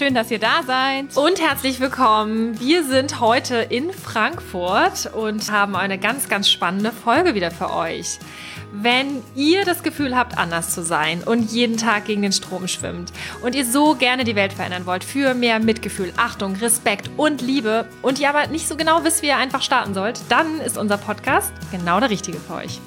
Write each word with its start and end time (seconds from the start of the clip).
schön, 0.00 0.14
dass 0.14 0.30
ihr 0.30 0.38
da 0.38 0.62
seid. 0.66 1.14
Und 1.14 1.42
herzlich 1.42 1.78
willkommen. 1.78 2.58
Wir 2.58 2.84
sind 2.84 3.20
heute 3.20 3.56
in 3.56 3.92
Frankfurt 3.92 5.12
und 5.14 5.52
haben 5.52 5.76
eine 5.76 5.98
ganz, 5.98 6.30
ganz 6.30 6.48
spannende 6.48 6.90
Folge 6.90 7.34
wieder 7.34 7.50
für 7.50 7.70
euch. 7.70 8.18
Wenn 8.72 9.22
ihr 9.36 9.66
das 9.66 9.82
Gefühl 9.82 10.16
habt, 10.16 10.38
anders 10.38 10.74
zu 10.74 10.82
sein 10.82 11.22
und 11.22 11.52
jeden 11.52 11.76
Tag 11.76 12.06
gegen 12.06 12.22
den 12.22 12.32
Strom 12.32 12.66
schwimmt 12.66 13.12
und 13.42 13.54
ihr 13.54 13.66
so 13.66 13.94
gerne 13.94 14.24
die 14.24 14.36
Welt 14.36 14.54
verändern 14.54 14.86
wollt 14.86 15.04
für 15.04 15.34
mehr 15.34 15.58
Mitgefühl, 15.58 16.14
Achtung, 16.16 16.56
Respekt 16.56 17.10
und 17.18 17.42
Liebe 17.42 17.86
und 18.00 18.18
ihr 18.18 18.30
aber 18.30 18.46
nicht 18.46 18.68
so 18.68 18.76
genau 18.76 19.04
wisst, 19.04 19.20
wie 19.20 19.26
ihr 19.26 19.36
einfach 19.36 19.60
starten 19.60 19.92
sollt, 19.92 20.18
dann 20.30 20.60
ist 20.60 20.78
unser 20.78 20.96
Podcast 20.96 21.52
genau 21.70 22.00
der 22.00 22.08
richtige 22.08 22.38
für 22.38 22.54
euch. 22.54 22.80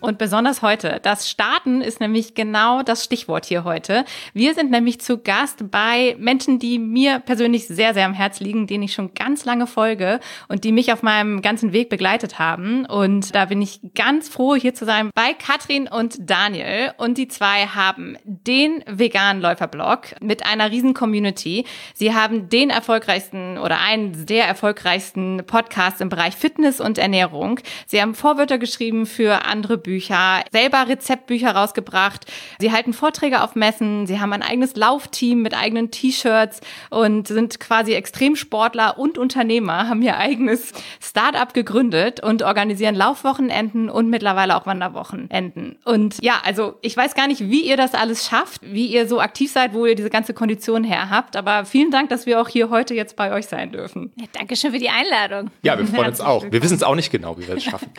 Und 0.00 0.16
besonders 0.16 0.62
heute. 0.62 1.00
Das 1.02 1.28
Starten 1.28 1.80
ist 1.80 1.98
nämlich 1.98 2.34
genau 2.34 2.84
das 2.84 3.02
Stichwort 3.02 3.46
hier 3.46 3.64
heute. 3.64 4.04
Wir 4.32 4.54
sind 4.54 4.70
nämlich 4.70 5.00
zu 5.00 5.18
Gast 5.18 5.72
bei 5.72 6.14
Menschen, 6.20 6.60
die 6.60 6.78
mir 6.78 7.18
persönlich 7.18 7.66
sehr, 7.66 7.94
sehr 7.94 8.06
am 8.06 8.14
Herz 8.14 8.38
liegen, 8.38 8.68
denen 8.68 8.84
ich 8.84 8.92
schon 8.92 9.14
ganz 9.14 9.44
lange 9.44 9.66
folge 9.66 10.20
und 10.46 10.62
die 10.62 10.70
mich 10.70 10.92
auf 10.92 11.02
meinem 11.02 11.42
ganzen 11.42 11.72
Weg 11.72 11.88
begleitet 11.88 12.38
haben. 12.38 12.86
Und 12.86 13.34
da 13.34 13.46
bin 13.46 13.60
ich 13.60 13.80
ganz 13.96 14.28
froh, 14.28 14.54
hier 14.54 14.72
zu 14.72 14.84
sein 14.84 15.10
bei 15.16 15.32
Katrin 15.32 15.88
und 15.88 16.16
Daniel. 16.20 16.92
Und 16.96 17.18
die 17.18 17.26
zwei 17.26 17.66
haben 17.66 18.16
den 18.24 18.84
veganen 18.86 19.42
Läuferblog 19.42 20.14
mit 20.20 20.46
einer 20.46 20.70
riesen 20.70 20.94
Community. 20.94 21.64
Sie 21.94 22.14
haben 22.14 22.48
den 22.48 22.70
erfolgreichsten 22.70 23.58
oder 23.58 23.80
einen 23.80 24.26
der 24.26 24.46
erfolgreichsten 24.46 25.42
Podcasts 25.44 26.00
im 26.00 26.08
Bereich 26.08 26.36
Fitness 26.36 26.80
und 26.80 26.98
Ernährung. 26.98 27.58
Sie 27.86 28.00
haben 28.00 28.14
Vorwörter 28.14 28.58
geschrieben 28.58 29.04
für 29.04 29.44
andere 29.44 29.87
Bücher, 29.88 30.44
selber 30.52 30.86
Rezeptbücher 30.86 31.52
rausgebracht. 31.52 32.26
Sie 32.58 32.72
halten 32.72 32.92
Vorträge 32.92 33.42
auf 33.42 33.54
Messen, 33.54 34.06
sie 34.06 34.20
haben 34.20 34.34
ein 34.34 34.42
eigenes 34.42 34.76
Laufteam 34.76 35.40
mit 35.40 35.56
eigenen 35.56 35.90
T-Shirts 35.90 36.60
und 36.90 37.26
sind 37.26 37.58
quasi 37.58 37.94
Extremsportler 37.94 38.98
und 38.98 39.16
Unternehmer, 39.16 39.88
haben 39.88 40.02
ihr 40.02 40.18
eigenes 40.18 40.72
Startup 41.00 41.54
gegründet 41.54 42.22
und 42.22 42.42
organisieren 42.42 42.94
Laufwochenenden 42.96 43.88
und 43.88 44.10
mittlerweile 44.10 44.56
auch 44.56 44.66
Wanderwochenenden. 44.66 45.78
Und 45.86 46.22
ja, 46.22 46.34
also 46.44 46.74
ich 46.82 46.94
weiß 46.94 47.14
gar 47.14 47.26
nicht, 47.26 47.48
wie 47.48 47.62
ihr 47.62 47.78
das 47.78 47.94
alles 47.94 48.28
schafft, 48.28 48.60
wie 48.62 48.88
ihr 48.88 49.08
so 49.08 49.22
aktiv 49.22 49.50
seid, 49.50 49.72
wo 49.72 49.86
ihr 49.86 49.94
diese 49.94 50.10
ganze 50.10 50.34
Kondition 50.34 50.84
her 50.84 51.08
habt, 51.08 51.34
aber 51.34 51.64
vielen 51.64 51.90
Dank, 51.90 52.10
dass 52.10 52.26
wir 52.26 52.42
auch 52.42 52.48
hier 52.48 52.68
heute 52.68 52.92
jetzt 52.92 53.16
bei 53.16 53.32
euch 53.32 53.46
sein 53.46 53.72
dürfen. 53.72 54.12
Ja, 54.16 54.26
Dankeschön 54.32 54.70
für 54.70 54.78
die 54.78 54.90
Einladung. 54.90 55.50
Ja, 55.62 55.78
wir 55.78 55.86
freuen 55.86 56.08
uns 56.08 56.20
auch. 56.20 56.44
Wir 56.44 56.62
wissen 56.62 56.74
es 56.74 56.82
auch 56.82 56.94
nicht 56.94 57.10
genau, 57.10 57.38
wie 57.38 57.48
wir 57.48 57.56
es 57.56 57.64
schaffen. 57.64 57.90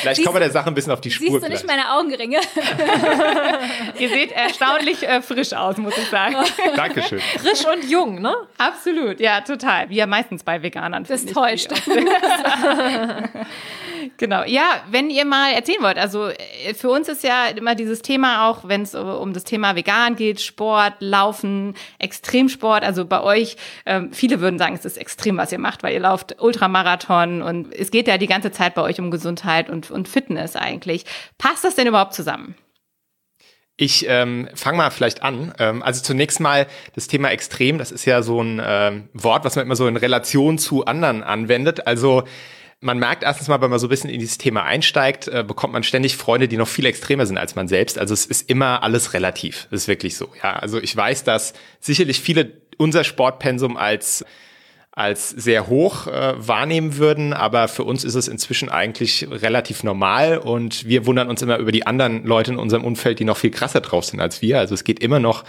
Vielleicht 0.00 0.22
kommen 0.24 0.36
wir 0.36 0.40
der 0.40 0.52
Sache 0.52 0.59
ein 0.66 0.74
bisschen 0.74 0.92
auf 0.92 1.00
die 1.00 1.10
Spur. 1.10 1.30
Siehst 1.30 1.44
du 1.44 1.48
nicht 1.48 1.66
meine 1.66 1.92
Augenringe? 1.92 2.38
Ihr 3.98 4.08
seht 4.08 4.32
erstaunlich 4.32 5.06
äh, 5.06 5.22
frisch 5.22 5.52
aus, 5.52 5.76
muss 5.76 5.96
ich 5.96 6.08
sagen. 6.08 6.36
Dankeschön. 6.76 7.20
Frisch 7.38 7.64
und 7.66 7.90
jung, 7.90 8.20
ne? 8.20 8.34
Absolut, 8.58 9.20
ja, 9.20 9.40
total. 9.40 9.88
Wie 9.90 9.96
ja 9.96 10.06
meistens 10.06 10.42
bei 10.42 10.62
Veganern. 10.62 11.04
Das 11.04 11.24
täuscht. 11.26 11.70
genau. 14.16 14.44
Ja, 14.44 14.82
wenn 14.90 15.10
ihr 15.10 15.24
mal 15.24 15.52
erzählen 15.52 15.82
wollt, 15.82 15.98
also 15.98 16.28
äh, 16.28 16.74
für 16.74 16.90
uns 16.90 17.08
ist 17.08 17.22
ja 17.22 17.46
immer 17.46 17.74
dieses 17.74 18.02
Thema 18.02 18.48
auch, 18.48 18.68
wenn 18.68 18.82
es 18.82 18.94
um 18.94 19.32
das 19.32 19.44
Thema 19.44 19.76
vegan 19.76 20.16
geht, 20.16 20.40
Sport, 20.40 20.94
Laufen, 21.00 21.74
Extremsport, 21.98 22.84
also 22.84 23.04
bei 23.04 23.22
euch, 23.22 23.56
ähm, 23.86 24.12
viele 24.12 24.40
würden 24.40 24.58
sagen, 24.58 24.74
es 24.74 24.84
ist 24.84 24.96
extrem, 24.96 25.36
was 25.36 25.52
ihr 25.52 25.58
macht, 25.58 25.82
weil 25.82 25.94
ihr 25.94 26.00
lauft 26.00 26.40
Ultramarathon 26.40 27.42
und 27.42 27.74
es 27.74 27.90
geht 27.90 28.08
ja 28.08 28.18
die 28.18 28.26
ganze 28.26 28.52
Zeit 28.52 28.74
bei 28.74 28.82
euch 28.82 29.00
um 29.00 29.10
Gesundheit 29.10 29.70
und, 29.70 29.90
und 29.90 30.08
Fitness 30.08 30.56
eigentlich. 30.56 31.04
Passt 31.38 31.64
das 31.64 31.74
denn 31.74 31.86
überhaupt 31.86 32.14
zusammen? 32.14 32.54
Ich 33.82 34.04
ähm, 34.06 34.46
fange 34.52 34.76
mal 34.76 34.90
vielleicht 34.90 35.22
an. 35.22 35.54
Ähm, 35.58 35.82
also 35.82 36.02
zunächst 36.02 36.38
mal 36.38 36.66
das 36.94 37.06
Thema 37.06 37.30
extrem, 37.30 37.78
das 37.78 37.90
ist 37.90 38.04
ja 38.04 38.20
so 38.20 38.42
ein 38.42 38.60
ähm, 38.62 39.08
Wort, 39.14 39.46
was 39.46 39.56
man 39.56 39.64
immer 39.64 39.74
so 39.74 39.86
in 39.86 39.96
Relation 39.96 40.58
zu 40.58 40.84
anderen 40.84 41.22
anwendet. 41.22 41.86
Also 41.86 42.24
man 42.80 42.98
merkt 42.98 43.22
erstens 43.22 43.48
mal, 43.48 43.60
wenn 43.60 43.70
man 43.70 43.78
so 43.78 43.86
ein 43.86 43.90
bisschen 43.90 44.10
in 44.10 44.20
dieses 44.20 44.38
Thema 44.38 44.64
einsteigt, 44.64 45.28
äh, 45.28 45.44
bekommt 45.46 45.72
man 45.72 45.82
ständig 45.82 46.16
Freunde, 46.16 46.48
die 46.48 46.56
noch 46.56 46.68
viel 46.68 46.86
extremer 46.86 47.26
sind 47.26 47.36
als 47.36 47.54
man 47.54 47.68
selbst. 47.68 47.98
Also 47.98 48.14
es 48.14 48.24
ist 48.24 48.48
immer 48.48 48.82
alles 48.82 49.12
relativ. 49.12 49.68
Das 49.70 49.82
ist 49.82 49.88
wirklich 49.88 50.16
so. 50.16 50.28
Ja, 50.42 50.54
also 50.54 50.80
ich 50.80 50.96
weiß, 50.96 51.24
dass 51.24 51.52
sicherlich 51.78 52.20
viele 52.20 52.52
unser 52.78 53.04
Sportpensum 53.04 53.76
als 53.76 54.24
als 54.92 55.30
sehr 55.30 55.68
hoch 55.68 56.08
äh, 56.08 56.34
wahrnehmen 56.36 56.96
würden, 56.96 57.32
aber 57.32 57.68
für 57.68 57.84
uns 57.84 58.02
ist 58.02 58.16
es 58.16 58.26
inzwischen 58.26 58.68
eigentlich 58.68 59.26
relativ 59.30 59.84
normal 59.84 60.38
und 60.38 60.84
wir 60.84 61.06
wundern 61.06 61.28
uns 61.28 61.42
immer 61.42 61.58
über 61.58 61.70
die 61.70 61.86
anderen 61.86 62.26
Leute 62.26 62.50
in 62.50 62.58
unserem 62.58 62.84
Umfeld, 62.84 63.20
die 63.20 63.24
noch 63.24 63.36
viel 63.36 63.52
krasser 63.52 63.80
drauf 63.80 64.04
sind 64.04 64.20
als 64.20 64.42
wir. 64.42 64.58
Also 64.58 64.74
es 64.74 64.82
geht 64.82 64.98
immer 64.98 65.20
noch 65.20 65.44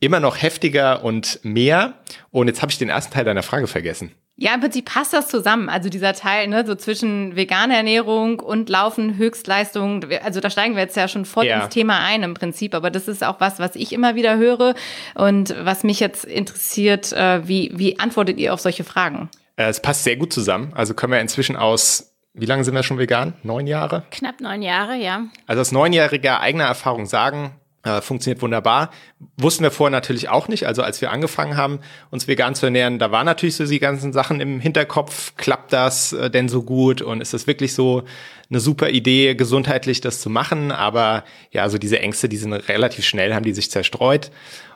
immer 0.00 0.18
noch 0.18 0.40
heftiger 0.40 1.04
und 1.04 1.40
mehr. 1.42 1.94
Und 2.30 2.48
jetzt 2.48 2.62
habe 2.62 2.72
ich 2.72 2.78
den 2.78 2.88
ersten 2.88 3.12
Teil 3.12 3.24
deiner 3.24 3.42
Frage 3.42 3.66
vergessen. 3.66 4.12
Ja, 4.42 4.54
im 4.54 4.60
Prinzip 4.60 4.86
passt 4.86 5.12
das 5.12 5.28
zusammen. 5.28 5.68
Also 5.68 5.90
dieser 5.90 6.14
Teil, 6.14 6.48
ne, 6.48 6.64
so 6.66 6.74
zwischen 6.74 7.36
veganer 7.36 7.76
Ernährung 7.76 8.40
und 8.40 8.70
Laufen, 8.70 9.18
Höchstleistung. 9.18 10.06
Also 10.24 10.40
da 10.40 10.48
steigen 10.48 10.76
wir 10.76 10.82
jetzt 10.82 10.96
ja 10.96 11.08
schon 11.08 11.26
voll 11.26 11.44
ja. 11.44 11.60
ins 11.60 11.68
Thema 11.68 12.00
ein 12.00 12.22
im 12.22 12.32
Prinzip. 12.32 12.74
Aber 12.74 12.90
das 12.90 13.06
ist 13.06 13.22
auch 13.22 13.38
was, 13.38 13.58
was 13.58 13.76
ich 13.76 13.92
immer 13.92 14.14
wieder 14.14 14.38
höre 14.38 14.74
und 15.14 15.54
was 15.60 15.84
mich 15.84 16.00
jetzt 16.00 16.24
interessiert. 16.24 17.12
Äh, 17.12 17.46
wie, 17.46 17.70
wie 17.74 17.98
antwortet 17.98 18.38
ihr 18.38 18.54
auf 18.54 18.60
solche 18.60 18.82
Fragen? 18.82 19.28
Äh, 19.56 19.64
es 19.68 19.82
passt 19.82 20.04
sehr 20.04 20.16
gut 20.16 20.32
zusammen. 20.32 20.72
Also 20.74 20.94
können 20.94 21.12
wir 21.12 21.20
inzwischen 21.20 21.56
aus, 21.56 22.14
wie 22.32 22.46
lange 22.46 22.64
sind 22.64 22.74
wir 22.74 22.82
schon 22.82 22.96
vegan? 22.96 23.34
Neun 23.42 23.66
Jahre? 23.66 24.04
Knapp 24.10 24.40
neun 24.40 24.62
Jahre, 24.62 24.96
ja. 24.96 25.24
Also 25.46 25.60
aus 25.60 25.70
neunjähriger 25.70 26.40
eigener 26.40 26.64
Erfahrung 26.64 27.04
sagen, 27.04 27.60
äh, 27.82 28.00
funktioniert 28.00 28.42
wunderbar. 28.42 28.90
Wussten 29.38 29.62
wir 29.62 29.70
vorher 29.70 29.90
natürlich 29.90 30.28
auch 30.28 30.48
nicht. 30.48 30.66
Also 30.66 30.82
als 30.82 31.00
wir 31.00 31.10
angefangen 31.10 31.56
haben, 31.56 31.80
uns 32.10 32.28
vegan 32.28 32.54
zu 32.54 32.66
ernähren, 32.66 32.98
da 32.98 33.10
waren 33.10 33.24
natürlich 33.24 33.56
so 33.56 33.64
die 33.64 33.78
ganzen 33.78 34.12
Sachen 34.12 34.40
im 34.40 34.60
Hinterkopf. 34.60 35.34
Klappt 35.36 35.72
das 35.72 36.12
äh, 36.12 36.30
denn 36.30 36.48
so 36.48 36.62
gut? 36.62 37.00
Und 37.00 37.20
ist 37.20 37.32
das 37.32 37.46
wirklich 37.46 37.74
so 37.74 38.02
eine 38.50 38.60
super 38.60 38.90
Idee, 38.90 39.34
gesundheitlich 39.34 40.00
das 40.00 40.20
zu 40.20 40.28
machen? 40.28 40.72
Aber 40.72 41.24
ja, 41.52 41.62
also 41.62 41.78
diese 41.78 42.00
Ängste, 42.00 42.28
die 42.28 42.36
sind 42.36 42.52
relativ 42.52 43.06
schnell, 43.06 43.34
haben 43.34 43.44
die 43.44 43.54
sich 43.54 43.70
zerstreut. 43.70 44.30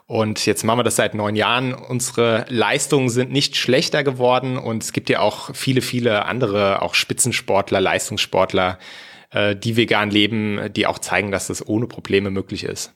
Und 0.07 0.45
jetzt 0.45 0.65
machen 0.65 0.79
wir 0.79 0.85
das 0.85 0.97
seit 0.97 1.15
neun 1.15 1.35
Jahren. 1.35 1.73
Unsere 1.75 2.45
Leistungen 2.49 3.09
sind 3.09 3.33
nicht 3.33 3.57
schlechter 3.57 4.05
geworden. 4.05 4.59
Und 4.59 4.83
es 4.83 4.93
gibt 4.93 5.09
ja 5.09 5.21
auch 5.21 5.55
viele, 5.55 5.81
viele 5.81 6.27
andere, 6.27 6.83
auch 6.83 6.95
Spitzensportler, 6.95 7.81
Leistungssportler, 7.81 8.79
äh, 9.35 9.55
die 9.55 9.77
vegan 9.77 10.11
leben, 10.11 10.73
die 10.75 10.87
auch 10.87 10.99
zeigen, 10.99 11.31
dass 11.31 11.49
das 11.49 11.67
ohne 11.67 11.87
Probleme 11.87 12.31
möglich 12.31 12.65
ist. 12.65 12.95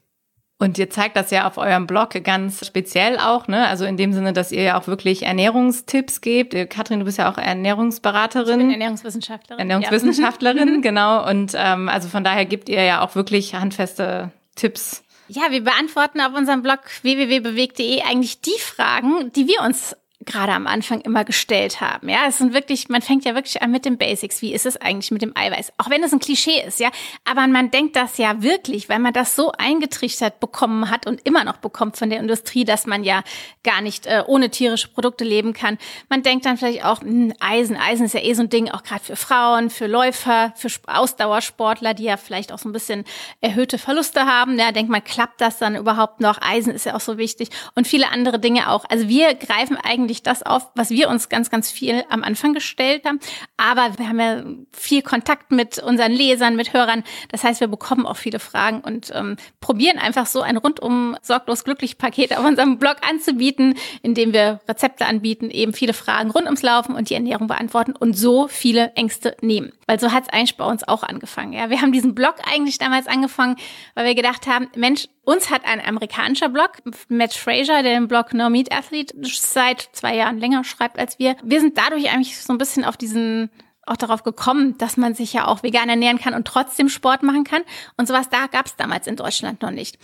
Und 0.60 0.76
ihr 0.76 0.90
zeigt 0.90 1.16
das 1.16 1.30
ja 1.30 1.46
auf 1.46 1.56
eurem 1.56 1.86
Blog 1.86 2.10
ganz 2.24 2.66
speziell 2.66 3.18
auch, 3.18 3.46
ne? 3.46 3.68
Also 3.68 3.84
in 3.84 3.96
dem 3.96 4.12
Sinne, 4.12 4.32
dass 4.32 4.50
ihr 4.50 4.62
ja 4.62 4.80
auch 4.80 4.88
wirklich 4.88 5.22
Ernährungstipps 5.22 6.20
gebt. 6.20 6.52
Katrin, 6.68 6.98
du 6.98 7.04
bist 7.04 7.18
ja 7.18 7.30
auch 7.30 7.38
Ernährungsberaterin. 7.38 8.58
Ich 8.60 8.66
bin 8.66 8.70
Ernährungswissenschaftlerin. 8.72 9.60
Ernährungswissenschaftlerin, 9.60 10.74
ja. 10.74 10.80
genau. 10.82 11.28
Und 11.30 11.52
ähm, 11.54 11.88
also 11.88 12.08
von 12.08 12.24
daher 12.24 12.44
gebt 12.44 12.68
ihr 12.68 12.82
ja 12.82 13.02
auch 13.02 13.14
wirklich 13.14 13.54
handfeste 13.54 14.32
Tipps. 14.56 15.04
Ja, 15.28 15.42
wir 15.50 15.62
beantworten 15.62 16.20
auf 16.20 16.34
unserem 16.34 16.62
Blog 16.62 16.80
www.bewegt.de 17.02 18.02
eigentlich 18.02 18.40
die 18.40 18.58
Fragen, 18.58 19.30
die 19.36 19.46
wir 19.46 19.60
uns 19.64 19.94
gerade 20.28 20.52
am 20.52 20.66
Anfang 20.66 21.00
immer 21.00 21.24
gestellt 21.24 21.80
haben. 21.80 22.08
Ja, 22.08 22.26
es 22.28 22.38
sind 22.38 22.52
wirklich, 22.52 22.88
man 22.88 23.02
fängt 23.02 23.24
ja 23.24 23.34
wirklich 23.34 23.62
an 23.62 23.70
mit 23.70 23.84
den 23.84 23.98
Basics. 23.98 24.42
Wie 24.42 24.52
ist 24.52 24.66
es 24.66 24.76
eigentlich 24.76 25.10
mit 25.10 25.22
dem 25.22 25.36
Eiweiß? 25.36 25.72
Auch 25.78 25.90
wenn 25.90 26.02
es 26.02 26.12
ein 26.12 26.18
Klischee 26.18 26.62
ist, 26.64 26.78
ja. 26.80 26.90
Aber 27.24 27.46
man 27.46 27.70
denkt 27.70 27.96
das 27.96 28.18
ja 28.18 28.42
wirklich, 28.42 28.88
weil 28.88 28.98
man 28.98 29.12
das 29.12 29.34
so 29.34 29.52
eingetrichtert 29.52 30.38
bekommen 30.38 30.90
hat 30.90 31.06
und 31.06 31.26
immer 31.26 31.44
noch 31.44 31.56
bekommt 31.56 31.96
von 31.96 32.10
der 32.10 32.20
Industrie, 32.20 32.64
dass 32.64 32.86
man 32.86 33.04
ja 33.04 33.22
gar 33.64 33.80
nicht 33.80 34.06
äh, 34.06 34.22
ohne 34.26 34.50
tierische 34.50 34.88
Produkte 34.88 35.24
leben 35.24 35.54
kann. 35.54 35.78
Man 36.08 36.22
denkt 36.22 36.44
dann 36.46 36.58
vielleicht 36.58 36.84
auch, 36.84 37.00
mh, 37.00 37.08
hm, 37.08 37.32
Eisen, 37.40 37.76
Eisen 37.76 38.06
ist 38.06 38.14
ja 38.14 38.22
eh 38.22 38.34
so 38.34 38.42
ein 38.42 38.50
Ding, 38.50 38.70
auch 38.70 38.82
gerade 38.82 39.02
für 39.02 39.16
Frauen, 39.16 39.70
für 39.70 39.86
Läufer, 39.86 40.52
für 40.56 40.68
Ausdauersportler, 40.86 41.94
die 41.94 42.04
ja 42.04 42.16
vielleicht 42.16 42.52
auch 42.52 42.58
so 42.58 42.68
ein 42.68 42.72
bisschen 42.72 43.04
erhöhte 43.40 43.78
Verluste 43.78 44.26
haben. 44.26 44.58
Ja, 44.58 44.72
denkt 44.72 44.90
man, 44.90 45.02
klappt 45.02 45.40
das 45.40 45.58
dann 45.58 45.74
überhaupt 45.74 46.20
noch? 46.20 46.38
Eisen 46.42 46.72
ist 46.72 46.84
ja 46.84 46.94
auch 46.94 47.00
so 47.00 47.16
wichtig 47.16 47.48
und 47.74 47.86
viele 47.86 48.10
andere 48.10 48.38
Dinge 48.38 48.70
auch. 48.70 48.84
Also 48.88 49.08
wir 49.08 49.34
greifen 49.34 49.78
eigentlich 49.82 50.17
eigentlich 50.18 50.22
das 50.22 50.42
auf, 50.42 50.68
was 50.74 50.90
wir 50.90 51.08
uns 51.08 51.28
ganz, 51.28 51.50
ganz 51.50 51.70
viel 51.70 52.04
am 52.10 52.22
Anfang 52.22 52.54
gestellt 52.54 53.04
haben. 53.04 53.20
Aber 53.56 53.98
wir 53.98 54.08
haben 54.08 54.20
ja 54.20 54.42
viel 54.72 55.02
Kontakt 55.02 55.50
mit 55.50 55.78
unseren 55.78 56.12
Lesern, 56.12 56.56
mit 56.56 56.72
Hörern. 56.72 57.04
Das 57.30 57.44
heißt, 57.44 57.60
wir 57.60 57.68
bekommen 57.68 58.06
auch 58.06 58.16
viele 58.16 58.38
Fragen 58.38 58.80
und 58.80 59.10
ähm, 59.14 59.36
probieren 59.60 59.98
einfach 59.98 60.26
so 60.26 60.40
ein 60.40 60.56
rundum 60.56 61.16
sorglos 61.22 61.64
glücklich 61.64 61.98
Paket 61.98 62.36
auf 62.36 62.44
unserem 62.44 62.78
Blog 62.78 62.96
anzubieten, 63.08 63.74
indem 64.02 64.32
wir 64.32 64.60
Rezepte 64.68 65.06
anbieten, 65.06 65.50
eben 65.50 65.72
viele 65.72 65.94
Fragen 65.94 66.30
rund 66.30 66.46
ums 66.46 66.62
Laufen 66.62 66.94
und 66.94 67.10
die 67.10 67.14
Ernährung 67.14 67.46
beantworten 67.46 67.92
und 67.92 68.14
so 68.16 68.48
viele 68.48 68.92
Ängste 68.94 69.36
nehmen. 69.40 69.72
Weil 69.86 70.00
so 70.00 70.12
hat 70.12 70.24
es 70.24 70.28
eigentlich 70.28 70.56
bei 70.56 70.64
uns 70.64 70.86
auch 70.86 71.02
angefangen. 71.02 71.52
Ja, 71.52 71.70
wir 71.70 71.80
haben 71.80 71.92
diesen 71.92 72.14
Blog 72.14 72.36
eigentlich 72.50 72.78
damals 72.78 73.06
angefangen, 73.06 73.56
weil 73.94 74.06
wir 74.06 74.14
gedacht 74.14 74.46
haben, 74.46 74.68
Mensch, 74.76 75.08
uns 75.28 75.50
hat 75.50 75.66
ein 75.66 75.84
amerikanischer 75.84 76.48
Blog, 76.48 76.70
Matt 77.08 77.34
Fraser, 77.34 77.82
der 77.82 77.92
den 77.92 78.08
Blog 78.08 78.32
No 78.32 78.48
Meat 78.48 78.72
Athlete 78.72 79.14
seit 79.22 79.90
zwei 79.92 80.16
Jahren 80.16 80.38
länger 80.38 80.64
schreibt 80.64 80.98
als 80.98 81.18
wir. 81.18 81.36
Wir 81.42 81.60
sind 81.60 81.76
dadurch 81.76 82.10
eigentlich 82.10 82.38
so 82.38 82.50
ein 82.50 82.58
bisschen 82.58 82.82
auf 82.82 82.96
diesen 82.96 83.50
auch 83.84 83.96
darauf 83.96 84.22
gekommen, 84.22 84.76
dass 84.78 84.96
man 84.96 85.14
sich 85.14 85.34
ja 85.34 85.46
auch 85.46 85.62
vegan 85.62 85.90
ernähren 85.90 86.18
kann 86.18 86.32
und 86.32 86.46
trotzdem 86.46 86.88
Sport 86.88 87.22
machen 87.22 87.44
kann. 87.44 87.62
Und 87.98 88.08
sowas 88.08 88.30
da 88.30 88.46
gab 88.46 88.66
es 88.66 88.76
damals 88.76 89.06
in 89.06 89.16
Deutschland 89.16 89.60
noch 89.60 89.70
nicht. 89.70 89.98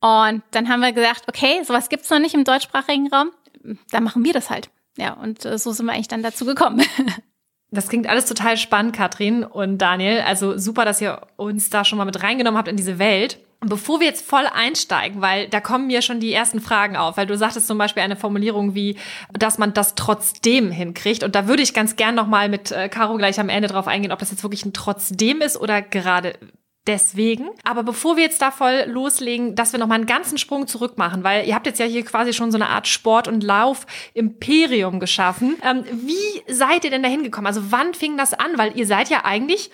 Und 0.00 0.42
dann 0.52 0.68
haben 0.68 0.80
wir 0.80 0.92
gesagt, 0.92 1.24
okay, 1.28 1.62
sowas 1.64 1.88
gibt's 1.88 2.10
noch 2.10 2.20
nicht 2.20 2.34
im 2.34 2.44
deutschsprachigen 2.44 3.12
Raum, 3.12 3.30
dann 3.90 4.04
machen 4.04 4.24
wir 4.24 4.32
das 4.32 4.48
halt. 4.48 4.70
Ja, 4.96 5.14
und 5.14 5.44
äh, 5.44 5.58
so 5.58 5.72
sind 5.72 5.86
wir 5.86 5.92
eigentlich 5.92 6.08
dann 6.08 6.22
dazu 6.22 6.44
gekommen. 6.44 6.84
Das 7.70 7.88
klingt 7.88 8.08
alles 8.08 8.24
total 8.24 8.56
spannend, 8.56 8.96
Katrin 8.96 9.44
und 9.44 9.78
Daniel. 9.78 10.20
Also 10.20 10.56
super, 10.56 10.84
dass 10.84 11.00
ihr 11.00 11.20
uns 11.36 11.68
da 11.68 11.84
schon 11.84 11.98
mal 11.98 12.06
mit 12.06 12.22
reingenommen 12.22 12.56
habt 12.56 12.68
in 12.68 12.76
diese 12.76 12.98
Welt. 12.98 13.38
Bevor 13.60 13.98
wir 13.98 14.06
jetzt 14.06 14.24
voll 14.24 14.46
einsteigen, 14.46 15.20
weil 15.20 15.48
da 15.48 15.60
kommen 15.60 15.88
mir 15.88 16.00
schon 16.00 16.20
die 16.20 16.32
ersten 16.32 16.60
Fragen 16.60 16.96
auf, 16.96 17.16
weil 17.16 17.26
du 17.26 17.36
sagtest 17.36 17.66
zum 17.66 17.76
Beispiel 17.76 18.04
eine 18.04 18.14
Formulierung 18.14 18.76
wie, 18.76 18.96
dass 19.32 19.58
man 19.58 19.74
das 19.74 19.96
trotzdem 19.96 20.70
hinkriegt. 20.70 21.24
Und 21.24 21.34
da 21.34 21.48
würde 21.48 21.62
ich 21.62 21.74
ganz 21.74 21.96
gern 21.96 22.14
nochmal 22.14 22.48
mit 22.48 22.70
äh, 22.70 22.88
Caro 22.88 23.16
gleich 23.16 23.40
am 23.40 23.48
Ende 23.48 23.68
drauf 23.68 23.88
eingehen, 23.88 24.12
ob 24.12 24.20
das 24.20 24.30
jetzt 24.30 24.44
wirklich 24.44 24.64
ein 24.64 24.72
trotzdem 24.72 25.40
ist 25.40 25.56
oder 25.56 25.82
gerade 25.82 26.34
deswegen. 26.86 27.50
Aber 27.64 27.82
bevor 27.82 28.16
wir 28.16 28.24
jetzt 28.24 28.42
da 28.42 28.50
voll 28.50 28.84
loslegen, 28.86 29.54
dass 29.54 29.72
wir 29.72 29.80
noch 29.80 29.86
mal 29.86 29.96
einen 29.96 30.06
ganzen 30.06 30.38
Sprung 30.38 30.66
zurück 30.66 30.98
machen, 30.98 31.24
weil 31.24 31.46
ihr 31.46 31.54
habt 31.54 31.66
jetzt 31.66 31.78
ja 31.78 31.86
hier 31.86 32.04
quasi 32.04 32.32
schon 32.32 32.50
so 32.50 32.58
eine 32.58 32.68
Art 32.68 32.88
Sport- 32.88 33.28
und 33.28 33.42
Lauf-Imperium 33.42 35.00
geschaffen. 35.00 35.56
Ähm, 35.62 35.84
wie 35.92 36.42
seid 36.52 36.84
ihr 36.84 36.90
denn 36.90 37.02
da 37.02 37.08
hingekommen? 37.08 37.46
Also 37.46 37.70
wann 37.70 37.94
fing 37.94 38.16
das 38.16 38.34
an? 38.34 38.56
Weil 38.56 38.76
ihr 38.76 38.86
seid 38.86 39.10
ja 39.10 39.24
eigentlich 39.24 39.70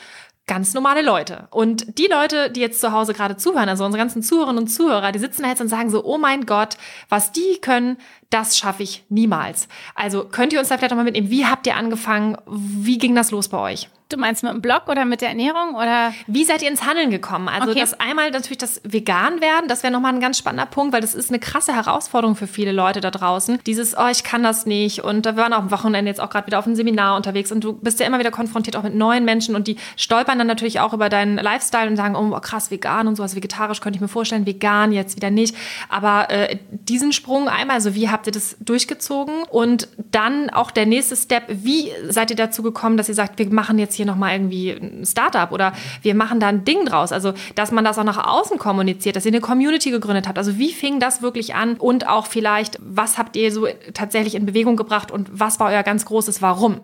ganz 0.47 0.75
normale 0.75 1.01
Leute. 1.01 1.49
Und 1.51 1.99
die 1.99 2.07
Leute, 2.07 2.51
die 2.51 2.61
jetzt 2.61 2.81
zu 2.81 2.93
Hause 2.93 3.15
gerade 3.15 3.37
zuhören, 3.37 3.69
also 3.69 3.85
unsere 3.85 4.01
ganzen 4.03 4.23
Zuhörerinnen 4.23 4.65
und 4.65 4.69
Zuhörer, 4.69 5.11
die 5.11 5.19
sitzen 5.19 5.43
da 5.43 5.49
jetzt 5.49 5.63
und 5.63 5.69
sagen 5.69 5.89
so, 5.89 6.05
oh 6.05 6.19
mein 6.19 6.45
Gott, 6.45 6.77
was 7.09 7.33
die 7.33 7.59
können, 7.63 7.97
das 8.35 8.59
schaffe 8.59 8.83
ich 8.83 9.05
niemals. 9.09 9.69
Also 9.95 10.25
könnt 10.25 10.53
ihr 10.53 10.59
uns 10.59 10.69
da 10.69 10.77
vielleicht 10.77 10.91
nochmal 10.91 11.05
mitnehmen, 11.05 11.31
wie 11.31 11.47
habt 11.47 11.69
ihr 11.69 11.77
angefangen? 11.77 12.37
Wie 12.47 12.99
ging 12.99 13.15
das 13.15 13.31
los 13.31 13.49
bei 13.49 13.59
euch? 13.59 13.89
Du 14.11 14.19
meinst 14.19 14.43
mit 14.43 14.53
dem 14.53 14.61
Blog 14.61 14.83
oder 14.89 15.07
mit 15.07 15.23
der 15.23 15.31
Ernährung 15.31 15.75
oder? 15.77 16.13
Wie 16.27 16.45
seid 16.45 16.61
ihr 16.61 16.69
ins 16.69 16.85
Handeln 16.85 17.11
gekommen? 17.11 17.49
Also 17.49 17.71
okay. 17.71 17.81
das 17.81 17.99
einmal 17.99 18.31
natürlich 18.31 18.59
das 18.59 18.83
Vegan 18.85 19.41
werden, 19.41 19.67
das 19.67 19.83
wäre 19.83 19.93
nochmal 19.93 20.13
ein 20.13 20.21
ganz 20.21 20.37
spannender 20.37 20.67
Punkt, 20.67 20.93
weil 20.93 21.01
das 21.01 21.15
ist 21.15 21.31
eine 21.31 21.39
krasse 21.39 21.75
Herausforderung 21.75 22.37
für 22.37 22.47
viele 22.47 22.73
Leute 22.73 23.01
da 23.01 23.11
draußen. 23.11 23.61
Dieses, 23.65 23.97
oh, 23.97 24.07
ich 24.11 24.23
kann 24.23 24.43
das 24.43 24.67
nicht 24.67 25.03
und 25.03 25.25
da 25.25 25.37
waren 25.37 25.55
auch 25.55 25.61
am 25.61 25.71
Wochenende 25.71 26.11
jetzt 26.11 26.21
auch 26.21 26.29
gerade 26.29 26.47
wieder 26.47 26.59
auf 26.59 26.67
einem 26.67 26.77
Seminar 26.77 27.17
unterwegs 27.17 27.51
und 27.51 27.65
du 27.65 27.73
bist 27.73 27.99
ja 27.99 28.07
immer 28.07 28.19
wieder 28.19 28.31
konfrontiert 28.31 28.77
auch 28.77 28.83
mit 28.83 28.95
neuen 28.95 29.25
Menschen 29.25 29.57
und 29.57 29.69
die 29.69 29.79
stolpern 29.97 30.37
dann 30.37 30.49
natürlich 30.49 30.81
auch 30.81 30.93
über 30.93 31.09
deinen 31.09 31.39
Lifestyle 31.39 31.89
und 31.89 31.97
sagen, 31.97 32.15
oh 32.15 32.39
krass, 32.41 32.71
vegan 32.71 33.09
und 33.09 33.17
sowas, 33.17 33.35
vegetarisch 33.35 33.81
könnte 33.81 33.97
ich 33.97 34.03
mir 34.03 34.09
vorstellen, 34.09 34.45
vegan 34.45 34.93
jetzt 34.93 35.17
wieder 35.17 35.31
nicht. 35.31 35.57
Aber 35.89 36.31
äh, 36.31 36.59
diesen 36.71 37.13
Sprung 37.13 37.49
einmal, 37.49 37.77
also 37.77 37.95
wie 37.95 38.11
habt 38.11 38.24
ihr 38.27 38.33
das 38.33 38.57
durchgezogen? 38.61 39.45
Und 39.51 39.89
dann 39.97 40.51
auch 40.51 40.71
der 40.71 40.87
nächste 40.87 41.17
Step, 41.17 41.45
wie 41.49 41.91
seid 42.09 42.31
ihr 42.31 42.37
dazu 42.37 42.63
gekommen, 42.63 42.97
dass 42.97 43.09
ihr 43.09 43.15
sagt, 43.15 43.39
wir 43.39 43.49
machen 43.51 43.79
jetzt 43.79 43.95
hier 43.95 44.07
nochmal 44.07 44.35
irgendwie 44.35 44.71
ein 44.71 45.05
Startup 45.05 45.51
oder 45.53 45.73
wir 46.03 46.15
machen 46.15 46.41
da 46.41 46.49
ein 46.49 46.65
Ding 46.65 46.85
draus. 46.85 47.13
Also, 47.13 47.35
dass 47.55 47.71
man 47.71 47.85
das 47.85 47.99
auch 47.99 48.05
nach 48.05 48.27
außen 48.27 48.59
kommuniziert, 48.59 49.17
dass 49.17 49.25
ihr 49.27 49.33
eine 49.33 49.41
Community 49.41 49.91
gegründet 49.91 50.29
habt. 50.29 50.39
Also, 50.39 50.59
wie 50.59 50.73
fing 50.73 51.01
das 51.01 51.23
wirklich 51.23 51.55
an? 51.55 51.77
Und 51.77 52.09
auch 52.09 52.27
vielleicht, 52.27 52.79
was 52.81 53.19
habt 53.19 53.37
ihr 53.37 53.53
so 53.53 53.67
tatsächlich 53.93 54.35
in 54.35 54.47
Bewegung 54.47 54.77
gebracht 54.77 55.11
und 55.11 55.29
was 55.33 55.61
war 55.61 55.71
euer 55.71 55.83
ganz 55.83 56.05
großes 56.05 56.43
Warum? 56.43 56.81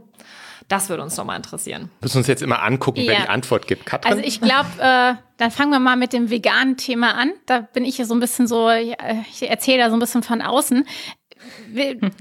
Das 0.71 0.89
würde 0.89 1.03
uns 1.03 1.17
nochmal 1.17 1.37
interessieren. 1.37 1.91
Wir 1.99 2.07
müssen 2.07 2.19
uns 2.19 2.29
jetzt 2.29 2.43
immer 2.43 2.63
angucken, 2.63 3.01
ja. 3.01 3.09
wer 3.09 3.21
die 3.23 3.29
Antwort 3.29 3.67
gibt. 3.67 3.87
Katrin? 3.87 4.13
Also 4.13 4.25
ich 4.25 4.41
glaube, 4.41 4.69
äh, 4.79 5.15
dann 5.37 5.51
fangen 5.51 5.73
wir 5.73 5.81
mal 5.81 5.97
mit 5.97 6.13
dem 6.13 6.31
veganen 6.31 6.77
Thema 6.77 7.15
an. 7.17 7.33
Da 7.47 7.61
bin 7.61 7.85
ich 7.85 7.99
ja 7.99 8.05
so 8.05 8.15
ein 8.15 8.21
bisschen 8.21 8.47
so, 8.47 8.71
ich 8.71 8.95
erzähle 9.43 9.79
da 9.79 9.91
so 9.91 9.97
ein 9.97 9.99
bisschen 9.99 10.23
von 10.23 10.41
außen. 10.41 10.87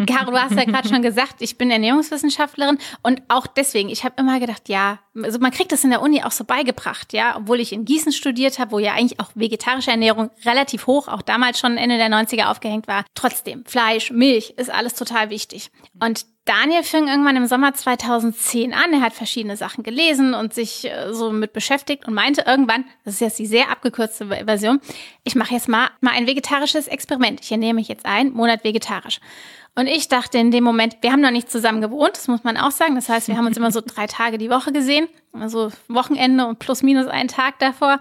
Caro, 0.07 0.31
du 0.31 0.41
hast 0.41 0.55
ja 0.55 0.63
gerade 0.65 0.87
schon 0.87 1.01
gesagt, 1.01 1.35
ich 1.39 1.57
bin 1.57 1.71
Ernährungswissenschaftlerin 1.71 2.77
und 3.03 3.21
auch 3.27 3.47
deswegen, 3.47 3.89
ich 3.89 4.03
habe 4.03 4.15
immer 4.17 4.39
gedacht, 4.39 4.69
ja, 4.69 4.99
also 5.21 5.39
man 5.39 5.51
kriegt 5.51 5.71
das 5.71 5.83
in 5.83 5.89
der 5.89 6.01
Uni 6.01 6.23
auch 6.23 6.31
so 6.31 6.43
beigebracht, 6.43 7.13
ja, 7.13 7.35
obwohl 7.37 7.59
ich 7.59 7.73
in 7.73 7.85
Gießen 7.85 8.11
studiert 8.11 8.59
habe, 8.59 8.71
wo 8.71 8.79
ja 8.79 8.93
eigentlich 8.93 9.19
auch 9.19 9.31
vegetarische 9.35 9.91
Ernährung 9.91 10.29
relativ 10.45 10.87
hoch, 10.87 11.07
auch 11.07 11.21
damals 11.21 11.59
schon 11.59 11.77
Ende 11.77 11.97
der 11.97 12.09
90er 12.09 12.45
aufgehängt 12.45 12.87
war. 12.87 13.05
Trotzdem, 13.15 13.65
Fleisch, 13.65 14.11
Milch 14.11 14.53
ist 14.57 14.71
alles 14.71 14.93
total 14.93 15.29
wichtig. 15.29 15.71
Und 16.01 16.25
Daniel 16.45 16.83
fing 16.83 17.07
irgendwann 17.07 17.35
im 17.35 17.45
Sommer 17.45 17.73
2010 17.73 18.73
an. 18.73 18.93
Er 18.93 19.01
hat 19.01 19.13
verschiedene 19.13 19.55
Sachen 19.55 19.83
gelesen 19.83 20.33
und 20.33 20.53
sich 20.53 20.85
äh, 20.85 21.13
so 21.13 21.31
mit 21.31 21.53
beschäftigt 21.53 22.07
und 22.07 22.13
meinte 22.13 22.43
irgendwann, 22.47 22.85
das 23.05 23.15
ist 23.15 23.21
jetzt 23.21 23.39
die 23.39 23.45
sehr 23.45 23.69
abgekürzte 23.69 24.27
Version, 24.27 24.81
ich 25.23 25.35
mache 25.35 25.53
jetzt 25.53 25.67
mal, 25.67 25.89
mal 26.01 26.11
ein 26.11 26.27
vegetarisches 26.27 26.87
Experiment. 26.87 27.41
Ich 27.43 27.51
ernähre 27.51 27.75
mich 27.75 27.87
jetzt 27.87 28.05
ein 28.05 28.31
Monat 28.31 28.63
vegetarisch. 28.63 29.19
Und 29.75 29.87
ich 29.87 30.07
dachte 30.07 30.37
in 30.37 30.51
dem 30.51 30.63
Moment, 30.63 30.97
wir 31.01 31.11
haben 31.11 31.21
noch 31.21 31.31
nicht 31.31 31.51
zusammen 31.51 31.81
gewohnt, 31.81 32.17
das 32.17 32.27
muss 32.27 32.43
man 32.43 32.57
auch 32.57 32.71
sagen. 32.71 32.95
Das 32.95 33.07
heißt, 33.07 33.27
wir 33.27 33.37
haben 33.37 33.45
uns 33.45 33.55
immer 33.55 33.71
so 33.71 33.81
drei 33.85 34.07
Tage 34.07 34.37
die 34.37 34.49
Woche 34.49 34.71
gesehen, 34.71 35.07
also 35.33 35.71
Wochenende 35.87 36.47
und 36.47 36.59
plus 36.59 36.83
minus 36.83 37.07
einen 37.07 37.29
Tag 37.29 37.59
davor. 37.59 37.99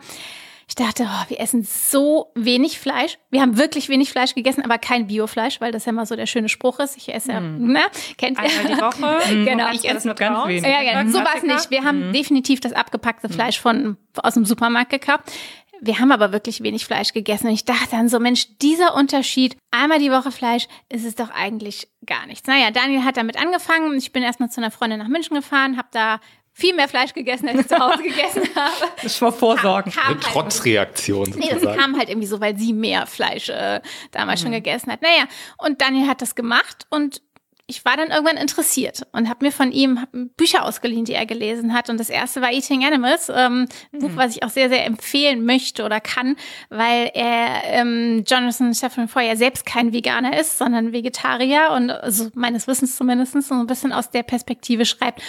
Ich 0.69 0.75
dachte, 0.75 1.05
oh, 1.05 1.31
wir 1.31 1.41
essen 1.41 1.63
so 1.63 2.31
wenig 2.35 2.79
Fleisch. 2.79 3.19
Wir 3.31 3.41
haben 3.41 3.57
wirklich 3.57 3.89
wenig 3.89 4.11
Fleisch 4.11 4.35
gegessen, 4.35 4.63
aber 4.63 4.77
kein 4.77 5.07
Biofleisch, 5.07 5.63
weil 5.63 5.73
das 5.73 5.87
ja 5.87 5.91
immer 5.93 6.05
so 6.05 6.15
der 6.15 6.27
schöne 6.27 6.51
Spruch 6.51 6.79
ist. 6.79 6.99
Ich 6.99 7.13
esse 7.13 7.33
ja, 7.33 7.41
mm. 7.41 7.73
ne? 7.73 7.81
Kennt 8.19 8.39
ihr? 8.39 8.45
Einmal 8.45 8.75
die 8.75 8.81
Woche. 9.03 9.45
genau. 9.47 9.73
Ich 9.73 9.89
esse 9.89 10.07
nur 10.07 10.15
ganz 10.15 10.47
wenig. 10.47 10.63
Ja, 10.63 11.03
genau. 11.03 11.11
So 11.11 11.25
war 11.25 11.37
es 11.37 11.43
nicht. 11.43 11.71
Wir 11.71 11.85
haben 11.85 12.11
mm. 12.11 12.13
definitiv 12.13 12.61
das 12.61 12.75
abgepackte 12.75 13.31
Fleisch 13.31 13.59
von, 13.59 13.97
aus 14.23 14.35
dem 14.35 14.45
Supermarkt 14.45 14.91
gekauft. 14.91 15.33
Wir 15.81 16.01
haben 16.01 16.13
aber 16.13 16.33
wirklich 16.33 16.63
wenig 16.63 16.85
Fleisch 16.85 17.13
gegessen 17.13 17.47
und 17.47 17.55
ich 17.55 17.65
dachte 17.65 17.91
dann 17.93 18.09
so, 18.09 18.19
Mensch, 18.19 18.59
dieser 18.59 18.95
Unterschied, 18.95 19.57
einmal 19.71 20.01
die 20.01 20.11
Woche 20.11 20.33
Fleisch, 20.33 20.67
ist 20.89 21.05
es 21.05 21.15
doch 21.15 21.31
eigentlich 21.31 21.89
gar 22.05 22.27
nichts. 22.27 22.49
Naja, 22.49 22.71
Daniel 22.71 23.05
hat 23.05 23.17
damit 23.17 23.41
angefangen. 23.41 23.97
Ich 23.97 24.13
bin 24.13 24.23
erstmal 24.23 24.51
zu 24.51 24.61
einer 24.61 24.73
Freundin 24.73 24.99
nach 24.99 25.09
München 25.09 25.37
gefahren, 25.37 25.77
habe 25.77 25.89
da 25.93 26.21
viel 26.59 26.75
mehr 26.75 26.89
Fleisch 26.89 27.15
gegessen, 27.15 27.49
als 27.49 27.61
ich 27.61 27.69
zu 27.69 27.79
Hause 27.79 28.03
gegessen 28.03 28.43
habe. 28.57 28.91
Das 29.01 29.23
war 29.23 29.33
Vorsorgen. 29.33 29.93
Kam, 29.93 30.03
kam 30.03 30.13
Eine 30.15 30.25
halt 30.25 30.33
Trotzreaktion 30.33 31.27
sozusagen. 31.27 31.57
Nee, 31.57 31.65
das 31.65 31.77
kam 31.77 31.97
halt 31.97 32.09
irgendwie 32.09 32.27
so, 32.27 32.41
weil 32.41 32.59
sie 32.59 32.73
mehr 32.73 33.07
Fleisch 33.07 33.49
äh, 33.49 33.81
damals 34.11 34.41
mhm. 34.41 34.47
schon 34.47 34.53
gegessen 34.53 34.91
hat. 34.91 35.01
Naja, 35.01 35.25
und 35.57 35.81
Daniel 35.81 36.09
hat 36.09 36.21
das 36.21 36.35
gemacht 36.35 36.87
und 36.91 37.23
ich 37.71 37.85
war 37.85 37.99
dann 37.99 38.09
irgendwann 38.09 38.39
interessiert 38.39 39.07
und 39.13 39.29
habe 39.29 39.45
mir 39.45 39.53
von 39.53 39.73
ihm 39.73 40.01
Bücher 40.39 40.65
ausgeliehen, 40.65 41.05
die 41.05 41.13
er 41.13 41.27
gelesen 41.27 41.75
hat. 41.75 41.91
Und 41.91 42.01
das 42.01 42.09
erste 42.09 42.41
war 42.41 42.51
Eating 42.51 42.83
Animals, 42.83 43.29
ähm, 43.29 43.69
mhm. 43.93 43.99
Buch, 43.99 44.11
was 44.15 44.35
ich 44.35 44.43
auch 44.43 44.49
sehr, 44.49 44.71
sehr 44.71 44.87
empfehlen 44.87 45.45
möchte 45.45 45.85
oder 45.85 46.01
kann, 46.01 46.37
weil 46.71 47.11
er 47.13 47.63
ähm, 47.65 48.25
Jonathan 48.27 48.73
Safran 48.73 49.07
Foer 49.07 49.37
selbst 49.37 49.67
kein 49.67 49.93
Veganer 49.93 50.41
ist, 50.41 50.57
sondern 50.57 50.93
Vegetarier 50.93 51.73
und 51.77 51.91
also 51.91 52.31
meines 52.35 52.67
Wissens 52.67 52.97
zumindest 52.97 53.41
so 53.43 53.55
ein 53.55 53.67
bisschen 53.67 53.93
aus 53.93 54.11
der 54.11 54.23
Perspektive 54.23 54.87
schreibt. 54.87 55.21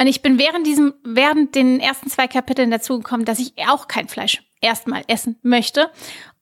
Und 0.00 0.06
ich 0.06 0.22
bin 0.22 0.38
während 0.38 0.66
diesem, 0.66 0.94
während 1.04 1.54
den 1.54 1.78
ersten 1.78 2.08
zwei 2.08 2.26
Kapiteln 2.26 2.70
dazugekommen, 2.70 3.26
dass 3.26 3.38
ich 3.38 3.52
auch 3.68 3.86
kein 3.86 4.08
Fleisch 4.08 4.42
erstmal 4.62 5.02
essen 5.08 5.38
möchte. 5.42 5.90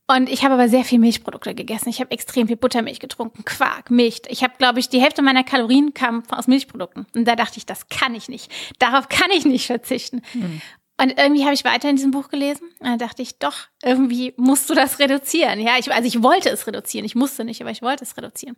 Und 0.07 0.29
ich 0.29 0.45
habe 0.45 0.55
aber 0.55 0.69
sehr 0.69 0.85
viel 0.85 1.01
Milchprodukte 1.01 1.57
gegessen. 1.57 1.89
Ich 1.89 1.99
habe 1.99 2.13
extrem 2.13 2.47
viel 2.47 2.57
Buttermilch 2.57 3.01
getrunken, 3.01 3.45
Quark, 3.45 3.91
Milch. 3.91 4.23
Ich 4.29 4.45
habe, 4.45 4.55
glaube 4.59 4.79
ich, 4.79 4.89
die 4.89 5.01
Hälfte 5.01 5.23
meiner 5.23 5.43
Kalorien 5.43 5.93
kam 5.93 6.23
aus 6.31 6.47
Milchprodukten. 6.47 7.07
Und 7.17 7.25
da 7.27 7.35
dachte 7.35 7.59
ich, 7.59 7.67
das 7.67 7.89
kann 7.89 8.15
ich 8.15 8.29
nicht. 8.29 8.49
Darauf 8.79 9.09
kann 9.09 9.31
ich 9.33 9.45
nicht 9.45 9.67
verzichten. 9.67 10.23
Mhm. 10.35 10.63
Und 11.01 11.19
irgendwie 11.19 11.43
habe 11.43 11.55
ich 11.55 11.65
weiter 11.65 11.91
in 11.91 11.97
diesem 11.97 12.13
Buch 12.13 12.29
gelesen. 12.29 12.71
Und 12.79 12.87
da 12.87 12.97
dachte 12.97 13.23
ich, 13.23 13.41
doch, 13.41 13.67
irgendwie 13.83 14.35
musst 14.37 14.71
du 14.71 14.75
das 14.75 15.01
reduzieren. 15.01 15.59
Ja, 15.61 15.79
ich, 15.79 15.93
also 15.93 16.07
ich 16.07 16.23
wollte 16.23 16.49
es 16.49 16.69
reduzieren. 16.69 17.05
Ich 17.05 17.17
musste 17.17 17.45
nicht, 17.45 17.61
aber 17.61 17.73
ich 17.73 17.83
wollte 17.83 18.05
es 18.05 18.17
reduzieren. 18.17 18.57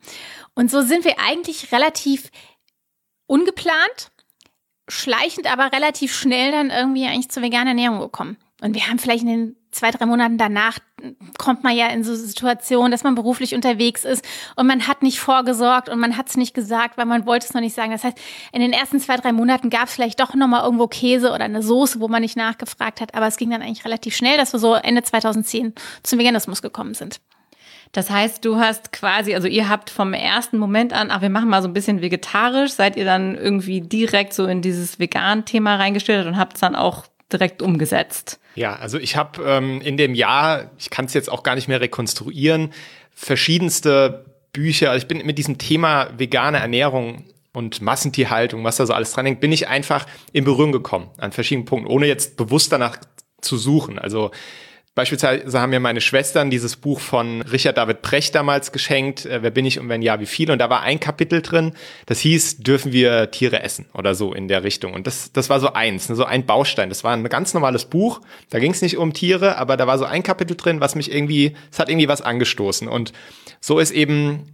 Und 0.54 0.70
so 0.70 0.82
sind 0.82 1.06
wir 1.06 1.18
eigentlich 1.18 1.72
relativ 1.72 2.30
ungeplant 3.26 4.12
schleichend, 4.90 5.50
aber 5.50 5.73
relativ 5.73 6.14
schnell 6.14 6.52
dann 6.52 6.70
irgendwie 6.70 7.06
eigentlich 7.06 7.30
zur 7.30 7.42
veganen 7.42 7.68
Ernährung 7.68 8.00
gekommen. 8.00 8.37
Und 8.61 8.75
wir 8.75 8.87
haben 8.88 8.99
vielleicht 8.99 9.23
in 9.23 9.28
den 9.28 9.56
zwei, 9.70 9.90
drei 9.90 10.04
Monaten 10.04 10.37
danach 10.37 10.78
kommt 11.38 11.62
man 11.62 11.75
ja 11.75 11.87
in 11.88 12.04
so 12.04 12.14
Situationen, 12.14 12.90
dass 12.90 13.04
man 13.04 13.14
beruflich 13.14 13.54
unterwegs 13.54 14.04
ist 14.04 14.25
und 14.56 14.66
man 14.66 14.87
hat 14.87 15.02
nicht 15.02 15.18
vorgesorgt 15.18 15.88
und 15.88 15.99
man 15.99 16.16
hat 16.16 16.28
es 16.28 16.37
nicht 16.37 16.54
gesagt, 16.54 16.99
weil 16.99 17.06
man 17.06 17.25
wollte 17.25 17.47
es 17.47 17.54
noch 17.54 17.61
nicht 17.61 17.75
sagen. 17.75 17.92
Das 17.92 18.04
heißt, 18.04 18.18
in 18.52 18.61
den 18.61 18.73
ersten 18.73 19.00
zwei, 19.00 19.16
drei 19.16 19.32
Monaten 19.32 19.70
gab 19.70 19.85
es 19.85 19.94
vielleicht 19.94 20.20
doch 20.20 20.35
nochmal 20.35 20.64
irgendwo 20.64 20.88
Käse 20.88 21.32
oder 21.32 21.44
eine 21.44 21.62
Soße, 21.62 22.00
wo 22.00 22.09
man 22.09 22.23
nicht 22.23 22.37
nachgefragt 22.37 23.00
hat. 23.00 23.14
Aber 23.14 23.26
es 23.26 23.37
ging 23.37 23.50
dann 23.50 23.62
eigentlich 23.62 23.85
relativ 23.85 24.14
schnell, 24.14 24.37
dass 24.37 24.52
wir 24.52 24.61
so 24.61 24.75
Ende 24.75 25.02
2010 25.02 25.75
zum 26.02 26.18
Veganismus 26.18 26.61
gekommen 26.62 26.94
sind. 26.94 27.20
Das 27.92 28.09
heißt, 28.09 28.44
du 28.44 28.56
hast 28.56 28.92
quasi, 28.92 29.35
also 29.35 29.49
ihr 29.49 29.68
habt 29.68 29.90
vom 29.90 30.12
ersten 30.12 30.59
Moment 30.59 30.92
an, 30.92 31.11
ach, 31.11 31.23
wir 31.23 31.30
machen 31.30 31.49
mal 31.49 31.61
so 31.61 31.68
ein 31.68 31.75
bisschen 31.75 32.00
vegetarisch, 32.00 32.73
seid 32.73 32.97
ihr 32.97 33.04
dann 33.04 33.37
irgendwie 33.37 33.80
direkt 33.80 34.32
so 34.32 34.47
in 34.47 34.62
dieses 34.62 35.00
Vegan-Thema 35.00 35.76
reingestellt 35.76 36.26
und 36.26 36.37
habt 36.37 36.54
es 36.54 36.61
dann 36.61 36.76
auch 36.76 37.06
direkt 37.32 37.62
umgesetzt? 37.62 38.38
Ja, 38.54 38.76
also 38.76 38.99
ich 38.99 39.16
habe 39.16 39.42
ähm, 39.44 39.80
in 39.80 39.97
dem 39.97 40.14
Jahr, 40.14 40.70
ich 40.78 40.90
kann 40.90 41.06
es 41.06 41.14
jetzt 41.14 41.30
auch 41.30 41.42
gar 41.42 41.56
nicht 41.56 41.66
mehr 41.66 41.80
rekonstruieren, 41.80 42.73
verschiedenste 43.12 44.25
Bücher, 44.52 44.90
also 44.90 45.04
ich 45.04 45.09
bin 45.09 45.25
mit 45.26 45.38
diesem 45.38 45.59
Thema 45.59 46.11
vegane 46.16 46.59
Ernährung 46.59 47.25
und 47.52 47.80
Massentierhaltung, 47.80 48.62
was 48.62 48.76
da 48.76 48.87
so 48.87 48.92
alles 48.92 49.12
dran 49.12 49.26
hängt, 49.26 49.40
bin 49.40 49.50
ich 49.50 49.68
einfach 49.68 50.06
in 50.32 50.44
Berührung 50.44 50.73
gekommen 50.73 51.11
an 51.18 51.32
verschiedenen 51.32 51.64
Punkten, 51.64 51.88
ohne 51.88 52.06
jetzt 52.06 52.37
bewusst 52.37 52.70
danach 52.73 52.99
zu 53.40 53.56
suchen. 53.56 53.99
Also 53.99 54.30
Beispielsweise 55.00 55.59
haben 55.59 55.71
mir 55.71 55.80
meine 55.80 56.02
Schwestern 56.02 56.50
dieses 56.50 56.76
Buch 56.76 57.00
von 57.00 57.40
Richard 57.40 57.78
David 57.78 58.02
Precht 58.02 58.35
damals 58.35 58.71
geschenkt, 58.71 59.25
äh, 59.25 59.42
Wer 59.42 59.50
bin 59.50 59.64
ich 59.64 59.80
und 59.80 59.88
wenn 59.88 60.02
ja, 60.02 60.21
wie 60.21 60.26
viel? 60.26 60.50
Und 60.50 60.59
da 60.59 60.69
war 60.69 60.83
ein 60.83 61.00
Kapitel 61.00 61.40
drin, 61.40 61.73
das 62.04 62.21
hieß, 62.21 62.59
dürfen 62.59 62.92
wir 62.92 63.30
Tiere 63.30 63.62
essen 63.62 63.87
oder 63.95 64.14
so 64.14 64.35
in 64.35 64.47
der 64.47 64.62
Richtung. 64.62 64.92
Und 64.92 65.07
das, 65.07 65.33
das 65.33 65.49
war 65.49 65.59
so 65.59 65.73
eins, 65.73 66.11
ne, 66.11 66.16
so 66.16 66.26
ein 66.26 66.45
Baustein. 66.45 66.90
Das 66.90 67.02
war 67.02 67.14
ein 67.14 67.25
ganz 67.25 67.54
normales 67.54 67.87
Buch, 67.87 68.21
da 68.50 68.59
ging 68.59 68.73
es 68.73 68.83
nicht 68.83 68.99
um 68.99 69.14
Tiere, 69.14 69.57
aber 69.57 69.78
da 69.78 69.87
war 69.87 69.97
so 69.97 70.04
ein 70.04 70.23
Kapitel 70.23 70.54
drin, 70.54 70.80
was 70.83 70.95
mich 70.95 71.11
irgendwie, 71.11 71.57
es 71.73 71.78
hat 71.78 71.88
irgendwie 71.88 72.09
was 72.09 72.21
angestoßen. 72.21 72.87
Und 72.87 73.14
so 73.59 73.78
ist 73.78 73.92
eben, 73.92 74.52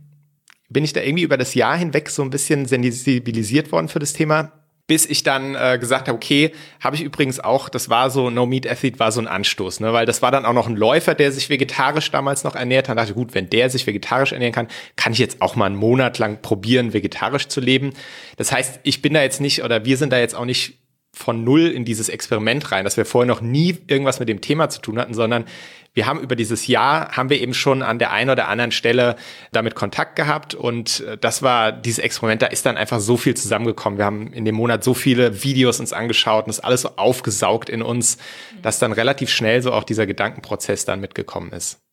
bin 0.69 0.85
ich 0.85 0.93
da 0.93 1.01
irgendwie 1.01 1.25
über 1.25 1.39
das 1.39 1.55
Jahr 1.55 1.77
hinweg 1.77 2.09
so 2.09 2.23
ein 2.23 2.31
bisschen 2.31 2.67
sensibilisiert 2.67 3.73
worden 3.73 3.89
für 3.89 3.99
das 3.99 4.13
Thema 4.13 4.56
bis 4.87 5.05
ich 5.07 5.23
dann 5.23 5.55
äh, 5.55 5.79
gesagt 5.81 6.09
habe, 6.09 6.17
okay, 6.17 6.53
habe 6.81 6.97
ich 6.97 7.03
übrigens 7.03 7.41
auch, 7.41 7.69
das 7.69 7.89
war 7.89 8.11
so, 8.11 8.31
No 8.31 8.47
Meat 8.47 8.71
Athlete 8.71 8.99
war 8.99 9.11
so 9.11 9.21
ein 9.21 9.27
Anstoß, 9.27 9.81
ne? 9.81 9.93
weil 9.93 10.07
das 10.07 10.23
war 10.23 10.31
dann 10.31 10.45
auch 10.45 10.53
noch 10.53 10.69
ein 10.69 10.77
Läufer, 10.77 11.15
der 11.15 11.33
sich 11.33 11.51
vegetarisch 11.51 12.11
damals 12.11 12.45
noch 12.45 12.55
ernährt 12.55 12.89
hat. 12.89 12.97
dachte, 12.97 13.15
gut, 13.15 13.35
wenn 13.35 13.51
der 13.51 13.69
sich 13.69 13.87
vegetarisch 13.87 14.33
ernähren 14.33 14.55
kann, 14.55 14.69
kann 14.95 15.13
ich 15.13 15.19
jetzt 15.19 15.43
auch 15.43 15.57
mal 15.57 15.67
einen 15.67 15.77
Monat 15.77 16.19
lang 16.19 16.41
probieren, 16.41 16.93
vegetarisch 16.93 17.49
zu 17.49 17.61
leben. 17.61 17.95
Das 18.37 18.53
heißt, 18.53 18.81
ich 18.85 19.03
bin 19.03 19.15
da 19.15 19.23
jetzt 19.23 19.41
nicht, 19.41 19.65
oder 19.65 19.85
wir 19.85 19.97
sind 19.97 20.13
da 20.13 20.19
jetzt 20.19 20.35
auch 20.35 20.45
nicht 20.45 20.79
von 21.17 21.45
null 21.45 21.69
in 21.69 21.87
dieses 21.87 22.11
Experiment 22.11 22.71
rein, 22.73 22.85
dass 22.85 22.99
wir 22.99 23.07
vorher 23.07 23.27
noch 23.27 23.41
nie 23.41 23.79
irgendwas 23.87 24.21
mit 24.21 24.29
dem 24.29 24.43
Thema 24.43 24.69
zu 24.69 24.83
tun 24.83 24.99
hatten, 24.99 25.15
sondern 25.15 25.47
wir 25.95 26.07
haben 26.07 26.21
über 26.21 26.37
dieses 26.37 26.67
Jahr, 26.67 27.17
haben 27.17 27.31
wir 27.31 27.41
eben 27.41 27.55
schon 27.55 27.83
an 27.83 27.99
der 27.99 28.13
einen 28.13 28.29
oder 28.29 28.49
anderen 28.49 28.71
Stelle 28.71 29.17
damit 29.51 29.75
Kontakt 29.75 30.15
gehabt 30.15 30.55
und 30.55 31.01
äh, 31.01 31.17
das 31.17 31.43
war 31.43 31.73
dieses 31.73 31.99
Experiment, 31.99 32.43
da 32.43 32.47
ist 32.47 32.67
dann 32.67 32.77
einfach 32.77 33.01
so 33.01 33.17
viel 33.17 33.35
zusammengekommen. 33.35 33.99
Wir 33.99 34.05
haben 34.05 34.31
in 34.35 34.45
dem 34.45 34.57
Monat 34.57 34.85
so 34.85 34.93
viele 34.93 35.43
Videos 35.43 35.81
uns 35.81 35.95
angeschaut 35.95 36.45
und 36.45 36.49
das 36.49 36.61
alles 36.61 36.83
so 36.83 36.91
aufgesaugt 36.97 37.71
in 37.71 37.81
uns, 37.81 38.19
dass 38.61 38.79
dann 38.79 38.93
relativ 38.93 39.31
schnell 39.31 39.63
so 39.63 39.73
auch 39.73 39.85
dieser 39.85 40.07
Gedankenprozess 40.07 40.85
dann 40.85 41.01
mitgekommen 41.01 41.51
ist. 41.53 41.86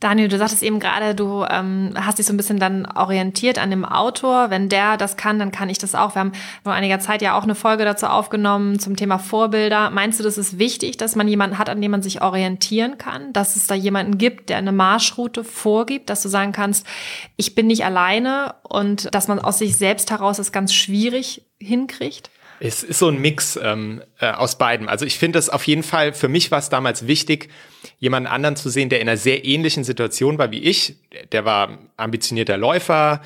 Daniel, 0.00 0.28
du 0.28 0.38
sagtest 0.38 0.62
eben 0.62 0.78
gerade, 0.78 1.16
du 1.16 1.44
ähm, 1.50 1.92
hast 1.96 2.20
dich 2.20 2.26
so 2.26 2.32
ein 2.32 2.36
bisschen 2.36 2.60
dann 2.60 2.86
orientiert 2.86 3.58
an 3.58 3.70
dem 3.70 3.84
Autor. 3.84 4.48
Wenn 4.48 4.68
der 4.68 4.96
das 4.96 5.16
kann, 5.16 5.40
dann 5.40 5.50
kann 5.50 5.68
ich 5.68 5.78
das 5.78 5.96
auch. 5.96 6.14
Wir 6.14 6.20
haben 6.20 6.32
vor 6.62 6.72
einiger 6.72 7.00
Zeit 7.00 7.20
ja 7.20 7.36
auch 7.36 7.42
eine 7.42 7.56
Folge 7.56 7.84
dazu 7.84 8.06
aufgenommen 8.06 8.78
zum 8.78 8.94
Thema 8.94 9.18
Vorbilder. 9.18 9.90
Meinst 9.90 10.20
du, 10.20 10.24
das 10.24 10.38
ist 10.38 10.56
wichtig, 10.56 10.98
dass 10.98 11.16
man 11.16 11.26
jemanden 11.26 11.58
hat, 11.58 11.68
an 11.68 11.80
dem 11.80 11.90
man 11.90 12.02
sich 12.02 12.22
orientieren 12.22 12.96
kann? 12.96 13.32
Dass 13.32 13.56
es 13.56 13.66
da 13.66 13.74
jemanden 13.74 14.18
gibt, 14.18 14.50
der 14.50 14.58
eine 14.58 14.70
Marschroute 14.70 15.42
vorgibt, 15.42 16.10
dass 16.10 16.22
du 16.22 16.28
sagen 16.28 16.52
kannst, 16.52 16.86
ich 17.34 17.56
bin 17.56 17.66
nicht 17.66 17.84
alleine 17.84 18.54
und 18.62 19.12
dass 19.12 19.26
man 19.26 19.40
aus 19.40 19.58
sich 19.58 19.76
selbst 19.76 20.12
heraus 20.12 20.36
das 20.36 20.52
ganz 20.52 20.72
schwierig 20.72 21.42
hinkriegt? 21.58 22.30
Es 22.60 22.82
ist 22.82 22.98
so 22.98 23.08
ein 23.08 23.20
Mix 23.20 23.58
ähm, 23.62 24.02
äh, 24.18 24.30
aus 24.30 24.58
beiden. 24.58 24.88
Also 24.88 25.04
ich 25.04 25.18
finde 25.18 25.38
es 25.38 25.48
auf 25.48 25.66
jeden 25.66 25.82
Fall, 25.82 26.12
für 26.12 26.28
mich 26.28 26.50
war 26.50 26.58
es 26.58 26.68
damals 26.68 27.06
wichtig, 27.06 27.48
jemanden 27.98 28.26
anderen 28.26 28.56
zu 28.56 28.68
sehen, 28.68 28.88
der 28.88 29.00
in 29.00 29.08
einer 29.08 29.16
sehr 29.16 29.44
ähnlichen 29.44 29.84
Situation 29.84 30.38
war 30.38 30.50
wie 30.50 30.60
ich. 30.60 30.96
Der 31.32 31.44
war 31.44 31.78
ambitionierter 31.96 32.56
Läufer, 32.56 33.22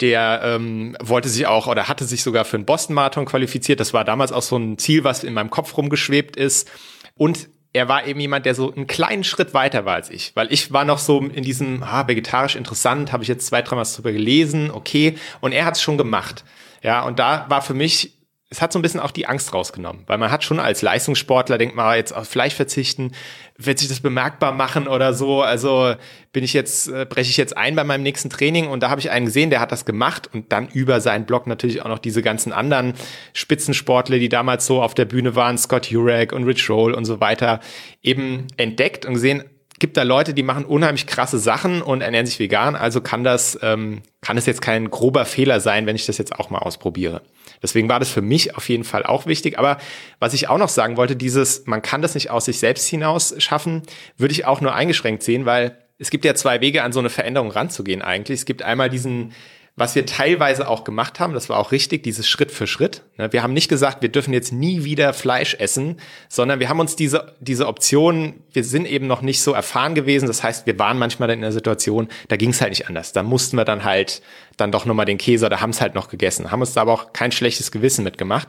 der 0.00 0.42
ähm, 0.44 0.96
wollte 1.00 1.28
sich 1.28 1.46
auch 1.46 1.66
oder 1.66 1.88
hatte 1.88 2.04
sich 2.04 2.22
sogar 2.22 2.44
für 2.44 2.56
einen 2.56 2.66
Boston-Marathon 2.66 3.24
qualifiziert. 3.24 3.80
Das 3.80 3.94
war 3.94 4.04
damals 4.04 4.32
auch 4.32 4.42
so 4.42 4.56
ein 4.56 4.76
Ziel, 4.78 5.04
was 5.04 5.24
in 5.24 5.32
meinem 5.32 5.50
Kopf 5.50 5.76
rumgeschwebt 5.76 6.36
ist. 6.36 6.70
Und 7.14 7.48
er 7.72 7.88
war 7.88 8.06
eben 8.06 8.20
jemand, 8.20 8.46
der 8.46 8.54
so 8.54 8.72
einen 8.72 8.86
kleinen 8.86 9.24
Schritt 9.24 9.52
weiter 9.52 9.84
war 9.84 9.94
als 9.94 10.10
ich, 10.10 10.32
weil 10.34 10.50
ich 10.50 10.72
war 10.72 10.84
noch 10.84 10.98
so 10.98 11.20
in 11.20 11.44
diesem 11.44 11.82
ah, 11.82 12.08
vegetarisch 12.08 12.56
interessant, 12.56 13.12
habe 13.12 13.22
ich 13.22 13.28
jetzt 13.28 13.46
zwei, 13.46 13.60
dreimal 13.60 13.84
drüber 13.84 14.12
gelesen, 14.12 14.70
okay, 14.70 15.16
und 15.40 15.52
er 15.52 15.66
hat 15.66 15.76
es 15.76 15.82
schon 15.82 15.98
gemacht. 15.98 16.44
Ja, 16.82 17.02
und 17.02 17.18
da 17.18 17.44
war 17.48 17.60
für 17.60 17.74
mich 17.74 18.15
es 18.48 18.62
hat 18.62 18.72
so 18.72 18.78
ein 18.78 18.82
bisschen 18.82 19.00
auch 19.00 19.10
die 19.10 19.26
Angst 19.26 19.52
rausgenommen, 19.52 20.04
weil 20.06 20.18
man 20.18 20.30
hat 20.30 20.44
schon 20.44 20.60
als 20.60 20.80
Leistungssportler, 20.80 21.58
denkt 21.58 21.74
man 21.74 21.96
jetzt 21.96 22.12
auf 22.12 22.28
Fleisch 22.28 22.54
verzichten, 22.54 23.10
wird 23.58 23.80
sich 23.80 23.88
das 23.88 23.98
bemerkbar 24.00 24.52
machen 24.52 24.86
oder 24.86 25.14
so. 25.14 25.42
Also 25.42 25.96
bin 26.32 26.44
ich 26.44 26.52
jetzt, 26.52 26.86
äh, 26.86 27.06
breche 27.08 27.28
ich 27.28 27.36
jetzt 27.38 27.56
ein 27.56 27.74
bei 27.74 27.82
meinem 27.82 28.04
nächsten 28.04 28.30
Training 28.30 28.68
und 28.68 28.84
da 28.84 28.90
habe 28.90 29.00
ich 29.00 29.10
einen 29.10 29.26
gesehen, 29.26 29.50
der 29.50 29.58
hat 29.58 29.72
das 29.72 29.84
gemacht 29.84 30.30
und 30.32 30.52
dann 30.52 30.68
über 30.68 31.00
seinen 31.00 31.26
Blog 31.26 31.48
natürlich 31.48 31.82
auch 31.82 31.88
noch 31.88 31.98
diese 31.98 32.22
ganzen 32.22 32.52
anderen 32.52 32.94
Spitzensportler, 33.32 34.20
die 34.20 34.28
damals 34.28 34.64
so 34.64 34.80
auf 34.80 34.94
der 34.94 35.06
Bühne 35.06 35.34
waren, 35.34 35.58
Scott 35.58 35.86
Jurek 35.90 36.32
und 36.32 36.44
Rich 36.44 36.70
Roll 36.70 36.94
und 36.94 37.04
so 37.04 37.20
weiter, 37.20 37.58
eben 38.00 38.46
entdeckt 38.56 39.06
und 39.06 39.14
gesehen, 39.14 39.42
gibt 39.80 39.96
da 39.96 40.04
Leute, 40.04 40.34
die 40.34 40.44
machen 40.44 40.64
unheimlich 40.64 41.08
krasse 41.08 41.40
Sachen 41.40 41.82
und 41.82 42.00
ernähren 42.00 42.26
sich 42.26 42.38
vegan, 42.38 42.76
also 42.76 43.00
kann 43.00 43.24
das, 43.24 43.58
ähm, 43.62 44.02
kann 44.20 44.38
es 44.38 44.46
jetzt 44.46 44.62
kein 44.62 44.88
grober 44.88 45.24
Fehler 45.24 45.58
sein, 45.58 45.86
wenn 45.86 45.96
ich 45.96 46.06
das 46.06 46.18
jetzt 46.18 46.38
auch 46.38 46.48
mal 46.48 46.60
ausprobiere. 46.60 47.22
Deswegen 47.62 47.88
war 47.88 47.98
das 47.98 48.08
für 48.08 48.22
mich 48.22 48.56
auf 48.56 48.68
jeden 48.68 48.84
Fall 48.84 49.04
auch 49.04 49.26
wichtig. 49.26 49.58
Aber 49.58 49.78
was 50.18 50.34
ich 50.34 50.48
auch 50.48 50.58
noch 50.58 50.68
sagen 50.68 50.96
wollte, 50.96 51.16
dieses, 51.16 51.66
man 51.66 51.82
kann 51.82 52.02
das 52.02 52.14
nicht 52.14 52.30
aus 52.30 52.46
sich 52.46 52.58
selbst 52.58 52.86
hinaus 52.86 53.34
schaffen, 53.38 53.82
würde 54.16 54.32
ich 54.32 54.44
auch 54.44 54.60
nur 54.60 54.74
eingeschränkt 54.74 55.22
sehen, 55.22 55.46
weil 55.46 55.78
es 55.98 56.10
gibt 56.10 56.24
ja 56.24 56.34
zwei 56.34 56.60
Wege, 56.60 56.82
an 56.82 56.92
so 56.92 56.98
eine 56.98 57.10
Veränderung 57.10 57.50
ranzugehen 57.50 58.02
eigentlich. 58.02 58.40
Es 58.40 58.44
gibt 58.44 58.62
einmal 58.62 58.90
diesen 58.90 59.32
was 59.78 59.94
wir 59.94 60.06
teilweise 60.06 60.68
auch 60.68 60.84
gemacht 60.84 61.20
haben, 61.20 61.34
das 61.34 61.50
war 61.50 61.58
auch 61.58 61.70
richtig, 61.70 62.02
dieses 62.02 62.26
Schritt 62.26 62.50
für 62.50 62.66
Schritt. 62.66 63.02
Ne? 63.18 63.30
Wir 63.30 63.42
haben 63.42 63.52
nicht 63.52 63.68
gesagt, 63.68 64.00
wir 64.00 64.08
dürfen 64.08 64.32
jetzt 64.32 64.50
nie 64.50 64.84
wieder 64.84 65.12
Fleisch 65.12 65.54
essen, 65.54 66.00
sondern 66.30 66.60
wir 66.60 66.70
haben 66.70 66.80
uns 66.80 66.96
diese, 66.96 67.34
diese 67.40 67.66
Option, 67.66 68.42
wir 68.54 68.64
sind 68.64 68.86
eben 68.86 69.06
noch 69.06 69.20
nicht 69.20 69.42
so 69.42 69.52
erfahren 69.52 69.94
gewesen. 69.94 70.28
Das 70.28 70.42
heißt, 70.42 70.64
wir 70.64 70.78
waren 70.78 70.98
manchmal 70.98 71.28
dann 71.28 71.38
in 71.38 71.42
der 71.42 71.52
Situation, 71.52 72.08
da 72.28 72.36
ging 72.36 72.50
es 72.50 72.62
halt 72.62 72.70
nicht 72.70 72.88
anders. 72.88 73.12
Da 73.12 73.22
mussten 73.22 73.58
wir 73.58 73.66
dann 73.66 73.84
halt 73.84 74.22
dann 74.56 74.72
doch 74.72 74.86
nochmal 74.86 75.04
den 75.04 75.18
Käse 75.18 75.44
oder 75.44 75.60
haben 75.60 75.70
es 75.70 75.82
halt 75.82 75.94
noch 75.94 76.08
gegessen. 76.08 76.50
Haben 76.50 76.62
uns 76.62 76.72
da 76.72 76.80
aber 76.80 76.94
auch 76.94 77.12
kein 77.12 77.30
schlechtes 77.30 77.70
Gewissen 77.70 78.02
mitgemacht. 78.02 78.48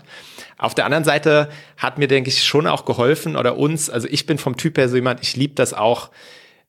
Auf 0.58 0.76
der 0.76 0.86
anderen 0.86 1.04
Seite 1.04 1.50
hat 1.76 1.98
mir, 1.98 2.08
denke 2.08 2.30
ich, 2.30 2.46
schon 2.46 2.68
auch 2.68 2.86
geholfen 2.86 3.36
oder 3.36 3.58
uns, 3.58 3.90
also 3.90 4.08
ich 4.10 4.26
bin 4.28 4.38
vom 4.38 4.56
Typ 4.56 4.78
her 4.78 4.88
so 4.88 4.96
jemand, 4.96 5.22
ich 5.22 5.36
liebe 5.36 5.56
das 5.56 5.74
auch, 5.74 6.10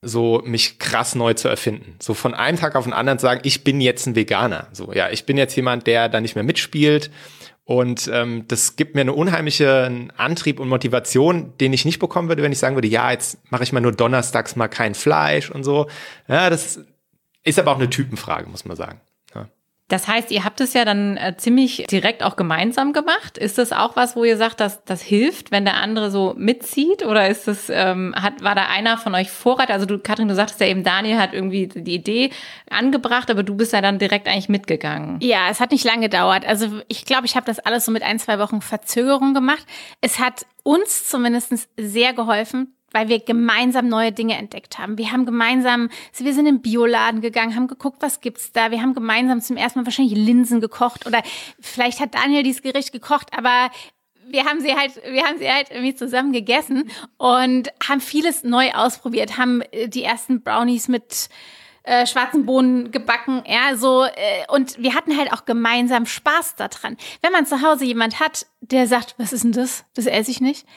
so 0.01 0.41
mich 0.45 0.79
krass 0.79 1.15
neu 1.15 1.33
zu 1.33 1.47
erfinden. 1.47 1.95
So 1.99 2.13
von 2.13 2.33
einem 2.33 2.57
Tag 2.57 2.75
auf 2.75 2.85
den 2.85 2.93
anderen 2.93 3.19
sagen, 3.19 3.41
ich 3.43 3.63
bin 3.63 3.81
jetzt 3.81 4.05
ein 4.05 4.15
Veganer. 4.15 4.67
So, 4.71 4.93
ja, 4.93 5.09
ich 5.09 5.25
bin 5.25 5.37
jetzt 5.37 5.55
jemand, 5.55 5.87
der 5.87 6.09
da 6.09 6.21
nicht 6.21 6.35
mehr 6.35 6.43
mitspielt. 6.43 7.11
Und 7.65 8.09
ähm, 8.11 8.45
das 8.47 8.77
gibt 8.77 8.95
mir 8.95 9.01
eine 9.01 9.13
unheimliche 9.13 10.07
Antrieb 10.17 10.59
und 10.59 10.69
Motivation, 10.69 11.53
den 11.59 11.71
ich 11.71 11.85
nicht 11.85 11.99
bekommen 11.99 12.27
würde, 12.27 12.41
wenn 12.41 12.51
ich 12.51 12.57
sagen 12.57 12.75
würde, 12.75 12.87
ja, 12.87 13.11
jetzt 13.11 13.37
mache 13.51 13.61
ich 13.61 13.71
mal 13.71 13.79
nur 13.79 13.91
donnerstags 13.91 14.55
mal 14.55 14.69
kein 14.69 14.95
Fleisch 14.95 15.51
und 15.51 15.63
so. 15.63 15.87
Ja, 16.27 16.49
das 16.49 16.79
ist 17.43 17.59
aber 17.59 17.71
auch 17.71 17.77
eine 17.77 17.89
Typenfrage, 17.89 18.49
muss 18.49 18.65
man 18.65 18.75
sagen. 18.75 19.01
Das 19.89 20.07
heißt, 20.07 20.31
ihr 20.31 20.45
habt 20.45 20.61
es 20.61 20.73
ja 20.73 20.85
dann 20.85 21.17
äh, 21.17 21.35
ziemlich 21.35 21.85
direkt 21.89 22.23
auch 22.23 22.35
gemeinsam 22.35 22.93
gemacht. 22.93 23.37
Ist 23.37 23.57
das 23.57 23.73
auch 23.73 23.95
was, 23.95 24.15
wo 24.15 24.23
ihr 24.23 24.37
sagt, 24.37 24.59
dass 24.59 24.83
das 24.85 25.01
hilft, 25.01 25.51
wenn 25.51 25.65
der 25.65 25.75
andere 25.75 26.11
so 26.11 26.33
mitzieht? 26.37 27.03
Oder 27.05 27.27
ist 27.27 27.47
das, 27.47 27.69
ähm, 27.69 28.13
hat, 28.15 28.43
war 28.43 28.55
da 28.55 28.67
einer 28.67 28.97
von 28.97 29.15
euch 29.15 29.31
Vorrat? 29.31 29.71
Also 29.71 29.87
du, 29.87 29.97
Katrin, 29.97 30.27
du 30.27 30.35
sagtest 30.35 30.61
ja 30.61 30.67
eben, 30.67 30.83
Daniel 30.83 31.17
hat 31.17 31.33
irgendwie 31.33 31.67
die 31.67 31.95
Idee 31.95 32.29
angebracht, 32.69 33.31
aber 33.31 33.41
du 33.41 33.55
bist 33.55 33.73
ja 33.73 33.81
dann 33.81 33.97
direkt 33.97 34.27
eigentlich 34.27 34.47
mitgegangen. 34.47 35.17
Ja, 35.21 35.49
es 35.49 35.59
hat 35.59 35.71
nicht 35.71 35.83
lange 35.83 36.01
gedauert. 36.01 36.45
Also 36.45 36.81
ich 36.87 37.05
glaube, 37.05 37.25
ich 37.25 37.35
habe 37.35 37.47
das 37.47 37.59
alles 37.59 37.83
so 37.85 37.91
mit 37.91 38.03
ein, 38.03 38.19
zwei 38.19 38.37
Wochen 38.37 38.61
Verzögerung 38.61 39.33
gemacht. 39.33 39.65
Es 40.01 40.19
hat 40.19 40.45
uns 40.63 41.09
zumindest 41.09 41.67
sehr 41.77 42.13
geholfen, 42.13 42.75
weil 42.91 43.07
wir 43.07 43.19
gemeinsam 43.19 43.87
neue 43.87 44.11
Dinge 44.11 44.37
entdeckt 44.37 44.77
haben. 44.79 44.97
Wir 44.97 45.11
haben 45.11 45.25
gemeinsam, 45.25 45.89
wir 46.17 46.33
sind 46.33 46.45
im 46.45 46.61
Bioladen 46.61 47.21
gegangen, 47.21 47.55
haben 47.55 47.67
geguckt, 47.67 47.97
was 48.01 48.21
gibt's 48.21 48.51
da. 48.51 48.71
Wir 48.71 48.81
haben 48.81 48.93
gemeinsam 48.93 49.41
zum 49.41 49.57
ersten 49.57 49.79
Mal 49.79 49.85
wahrscheinlich 49.85 50.17
Linsen 50.17 50.61
gekocht 50.61 51.05
oder 51.05 51.21
vielleicht 51.59 51.99
hat 51.99 52.15
Daniel 52.15 52.43
dieses 52.43 52.61
Gericht 52.61 52.91
gekocht, 52.91 53.29
aber 53.37 53.71
wir 54.31 54.45
haben 54.45 54.61
sie 54.61 54.75
halt, 54.75 54.95
wir 55.09 55.23
haben 55.23 55.39
sie 55.39 55.49
halt 55.49 55.71
irgendwie 55.71 55.95
zusammen 55.95 56.31
gegessen 56.31 56.89
und 57.17 57.69
haben 57.87 57.99
vieles 57.99 58.43
neu 58.43 58.71
ausprobiert, 58.73 59.37
haben 59.37 59.61
äh, 59.71 59.87
die 59.87 60.03
ersten 60.03 60.41
Brownies 60.41 60.87
mit 60.87 61.29
äh, 61.83 62.05
schwarzen 62.05 62.45
Bohnen 62.45 62.91
gebacken, 62.91 63.43
ja, 63.47 63.75
so 63.75 64.03
äh, 64.03 64.09
und 64.49 64.77
wir 64.77 64.93
hatten 64.93 65.17
halt 65.17 65.33
auch 65.33 65.45
gemeinsam 65.45 66.05
Spaß 66.05 66.55
daran. 66.55 66.97
Wenn 67.21 67.31
man 67.31 67.45
zu 67.45 67.61
Hause 67.61 67.85
jemand 67.85 68.19
hat, 68.19 68.45
der 68.61 68.85
sagt, 68.85 69.15
was 69.17 69.33
ist 69.33 69.43
denn 69.43 69.53
das? 69.53 69.85
Das 69.95 70.05
esse 70.05 70.29
ich 70.29 70.41
nicht 70.41 70.67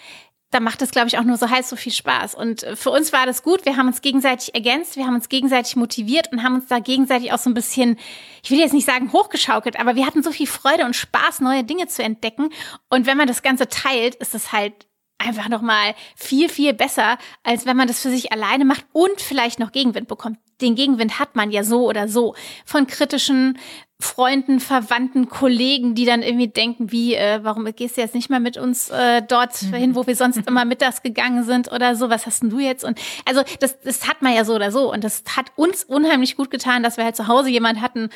da 0.52 0.60
macht 0.60 0.82
es, 0.82 0.90
glaube 0.90 1.08
ich, 1.08 1.18
auch 1.18 1.24
nur 1.24 1.38
so 1.38 1.48
heiß 1.48 1.68
so 1.68 1.76
viel 1.76 1.92
Spaß. 1.92 2.34
Und 2.34 2.62
äh, 2.62 2.76
für 2.76 2.90
uns 2.90 3.12
war 3.12 3.26
das 3.26 3.42
gut. 3.42 3.64
Wir 3.64 3.76
haben 3.76 3.88
uns 3.88 4.02
gegenseitig 4.02 4.54
ergänzt, 4.54 4.96
wir 4.96 5.06
haben 5.06 5.14
uns 5.14 5.28
gegenseitig 5.28 5.74
motiviert 5.76 6.30
und 6.30 6.42
haben 6.42 6.54
uns 6.54 6.66
da 6.68 6.78
gegenseitig 6.78 7.32
auch 7.32 7.38
so 7.38 7.50
ein 7.50 7.54
bisschen, 7.54 7.98
ich 8.44 8.50
will 8.50 8.58
jetzt 8.58 8.74
nicht 8.74 8.86
sagen 8.86 9.12
hochgeschaukelt, 9.12 9.80
aber 9.80 9.96
wir 9.96 10.06
hatten 10.06 10.22
so 10.22 10.30
viel 10.30 10.46
Freude 10.46 10.84
und 10.84 10.94
Spaß, 10.94 11.40
neue 11.40 11.64
Dinge 11.64 11.88
zu 11.88 12.02
entdecken. 12.02 12.50
Und 12.90 13.06
wenn 13.06 13.16
man 13.16 13.26
das 13.26 13.42
Ganze 13.42 13.68
teilt, 13.68 14.14
ist 14.16 14.34
es 14.34 14.52
halt 14.52 14.86
einfach 15.18 15.48
nochmal 15.48 15.94
viel, 16.16 16.48
viel 16.48 16.74
besser, 16.74 17.16
als 17.42 17.64
wenn 17.64 17.76
man 17.76 17.88
das 17.88 18.00
für 18.00 18.10
sich 18.10 18.32
alleine 18.32 18.64
macht 18.64 18.84
und 18.92 19.20
vielleicht 19.20 19.58
noch 19.58 19.72
Gegenwind 19.72 20.08
bekommt. 20.08 20.38
Den 20.60 20.74
Gegenwind 20.74 21.18
hat 21.18 21.34
man 21.34 21.50
ja 21.50 21.64
so 21.64 21.88
oder 21.88 22.08
so. 22.08 22.34
Von 22.64 22.86
kritischen 22.86 23.58
Freunden, 24.02 24.60
Verwandten, 24.60 25.28
Kollegen, 25.28 25.94
die 25.94 26.04
dann 26.04 26.22
irgendwie 26.22 26.48
denken, 26.48 26.92
wie, 26.92 27.14
äh, 27.14 27.40
warum 27.42 27.64
gehst 27.64 27.96
du 27.96 28.00
jetzt 28.00 28.14
nicht 28.14 28.30
mal 28.30 28.40
mit 28.40 28.56
uns 28.56 28.90
äh, 28.90 29.22
dort 29.22 29.62
mhm. 29.62 29.74
hin, 29.74 29.94
wo 29.94 30.06
wir 30.06 30.16
sonst 30.16 30.36
immer 30.46 30.64
mittags 30.64 31.02
gegangen 31.02 31.44
sind 31.44 31.70
oder 31.70 31.96
so, 31.96 32.10
was 32.10 32.26
hast 32.26 32.42
denn 32.42 32.50
du 32.50 32.58
jetzt? 32.58 32.84
Und 32.84 33.00
also 33.24 33.42
das, 33.60 33.80
das 33.80 34.08
hat 34.08 34.22
man 34.22 34.34
ja 34.34 34.44
so 34.44 34.54
oder 34.54 34.70
so. 34.72 34.92
Und 34.92 35.04
das 35.04 35.22
hat 35.36 35.52
uns 35.56 35.84
unheimlich 35.84 36.36
gut 36.36 36.50
getan, 36.50 36.82
dass 36.82 36.96
wir 36.96 37.04
halt 37.04 37.16
zu 37.16 37.28
Hause 37.28 37.50
jemand 37.50 37.80
hatten, 37.80 38.10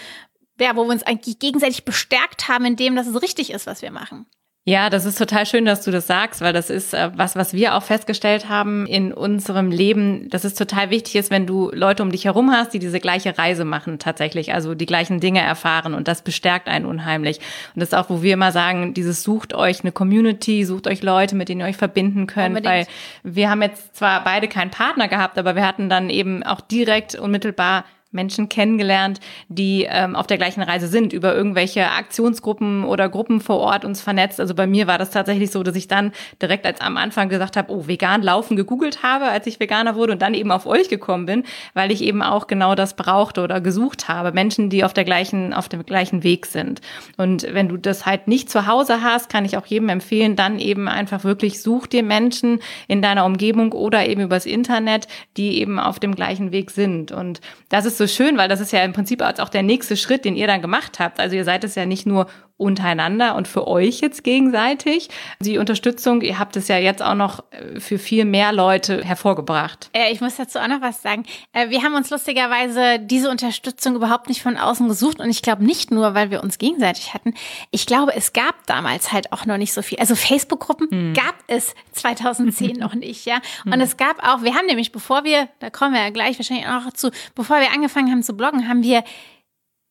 ja, 0.61 0.75
wo 0.77 0.85
wir 0.85 0.93
uns 0.93 1.03
eigentlich 1.03 1.39
gegenseitig 1.39 1.85
bestärkt 1.85 2.49
haben 2.49 2.65
in 2.65 2.77
dem, 2.77 2.97
dass 2.97 3.07
es 3.07 3.23
richtig 3.23 3.51
ist, 3.51 3.67
was 3.67 3.83
wir 3.83 3.91
machen. 3.91 4.27
Ja, 4.69 4.91
das 4.91 5.05
ist 5.05 5.17
total 5.17 5.47
schön, 5.47 5.65
dass 5.65 5.85
du 5.85 5.93
das 5.93 6.09
sagst, 6.09 6.41
weil 6.41 6.53
das 6.53 6.71
ist 6.71 6.93
äh, 6.93 7.13
was, 7.15 7.37
was 7.37 7.55
wir 7.55 7.77
auch 7.77 7.85
festgestellt 7.85 8.49
haben 8.49 8.85
in 8.87 9.13
unserem 9.13 9.71
Leben, 9.71 10.29
dass 10.29 10.43
es 10.43 10.55
total 10.55 10.91
wichtig 10.91 11.15
ist, 11.15 11.31
wenn 11.31 11.47
du 11.47 11.71
Leute 11.73 12.03
um 12.03 12.11
dich 12.11 12.25
herum 12.25 12.51
hast, 12.51 12.75
die 12.75 12.81
diese 12.81 12.99
gleiche 12.99 13.39
Reise 13.39 13.65
machen 13.65 14.01
tatsächlich, 14.01 14.55
also 14.55 14.75
die 14.75 14.87
gleichen 14.87 15.21
Dinge 15.21 15.41
erfahren 15.41 15.95
und 15.95 16.09
das 16.09 16.23
bestärkt 16.23 16.67
einen 16.67 16.85
unheimlich. 16.85 17.39
Und 17.77 17.81
das 17.81 17.91
ist 17.91 17.95
auch, 17.95 18.11
wo 18.11 18.23
wir 18.23 18.35
immer 18.35 18.51
sagen, 18.51 18.93
dieses 18.93 19.23
sucht 19.23 19.55
euch 19.55 19.83
eine 19.83 19.93
Community, 19.93 20.65
sucht 20.65 20.89
euch 20.89 21.01
Leute, 21.01 21.37
mit 21.37 21.49
denen 21.49 21.61
ihr 21.61 21.69
euch 21.69 21.77
verbinden 21.77 22.27
könnt, 22.27 22.57
Unbedingt. 22.57 22.67
weil 22.75 22.87
wir 23.23 23.49
haben 23.49 23.63
jetzt 23.63 23.95
zwar 23.95 24.25
beide 24.25 24.49
keinen 24.49 24.73
Partner 24.73 25.07
gehabt, 25.07 25.39
aber 25.39 25.55
wir 25.55 25.65
hatten 25.65 25.89
dann 25.89 26.11
eben 26.11 26.43
auch 26.43 26.61
direkt 26.61 27.15
unmittelbar 27.15 27.85
Menschen 28.11 28.49
kennengelernt, 28.49 29.21
die 29.49 29.87
ähm, 29.89 30.17
auf 30.17 30.27
der 30.27 30.39
gleichen 30.39 30.63
Reise 30.63 30.89
sind, 30.89 31.13
über 31.13 31.35
irgendwelche 31.35 31.91
Aktionsgruppen 31.91 32.85
oder 32.85 33.09
Gruppen 33.09 33.41
vor 33.41 33.59
Ort 33.59 33.85
uns 33.85 34.01
vernetzt. 34.01 34.41
Also 34.41 34.55
bei 34.55 34.67
mir 34.67 34.87
war 34.87 34.99
das 34.99 35.11
tatsächlich 35.11 35.51
so, 35.51 35.63
dass 35.63 35.77
ich 35.77 35.89
dann 35.89 36.13
direkt 36.41 36.67
als 36.67 36.81
am 36.81 36.97
Anfang 36.97 37.29
gesagt 37.29 37.57
habe, 37.57 37.73
oh, 37.73 37.87
vegan 37.87 38.23
laufen 38.23 38.57
gegoogelt 38.57 39.03
habe, 39.03 39.27
als 39.27 39.47
ich 39.47 39.61
Veganer 39.61 39.95
wurde 39.95 40.13
und 40.13 40.23
dann 40.23 40.35
eben 40.35 40.51
auf 40.51 40.67
euch 40.67 40.89
gekommen 40.89 41.27
bin, 41.27 41.45
weil 41.75 41.93
ich 41.93 42.03
eben 42.03 42.23
auch 42.23 42.47
genau 42.47 42.75
das 42.75 42.95
brauchte 42.95 43.43
oder 43.43 43.61
gesucht 43.61 44.09
habe. 44.09 44.33
Menschen, 44.33 44.71
die 44.71 44.85
auf 44.85 44.95
der 44.95 45.05
gleichen, 45.05 45.53
auf 45.53 45.69
dem 45.69 45.85
gleichen 45.85 46.23
Weg 46.23 46.47
sind. 46.47 46.81
Und 47.17 47.47
wenn 47.53 47.69
du 47.69 47.77
das 47.77 48.07
halt 48.07 48.29
nicht 48.29 48.51
zu 48.51 48.67
Hause 48.67 49.03
hast, 49.03 49.29
kann 49.29 49.45
ich 49.45 49.57
auch 49.57 49.67
jedem 49.67 49.89
empfehlen, 49.89 50.37
dann 50.37 50.59
eben 50.59 50.89
einfach 50.89 51.25
wirklich 51.25 51.61
such 51.61 51.87
dir 51.87 52.03
Menschen 52.03 52.61
in 52.89 53.03
deiner 53.03 53.25
Umgebung 53.25 53.73
oder 53.73 54.07
eben 54.07 54.23
übers 54.23 54.47
Internet, 54.47 55.07
die 55.37 55.61
eben 55.61 55.79
auf 55.79 55.99
dem 55.99 56.15
gleichen 56.15 56.53
Weg 56.53 56.71
sind. 56.71 57.13
Und 57.13 57.41
das 57.69 57.85
ist 57.85 57.99
so 57.99 58.06
schön, 58.07 58.37
weil 58.37 58.49
das 58.49 58.61
ist 58.61 58.73
ja 58.73 58.83
im 58.83 58.93
Prinzip 58.93 59.23
auch 59.23 59.49
der 59.49 59.63
nächste 59.63 59.97
Schritt, 59.97 60.25
den 60.25 60.37
ihr 60.37 60.47
dann 60.47 60.63
gemacht 60.63 60.99
habt. 60.99 61.21
Also 61.21 61.37
ihr 61.37 61.45
seid 61.45 61.65
es 61.65 61.75
ja 61.75 61.87
nicht 61.87 62.07
nur 62.07 62.27
untereinander 62.59 63.35
und 63.35 63.49
für 63.49 63.69
euch 63.69 64.01
jetzt 64.01 64.25
gegenseitig. 64.25 65.11
Die 65.41 65.59
Unterstützung, 65.59 66.23
ihr 66.23 66.39
habt 66.39 66.57
es 66.57 66.69
ja 66.69 66.79
jetzt 66.79 67.03
auch 67.03 67.15
noch 67.15 67.45
äh, 67.51 67.79
für 67.81 67.99
viel 67.99 68.25
mehr 68.25 68.53
Leute 68.53 69.05
hervorgebracht. 69.05 69.91
Äh, 69.93 70.11
ich 70.11 70.23
muss 70.23 70.37
dazu 70.37 70.59
auch 70.59 70.69
noch 70.69 70.81
was 70.81 71.03
sagen. 71.03 71.25
Äh, 71.53 71.69
wir 71.69 71.83
haben 71.83 71.95
uns 71.95 72.09
lustigerweise 72.09 72.99
diese 72.99 73.31
Unterstützung 73.31 73.95
überhaupt 73.95 74.29
nicht 74.29 74.43
von 74.43 74.57
außen 74.57 74.89
gesucht 74.89 75.21
und 75.21 75.29
ich 75.29 75.43
glaube 75.43 75.65
nicht 75.65 75.91
nur, 75.91 76.15
weil 76.15 76.31
wir 76.31 76.43
uns 76.43 76.57
gegenseitig 76.57 77.13
hatten. 77.13 77.35
Ich 77.73 77.85
glaube, 77.85 78.15
es 78.17 78.33
gab 78.33 78.67
damals 78.67 79.13
halt 79.13 79.33
auch 79.33 79.45
noch 79.45 79.59
nicht 79.59 79.75
so 79.75 79.83
viel. 79.83 79.99
Also 79.99 80.15
Facebook-Gruppen 80.15 80.91
hm. 80.91 81.15
gab 81.15 81.35
es 81.49 81.75
2010 81.93 82.79
noch 82.79 82.95
nicht, 82.95 83.27
ja. 83.27 83.37
Und 83.67 83.75
hm. 83.75 83.81
es 83.83 83.99
gab 83.99 84.27
auch, 84.27 84.43
wir 84.43 84.55
haben 84.55 84.67
nämlich, 84.67 84.93
bevor 84.93 85.25
wir, 85.25 85.49
da 85.59 85.69
kommen 85.69 85.93
wir 85.93 86.01
ja 86.01 86.11
gleich 86.11 86.39
wahrscheinlich 86.39 86.67
auch 86.67 86.85
noch 86.85 86.93
zu, 86.95 87.11
bevor 87.35 87.61
wir 87.61 87.73
angefangen 87.73 88.11
haben 88.11 88.23
zu 88.23 88.35
bloggen, 88.35 88.67
haben 88.67 88.83
wir 88.83 89.05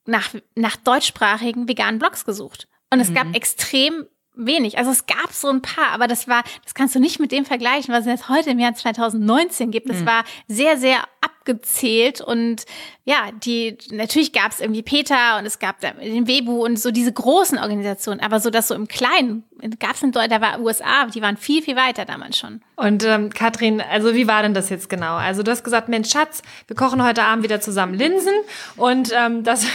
nach, 0.05 0.33
nach 0.55 0.75
deutschsprachigen 0.75 1.67
veganen 1.67 1.99
Blogs 1.99 2.25
gesucht. 2.25 2.67
Und 2.91 2.99
es 2.99 3.09
mhm. 3.09 3.15
gab 3.15 3.35
extrem 3.35 4.05
wenig. 4.35 4.77
Also 4.77 4.91
es 4.91 5.05
gab 5.05 5.31
so 5.31 5.49
ein 5.49 5.61
paar, 5.61 5.91
aber 5.91 6.07
das 6.07 6.27
war, 6.27 6.43
das 6.63 6.73
kannst 6.73 6.95
du 6.95 6.99
nicht 6.99 7.19
mit 7.19 7.31
dem 7.31 7.45
vergleichen, 7.45 7.93
was 7.93 8.01
es 8.01 8.07
jetzt 8.07 8.29
heute 8.29 8.51
im 8.51 8.59
Jahr 8.59 8.75
2019 8.75 9.71
gibt. 9.71 9.89
Das 9.89 10.01
mhm. 10.01 10.05
war 10.05 10.23
sehr, 10.47 10.77
sehr 10.77 10.99
abgezählt 11.45 12.21
und 12.21 12.65
ja, 13.03 13.29
die, 13.43 13.77
natürlich 13.91 14.33
gab 14.33 14.51
es 14.51 14.59
irgendwie 14.59 14.81
Peter 14.81 15.37
und 15.37 15.45
es 15.45 15.59
gab 15.59 15.79
den 15.79 16.27
Webu 16.27 16.65
und 16.65 16.79
so 16.79 16.89
diese 16.89 17.13
großen 17.13 17.59
Organisationen, 17.59 18.19
aber 18.19 18.39
so 18.39 18.49
das 18.49 18.67
so 18.67 18.73
im 18.73 18.87
Kleinen 18.87 19.43
gab 19.79 19.93
es 19.93 20.03
in 20.03 20.11
Deutschland, 20.11 20.31
da 20.31 20.41
war 20.41 20.59
USA, 20.59 21.05
die 21.05 21.21
waren 21.21 21.37
viel, 21.37 21.61
viel 21.61 21.75
weiter 21.75 22.05
damals 22.05 22.37
schon. 22.37 22.61
Und 22.75 23.05
ähm, 23.05 23.29
Katrin, 23.29 23.81
also 23.81 24.13
wie 24.13 24.27
war 24.27 24.41
denn 24.41 24.53
das 24.53 24.69
jetzt 24.69 24.89
genau? 24.89 25.15
Also 25.15 25.43
du 25.43 25.51
hast 25.51 25.63
gesagt, 25.63 25.87
Mensch, 25.87 26.11
Schatz, 26.11 26.41
wir 26.67 26.75
kochen 26.75 27.03
heute 27.03 27.23
Abend 27.23 27.43
wieder 27.43 27.61
zusammen 27.61 27.93
Linsen 27.93 28.33
und 28.75 29.11
ähm, 29.15 29.43
das, 29.43 29.65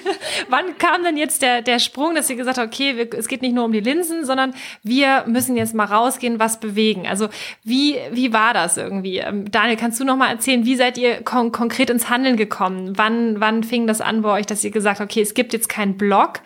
wann 0.48 0.76
kam 0.78 1.04
denn 1.04 1.16
jetzt 1.16 1.42
der, 1.42 1.62
der 1.62 1.78
Sprung, 1.78 2.14
dass 2.14 2.28
ihr 2.30 2.36
gesagt 2.36 2.58
habt, 2.58 2.66
okay, 2.66 2.96
wir, 2.96 3.14
es 3.14 3.28
geht 3.28 3.42
nicht 3.42 3.54
nur 3.54 3.64
um 3.64 3.72
die 3.72 3.80
Linsen, 3.80 4.24
sondern 4.24 4.54
wir 4.82 5.24
müssen 5.26 5.56
jetzt 5.56 5.74
mal 5.74 5.84
rausgehen, 5.84 6.40
was 6.40 6.58
bewegen. 6.58 7.06
Also 7.06 7.28
wie, 7.62 7.96
wie 8.10 8.32
war 8.32 8.54
das 8.54 8.76
irgendwie? 8.76 9.18
Ähm, 9.18 9.50
Daniel, 9.50 9.76
kannst 9.76 10.00
du 10.00 10.04
noch 10.04 10.16
mal 10.16 10.30
erzählen, 10.30 10.64
wie 10.64 10.76
seid 10.76 10.98
ihr 10.98 11.17
kon 11.24 11.52
konkret 11.52 11.90
ins 11.90 12.10
Handeln 12.10 12.36
gekommen? 12.36 12.96
Wann, 12.96 13.40
wann 13.40 13.64
fing 13.64 13.86
das 13.86 14.00
an 14.00 14.22
bei 14.22 14.38
euch, 14.38 14.46
dass 14.46 14.64
ihr 14.64 14.70
gesagt 14.70 15.00
habt, 15.00 15.10
okay, 15.10 15.22
es 15.22 15.34
gibt 15.34 15.52
jetzt 15.52 15.68
keinen 15.68 15.96
Blog, 15.96 16.40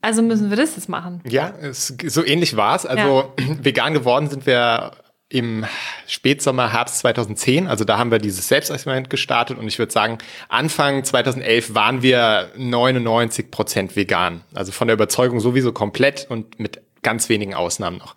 also 0.00 0.22
müssen 0.22 0.50
wir 0.50 0.56
das 0.56 0.76
jetzt 0.76 0.88
machen? 0.88 1.20
Ja, 1.28 1.52
es, 1.60 1.94
so 2.06 2.24
ähnlich 2.24 2.56
war 2.56 2.76
es. 2.76 2.86
Also 2.86 3.32
ja. 3.38 3.56
vegan 3.62 3.94
geworden 3.94 4.28
sind 4.28 4.46
wir 4.46 4.92
im 5.28 5.66
Spätsommer, 6.06 6.72
Herbst 6.72 7.00
2010. 7.00 7.66
Also 7.66 7.84
da 7.84 7.98
haben 7.98 8.10
wir 8.10 8.18
dieses 8.18 8.48
Selbstexperiment 8.48 9.10
gestartet 9.10 9.58
und 9.58 9.66
ich 9.66 9.78
würde 9.78 9.92
sagen, 9.92 10.18
Anfang 10.48 11.04
2011 11.04 11.74
waren 11.74 12.02
wir 12.02 12.50
99 12.56 13.50
Prozent 13.50 13.96
vegan. 13.96 14.42
Also 14.54 14.72
von 14.72 14.88
der 14.88 14.94
Überzeugung 14.94 15.40
sowieso 15.40 15.72
komplett 15.72 16.26
und 16.30 16.58
mit 16.58 16.80
ganz 17.02 17.28
wenigen 17.28 17.54
Ausnahmen 17.54 17.98
noch. 17.98 18.14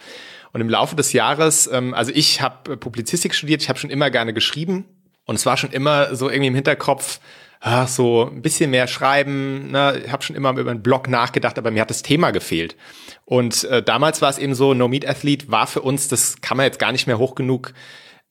Und 0.54 0.62
im 0.62 0.70
Laufe 0.70 0.96
des 0.96 1.14
Jahres, 1.14 1.68
ähm, 1.72 1.94
also 1.94 2.12
ich 2.14 2.42
habe 2.42 2.78
Publizistik 2.78 3.34
studiert, 3.34 3.62
ich 3.62 3.70
habe 3.70 3.80
schon 3.80 3.90
immer 3.90 4.10
gerne 4.10 4.34
geschrieben 4.34 4.86
und 5.32 5.36
es 5.38 5.46
war 5.46 5.58
schon 5.58 5.72
immer 5.72 6.16
so 6.16 6.30
irgendwie 6.30 6.48
im 6.48 6.56
Hinterkopf, 6.56 7.20
ach, 7.60 7.88
so 7.88 8.30
ein 8.32 8.42
bisschen 8.42 8.70
mehr 8.70 8.88
schreiben. 8.88 9.72
Ne? 9.72 10.04
Ich 10.06 10.12
habe 10.12 10.24
schon 10.24 10.36
immer 10.36 10.52
über 10.52 10.70
einen 10.70 10.84
Blog 10.84 11.08
nachgedacht, 11.08 11.58
aber 11.58 11.72
mir 11.72 11.82
hat 11.82 11.90
das 11.90 12.04
Thema 12.04 12.32
gefehlt. 12.32 12.76
Und 13.26 13.64
äh, 13.64 13.82
damals 13.82 14.22
war 14.22 14.30
es 14.30 14.38
eben 14.38 14.54
so, 14.54 14.74
No 14.74 14.88
Meat 14.88 15.08
Athlete 15.08 15.50
war 15.50 15.68
für 15.68 15.82
uns, 15.82 16.08
das 16.08 16.42
kann 16.42 16.58
man 16.58 16.66
jetzt 16.66 16.80
gar 16.80 16.92
nicht 16.92 17.08
mehr 17.08 17.18
hoch 17.18 17.34
genug 17.34 17.74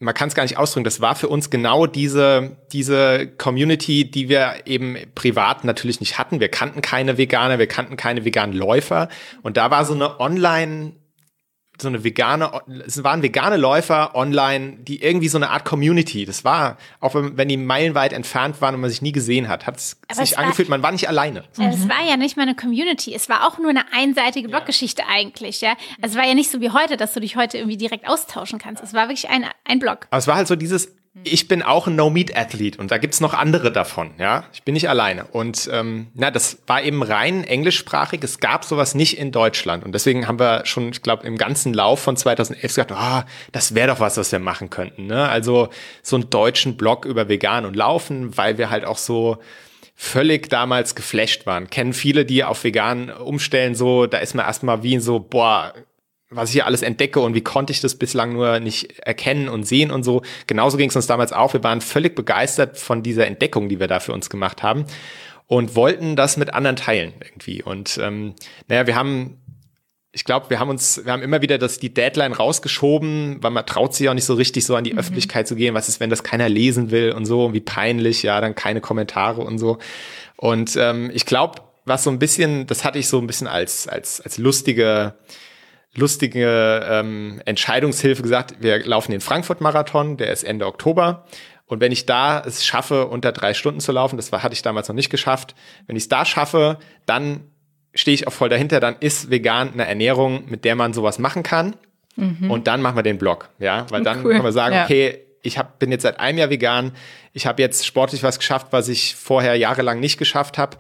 man 0.00 0.14
kann 0.14 0.28
es 0.28 0.34
gar 0.34 0.44
nicht 0.44 0.56
ausdrücken, 0.56 0.84
das 0.84 1.02
war 1.02 1.14
für 1.14 1.28
uns 1.28 1.50
genau 1.50 1.86
diese, 1.86 2.56
diese 2.72 3.26
Community, 3.26 4.10
die 4.10 4.30
wir 4.30 4.62
eben 4.64 4.96
privat 5.14 5.64
natürlich 5.64 6.00
nicht 6.00 6.18
hatten. 6.18 6.40
Wir 6.40 6.48
kannten 6.48 6.80
keine 6.80 7.18
Veganer, 7.18 7.58
wir 7.58 7.66
kannten 7.66 7.98
keine 7.98 8.24
veganen 8.24 8.56
Läufer. 8.56 9.10
Und 9.42 9.58
da 9.58 9.70
war 9.70 9.84
so 9.84 9.94
eine 9.94 10.18
Online- 10.18 10.94
so 11.80 11.88
eine 11.88 12.04
vegane, 12.04 12.50
es 12.86 13.02
waren 13.02 13.22
vegane 13.22 13.56
Läufer 13.56 14.14
online, 14.14 14.78
die 14.80 15.02
irgendwie 15.02 15.28
so 15.28 15.38
eine 15.38 15.50
Art 15.50 15.64
Community, 15.64 16.24
das 16.24 16.44
war, 16.44 16.76
auch 17.00 17.14
wenn, 17.14 17.48
die 17.48 17.56
meilenweit 17.56 18.12
entfernt 18.12 18.60
waren 18.60 18.74
und 18.74 18.80
man 18.80 18.90
sich 18.90 19.02
nie 19.02 19.12
gesehen 19.12 19.48
hat, 19.48 19.66
hat 19.66 19.76
es 19.76 20.00
sich 20.12 20.38
angefühlt, 20.38 20.68
man 20.68 20.82
war 20.82 20.92
nicht 20.92 21.08
alleine. 21.08 21.44
Mhm. 21.56 21.66
Es 21.66 21.88
war 21.88 22.02
ja 22.06 22.16
nicht 22.16 22.36
mal 22.36 22.42
eine 22.42 22.54
Community, 22.54 23.14
es 23.14 23.28
war 23.28 23.46
auch 23.46 23.58
nur 23.58 23.70
eine 23.70 23.92
einseitige 23.92 24.48
Bloggeschichte 24.48 25.02
ja. 25.02 25.08
eigentlich, 25.08 25.60
ja. 25.60 25.74
Also 26.00 26.14
es 26.14 26.16
war 26.16 26.28
ja 26.28 26.34
nicht 26.34 26.50
so 26.50 26.60
wie 26.60 26.70
heute, 26.70 26.96
dass 26.96 27.12
du 27.12 27.20
dich 27.20 27.36
heute 27.36 27.58
irgendwie 27.58 27.76
direkt 27.76 28.08
austauschen 28.08 28.58
kannst. 28.58 28.82
Es 28.82 28.94
war 28.94 29.08
wirklich 29.08 29.28
ein, 29.28 29.44
ein 29.64 29.78
Blog. 29.78 30.06
Aber 30.10 30.18
es 30.18 30.26
war 30.26 30.36
halt 30.36 30.48
so 30.48 30.56
dieses, 30.56 30.99
ich 31.24 31.48
bin 31.48 31.62
auch 31.62 31.88
ein 31.88 31.96
No-Meat-Athlet 31.96 32.78
und 32.78 32.92
da 32.92 32.98
gibt's 32.98 33.20
noch 33.20 33.34
andere 33.34 33.72
davon, 33.72 34.12
ja. 34.18 34.44
Ich 34.52 34.62
bin 34.62 34.74
nicht 34.74 34.88
alleine. 34.88 35.24
Und 35.24 35.68
ähm, 35.72 36.06
na, 36.14 36.30
das 36.30 36.58
war 36.68 36.82
eben 36.82 37.02
rein 37.02 37.42
englischsprachig. 37.42 38.22
Es 38.22 38.38
gab 38.38 38.64
sowas 38.64 38.94
nicht 38.94 39.18
in 39.18 39.32
Deutschland. 39.32 39.84
Und 39.84 39.92
deswegen 39.92 40.28
haben 40.28 40.38
wir 40.38 40.64
schon, 40.66 40.90
ich 40.90 41.02
glaube, 41.02 41.26
im 41.26 41.36
ganzen 41.36 41.74
Lauf 41.74 42.00
von 42.00 42.16
2011 42.16 42.62
gesagt, 42.62 42.92
ah, 42.92 43.20
oh, 43.20 43.30
das 43.50 43.74
wäre 43.74 43.88
doch 43.88 43.98
was, 43.98 44.16
was 44.16 44.30
wir 44.30 44.38
machen 44.38 44.70
könnten. 44.70 45.06
Ne? 45.06 45.28
Also 45.28 45.68
so 46.02 46.14
einen 46.14 46.30
deutschen 46.30 46.76
Blog 46.76 47.04
über 47.04 47.28
Vegan 47.28 47.66
und 47.66 47.74
Laufen, 47.74 48.36
weil 48.36 48.56
wir 48.56 48.70
halt 48.70 48.84
auch 48.84 48.98
so 48.98 49.38
völlig 49.96 50.48
damals 50.48 50.94
geflasht 50.94 51.44
waren. 51.44 51.68
Kennen 51.68 51.92
viele, 51.92 52.24
die 52.24 52.44
auf 52.44 52.62
vegan 52.62 53.10
umstellen, 53.10 53.74
so, 53.74 54.06
da 54.06 54.18
ist 54.18 54.34
man 54.34 54.46
erstmal 54.46 54.82
wie 54.82 54.98
so, 54.98 55.18
boah, 55.18 55.74
was 56.30 56.50
ich 56.50 56.54
hier 56.54 56.66
alles 56.66 56.82
entdecke 56.82 57.20
und 57.20 57.34
wie 57.34 57.40
konnte 57.40 57.72
ich 57.72 57.80
das 57.80 57.96
bislang 57.96 58.32
nur 58.32 58.60
nicht 58.60 59.00
erkennen 59.00 59.48
und 59.48 59.64
sehen 59.64 59.90
und 59.90 60.04
so. 60.04 60.22
Genauso 60.46 60.76
ging 60.76 60.88
es 60.88 60.96
uns 60.96 61.08
damals 61.08 61.32
auch. 61.32 61.52
Wir 61.52 61.64
waren 61.64 61.80
völlig 61.80 62.14
begeistert 62.14 62.78
von 62.78 63.02
dieser 63.02 63.26
Entdeckung, 63.26 63.68
die 63.68 63.80
wir 63.80 63.88
da 63.88 63.98
für 63.98 64.12
uns 64.12 64.30
gemacht 64.30 64.62
haben 64.62 64.84
und 65.48 65.74
wollten 65.74 66.14
das 66.14 66.36
mit 66.36 66.54
anderen 66.54 66.76
teilen 66.76 67.12
irgendwie. 67.20 67.62
Und 67.62 67.98
ähm, 68.00 68.34
naja, 68.68 68.86
wir 68.86 68.94
haben 68.94 69.40
ich 70.12 70.24
glaube, 70.24 70.50
wir 70.50 70.58
haben 70.58 70.70
uns, 70.70 71.04
wir 71.04 71.12
haben 71.12 71.22
immer 71.22 71.40
wieder 71.40 71.56
das, 71.56 71.78
die 71.78 71.94
Deadline 71.94 72.32
rausgeschoben, 72.32 73.38
weil 73.42 73.52
man 73.52 73.64
traut 73.64 73.94
sich 73.94 74.08
auch 74.08 74.14
nicht 74.14 74.24
so 74.24 74.34
richtig 74.34 74.64
so 74.64 74.74
an 74.74 74.82
die 74.82 74.92
mhm. 74.92 74.98
Öffentlichkeit 74.98 75.46
zu 75.46 75.54
gehen. 75.54 75.74
Was 75.74 75.88
ist, 75.88 76.00
wenn 76.00 76.10
das 76.10 76.24
keiner 76.24 76.48
lesen 76.48 76.90
will 76.90 77.12
und 77.12 77.26
so, 77.26 77.46
und 77.46 77.54
wie 77.54 77.60
peinlich, 77.60 78.24
ja, 78.24 78.40
dann 78.40 78.56
keine 78.56 78.80
Kommentare 78.80 79.40
und 79.40 79.58
so. 79.58 79.78
Und 80.36 80.76
ähm, 80.76 81.10
ich 81.14 81.26
glaube, 81.26 81.60
was 81.84 82.02
so 82.02 82.10
ein 82.10 82.18
bisschen, 82.18 82.66
das 82.66 82.84
hatte 82.84 82.98
ich 82.98 83.06
so 83.06 83.18
ein 83.18 83.26
bisschen 83.26 83.46
als, 83.46 83.86
als, 83.86 84.20
als 84.20 84.36
lustige, 84.36 85.14
lustige 85.94 86.86
ähm, 86.88 87.40
Entscheidungshilfe 87.44 88.22
gesagt, 88.22 88.56
wir 88.60 88.84
laufen 88.86 89.12
den 89.12 89.20
Frankfurt-Marathon, 89.20 90.16
der 90.16 90.32
ist 90.32 90.44
Ende 90.44 90.66
Oktober. 90.66 91.26
Und 91.66 91.80
wenn 91.80 91.92
ich 91.92 92.06
da 92.06 92.42
es 92.44 92.64
schaffe, 92.64 93.06
unter 93.06 93.32
drei 93.32 93.54
Stunden 93.54 93.80
zu 93.80 93.92
laufen, 93.92 94.16
das 94.16 94.32
war, 94.32 94.42
hatte 94.42 94.54
ich 94.54 94.62
damals 94.62 94.88
noch 94.88 94.94
nicht 94.94 95.10
geschafft, 95.10 95.54
wenn 95.86 95.96
ich 95.96 96.04
es 96.04 96.08
da 96.08 96.24
schaffe, 96.24 96.78
dann 97.06 97.44
stehe 97.94 98.14
ich 98.14 98.26
auch 98.26 98.32
voll 98.32 98.48
dahinter, 98.48 98.80
dann 98.80 98.96
ist 99.00 99.30
vegan 99.30 99.72
eine 99.72 99.86
Ernährung, 99.86 100.44
mit 100.48 100.64
der 100.64 100.74
man 100.74 100.92
sowas 100.92 101.18
machen 101.18 101.42
kann. 101.42 101.76
Mhm. 102.16 102.50
Und 102.50 102.66
dann 102.66 102.82
machen 102.82 102.96
wir 102.96 103.02
den 103.02 103.18
Blog, 103.18 103.50
ja, 103.58 103.86
weil 103.90 104.02
dann 104.02 104.24
cool. 104.24 104.32
können 104.32 104.44
wir 104.44 104.52
sagen, 104.52 104.74
ja. 104.74 104.84
okay, 104.84 105.20
ich 105.42 105.58
hab, 105.58 105.78
bin 105.78 105.90
jetzt 105.90 106.02
seit 106.02 106.20
einem 106.20 106.38
Jahr 106.38 106.50
vegan, 106.50 106.92
ich 107.32 107.46
habe 107.46 107.62
jetzt 107.62 107.86
sportlich 107.86 108.22
was 108.22 108.38
geschafft, 108.38 108.68
was 108.70 108.88
ich 108.88 109.14
vorher 109.14 109.54
jahrelang 109.56 110.00
nicht 110.00 110.18
geschafft 110.18 110.58
habe. 110.58 110.76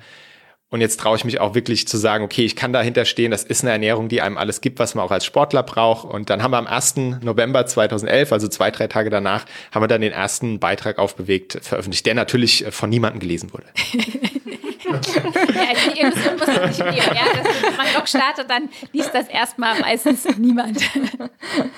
Und 0.70 0.80
jetzt 0.80 1.00
traue 1.00 1.16
ich 1.16 1.24
mich 1.24 1.40
auch 1.40 1.54
wirklich 1.54 1.88
zu 1.88 1.96
sagen, 1.96 2.22
okay, 2.22 2.44
ich 2.44 2.54
kann 2.54 2.72
dahinter 2.72 3.04
stehen, 3.04 3.32
das 3.32 3.42
ist 3.42 3.64
eine 3.64 3.72
Ernährung, 3.72 4.08
die 4.08 4.22
einem 4.22 4.38
alles 4.38 4.60
gibt, 4.60 4.78
was 4.78 4.94
man 4.94 5.04
auch 5.04 5.10
als 5.10 5.24
Sportler 5.24 5.64
braucht. 5.64 6.04
Und 6.08 6.30
dann 6.30 6.44
haben 6.44 6.52
wir 6.52 6.58
am 6.58 6.68
1. 6.68 6.94
November 7.22 7.66
2011, 7.66 8.32
also 8.32 8.46
zwei, 8.46 8.70
drei 8.70 8.86
Tage 8.86 9.10
danach, 9.10 9.46
haben 9.72 9.82
wir 9.82 9.88
dann 9.88 10.00
den 10.00 10.12
ersten 10.12 10.60
Beitrag 10.60 10.98
aufbewegt, 10.98 11.58
veröffentlicht, 11.60 12.06
der 12.06 12.14
natürlich 12.14 12.64
von 12.70 12.88
niemandem 12.88 13.18
gelesen 13.18 13.52
wurde. 13.52 13.66
ja, 14.84 16.02
Illusion 16.02 16.36
muss 16.38 16.46
man 16.46 16.68
nicht. 16.68 16.78
Ja, 16.78 17.24
wenn 17.62 17.76
man 17.76 17.86
Blog 17.92 18.08
startet, 18.08 18.48
dann 18.48 18.68
liest 18.92 19.14
das 19.14 19.28
erstmal 19.28 19.78
meistens 19.80 20.26
niemand. 20.38 20.78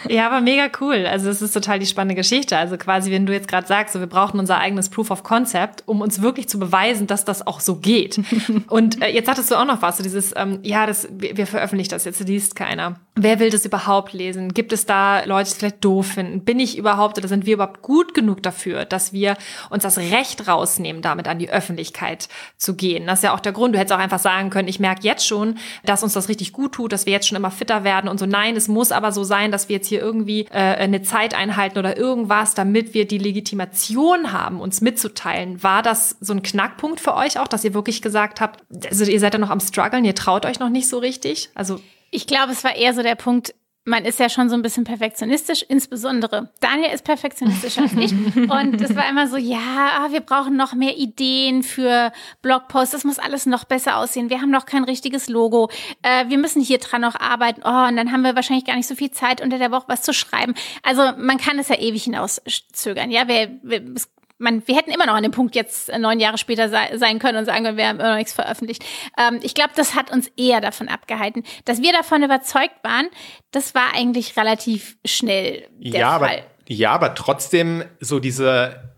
Ja, 0.08 0.26
aber 0.26 0.40
mega 0.40 0.68
cool. 0.80 1.06
Also 1.06 1.30
es 1.30 1.42
ist 1.42 1.52
total 1.52 1.78
die 1.78 1.86
spannende 1.86 2.14
Geschichte. 2.14 2.56
Also 2.56 2.76
quasi, 2.76 3.10
wenn 3.10 3.26
du 3.26 3.32
jetzt 3.32 3.48
gerade 3.48 3.66
sagst, 3.66 3.94
so, 3.94 4.00
wir 4.00 4.06
brauchen 4.06 4.38
unser 4.38 4.58
eigenes 4.58 4.90
Proof 4.90 5.10
of 5.10 5.22
Concept, 5.22 5.82
um 5.86 6.00
uns 6.00 6.22
wirklich 6.22 6.48
zu 6.48 6.58
beweisen, 6.58 7.06
dass 7.06 7.24
das 7.24 7.46
auch 7.46 7.60
so 7.60 7.76
geht. 7.76 8.20
Und 8.68 9.02
äh, 9.02 9.08
jetzt 9.08 9.28
hattest 9.28 9.50
du 9.50 9.56
auch 9.56 9.64
noch 9.64 9.82
was, 9.82 9.96
so 9.96 10.02
dieses, 10.02 10.34
ähm, 10.36 10.58
ja, 10.62 10.86
das, 10.86 11.08
wir, 11.10 11.36
wir 11.36 11.46
veröffentlichen 11.46 11.90
das 11.90 12.04
jetzt, 12.04 12.20
liest 12.26 12.54
keiner. 12.56 12.96
Wer 13.14 13.40
will 13.40 13.50
das 13.50 13.66
überhaupt 13.66 14.14
lesen? 14.14 14.54
Gibt 14.54 14.72
es 14.72 14.86
da 14.86 15.22
Leute, 15.24 15.44
die 15.44 15.52
es 15.52 15.58
vielleicht 15.58 15.84
doof 15.84 16.06
finden? 16.06 16.44
Bin 16.46 16.58
ich 16.58 16.78
überhaupt 16.78 17.18
oder 17.18 17.28
sind 17.28 17.44
wir 17.44 17.54
überhaupt 17.54 17.82
gut 17.82 18.14
genug 18.14 18.42
dafür, 18.42 18.86
dass 18.86 19.12
wir 19.12 19.36
uns 19.68 19.82
das 19.82 19.98
Recht 19.98 20.48
rausnehmen, 20.48 21.02
damit 21.02 21.28
an 21.28 21.38
die 21.38 21.50
Öffentlichkeit 21.50 22.30
zu 22.56 22.74
gehen? 22.74 23.06
Das 23.06 23.18
ist 23.18 23.24
ja 23.24 23.34
auch 23.34 23.40
der 23.40 23.52
Grund. 23.52 23.74
Du 23.74 23.78
hättest 23.78 23.92
auch 23.92 24.02
einfach 24.02 24.18
sagen 24.18 24.48
können, 24.48 24.66
ich 24.66 24.80
merke 24.80 25.02
jetzt 25.02 25.26
schon, 25.26 25.58
dass 25.84 26.02
uns 26.02 26.14
das 26.14 26.30
richtig 26.30 26.54
gut 26.54 26.72
tut, 26.72 26.90
dass 26.90 27.04
wir 27.04 27.12
jetzt 27.12 27.28
schon 27.28 27.36
immer 27.36 27.50
fitter 27.50 27.84
werden 27.84 28.08
und 28.08 28.18
so. 28.18 28.24
Nein, 28.24 28.56
es 28.56 28.66
muss 28.66 28.92
aber 28.92 29.12
so 29.12 29.24
sein, 29.24 29.52
dass 29.52 29.68
wir 29.68 29.76
jetzt 29.76 29.88
hier 29.88 30.00
irgendwie 30.00 30.46
äh, 30.50 30.56
eine 30.56 31.02
Zeit 31.02 31.34
einhalten 31.34 31.78
oder 31.78 31.98
irgendwas, 31.98 32.54
damit 32.54 32.94
wir 32.94 33.06
die 33.06 33.18
Legitimation 33.18 34.32
haben, 34.32 34.58
uns 34.58 34.80
mitzuteilen. 34.80 35.62
War 35.62 35.82
das 35.82 36.16
so 36.20 36.32
ein 36.32 36.42
Knackpunkt 36.42 36.98
für 36.98 37.14
euch 37.14 37.38
auch, 37.38 37.48
dass 37.48 37.62
ihr 37.62 37.74
wirklich 37.74 38.00
gesagt 38.00 38.40
habt, 38.40 38.64
also 38.88 39.04
ihr 39.04 39.20
seid 39.20 39.34
ja 39.34 39.38
noch 39.38 39.50
am 39.50 39.60
struggeln, 39.60 40.06
ihr 40.06 40.14
traut 40.14 40.46
euch 40.46 40.60
noch 40.60 40.70
nicht 40.70 40.88
so 40.88 40.96
richtig? 40.96 41.50
Also 41.54 41.78
ich 42.12 42.28
glaube, 42.28 42.52
es 42.52 42.62
war 42.62 42.76
eher 42.76 42.94
so 42.94 43.02
der 43.02 43.16
Punkt, 43.16 43.54
man 43.84 44.04
ist 44.04 44.20
ja 44.20 44.28
schon 44.28 44.48
so 44.48 44.54
ein 44.54 44.62
bisschen 44.62 44.84
perfektionistisch, 44.84 45.64
insbesondere 45.68 46.52
Daniel 46.60 46.92
ist 46.92 47.04
perfektionistischer 47.04 47.82
als 47.82 47.94
ich. 47.94 48.12
Und 48.12 48.80
es 48.80 48.94
war 48.94 49.08
immer 49.10 49.26
so, 49.26 49.36
ja, 49.36 49.58
ah, 49.98 50.12
wir 50.12 50.20
brauchen 50.20 50.56
noch 50.56 50.72
mehr 50.74 50.96
Ideen 50.96 51.64
für 51.64 52.12
Blogposts, 52.42 52.92
das 52.92 53.02
muss 53.02 53.18
alles 53.18 53.46
noch 53.46 53.64
besser 53.64 53.96
aussehen. 53.96 54.30
Wir 54.30 54.40
haben 54.40 54.50
noch 54.50 54.66
kein 54.66 54.84
richtiges 54.84 55.28
Logo. 55.28 55.68
Äh, 56.02 56.28
wir 56.28 56.38
müssen 56.38 56.62
hier 56.62 56.78
dran 56.78 57.00
noch 57.00 57.18
arbeiten. 57.18 57.62
Oh, 57.64 57.88
und 57.88 57.96
dann 57.96 58.12
haben 58.12 58.22
wir 58.22 58.36
wahrscheinlich 58.36 58.66
gar 58.66 58.76
nicht 58.76 58.86
so 58.86 58.94
viel 58.94 59.10
Zeit, 59.10 59.40
unter 59.40 59.58
der 59.58 59.72
Woche 59.72 59.88
was 59.88 60.02
zu 60.02 60.12
schreiben. 60.12 60.54
Also 60.84 61.02
man 61.18 61.38
kann 61.38 61.58
es 61.58 61.68
ja 61.68 61.76
ewig 61.76 62.04
hinauszögern. 62.04 63.10
Ja, 63.10 63.26
wir, 63.26 63.58
es 63.96 64.08
man, 64.42 64.66
wir 64.66 64.76
hätten 64.76 64.90
immer 64.90 65.06
noch 65.06 65.14
an 65.14 65.22
dem 65.22 65.32
Punkt 65.32 65.54
jetzt 65.54 65.88
äh, 65.88 65.98
neun 65.98 66.20
Jahre 66.20 66.36
später 66.36 66.68
sei, 66.68 66.96
sein 66.98 67.18
können 67.18 67.38
und 67.38 67.44
sagen, 67.46 67.76
wir 67.76 67.88
haben 67.88 67.98
immer 67.98 68.10
noch 68.10 68.16
nichts 68.16 68.34
veröffentlicht. 68.34 68.84
Ähm, 69.18 69.40
ich 69.42 69.54
glaube, 69.54 69.70
das 69.74 69.94
hat 69.94 70.10
uns 70.10 70.30
eher 70.36 70.60
davon 70.60 70.88
abgehalten. 70.88 71.44
Dass 71.64 71.80
wir 71.80 71.92
davon 71.92 72.22
überzeugt 72.22 72.82
waren, 72.82 73.06
das 73.52 73.74
war 73.74 73.94
eigentlich 73.94 74.36
relativ 74.36 74.96
schnell 75.04 75.68
der 75.78 76.00
ja, 76.00 76.18
Fall. 76.18 76.28
Aber, 76.28 76.46
ja, 76.66 76.90
aber 76.90 77.14
trotzdem 77.14 77.84
so 78.00 78.18
diese, 78.18 78.92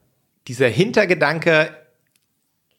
dieser 0.48 0.68
Hintergedanke, 0.68 1.76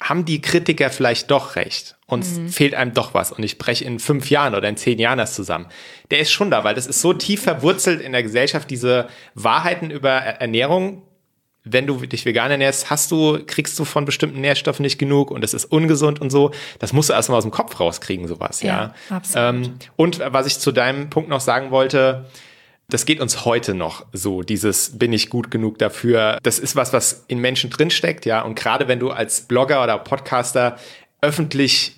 haben 0.04 0.26
die 0.26 0.42
Kritiker 0.42 0.90
vielleicht 0.90 1.32
doch 1.32 1.56
recht 1.56 1.96
und 2.06 2.26
mhm. 2.26 2.50
fehlt 2.50 2.76
einem 2.76 2.94
doch 2.94 3.14
was 3.14 3.32
und 3.32 3.44
ich 3.44 3.58
breche 3.58 3.86
in 3.86 3.98
fünf 4.00 4.30
Jahren 4.30 4.54
oder 4.54 4.68
in 4.68 4.76
zehn 4.76 5.00
Jahren 5.00 5.18
das 5.18 5.34
zusammen. 5.34 5.68
Der 6.12 6.20
ist 6.20 6.32
schon 6.32 6.52
da, 6.52 6.64
weil 6.64 6.76
das 6.76 6.86
ist 6.86 7.02
so 7.02 7.14
tief 7.14 7.42
verwurzelt 7.42 8.02
in 8.02 8.12
der 8.12 8.22
Gesellschaft, 8.22 8.70
diese 8.70 9.08
Wahrheiten 9.36 9.90
über 9.90 10.12
Ernährung, 10.12 11.04
wenn 11.66 11.88
du 11.88 11.98
dich 12.06 12.26
vegan 12.26 12.52
ernährst, 12.52 12.90
hast 12.90 13.12
du, 13.12 13.40
kriegst 13.46 13.78
du 13.78 13.86
von 13.86 14.06
bestimmten 14.06 14.40
Nährstoffen 14.40 14.84
nicht 14.84 15.00
genug 15.00 15.32
und 15.32 15.44
es 15.44 15.54
ist 15.54 15.66
ungesund 15.66 16.22
und 16.22 16.30
so. 16.30 16.52
Das 16.80 16.94
musst 16.94 17.10
du 17.10 17.14
erstmal 17.14 17.40
aus 17.40 17.44
dem 17.44 17.52
Kopf 17.52 17.80
rauskriegen, 17.80 18.28
sowas, 18.28 18.62
ja. 18.62 18.94
ja. 19.10 19.16
Absolut. 19.18 19.66
Ähm, 19.66 19.74
und 19.96 20.22
was 20.28 20.46
ich 20.46 20.60
zu 20.60 20.72
deinem 20.72 21.10
Punkt 21.10 21.30
noch 21.30 21.42
sagen 21.42 21.72
wollte, 21.72 22.26
das 22.88 23.08
geht 23.08 23.20
uns 23.20 23.46
heute 23.46 23.74
noch 23.74 24.06
so, 24.14 24.44
dieses 24.44 24.98
bin 25.00 25.12
ich 25.12 25.32
gut 25.32 25.50
genug 25.50 25.80
dafür. 25.80 26.38
Das 26.44 26.60
ist 26.60 26.76
was, 26.76 26.94
was 26.94 27.26
in 27.28 27.40
Menschen 27.40 27.72
drinsteckt, 27.72 28.28
ja. 28.28 28.42
Und 28.44 28.56
gerade 28.56 28.88
wenn 28.88 29.00
du 29.00 29.10
als 29.10 29.42
Blogger 29.42 29.84
oder 29.84 29.98
Podcaster 29.98 30.78
öffentlich 31.22 31.96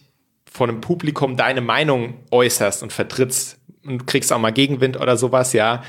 vor 0.49 0.69
einem 0.69 0.80
Publikum 0.80 1.36
deine 1.36 1.60
Meinung 1.60 2.15
äußerst 2.32 2.84
und 2.84 2.93
vertrittst 2.93 3.60
und 3.86 4.08
kriegst 4.08 4.32
auch 4.32 4.39
mal 4.39 4.53
Gegenwind 4.53 4.97
oder 4.97 5.17
sowas, 5.17 5.51
ja, 5.51 5.84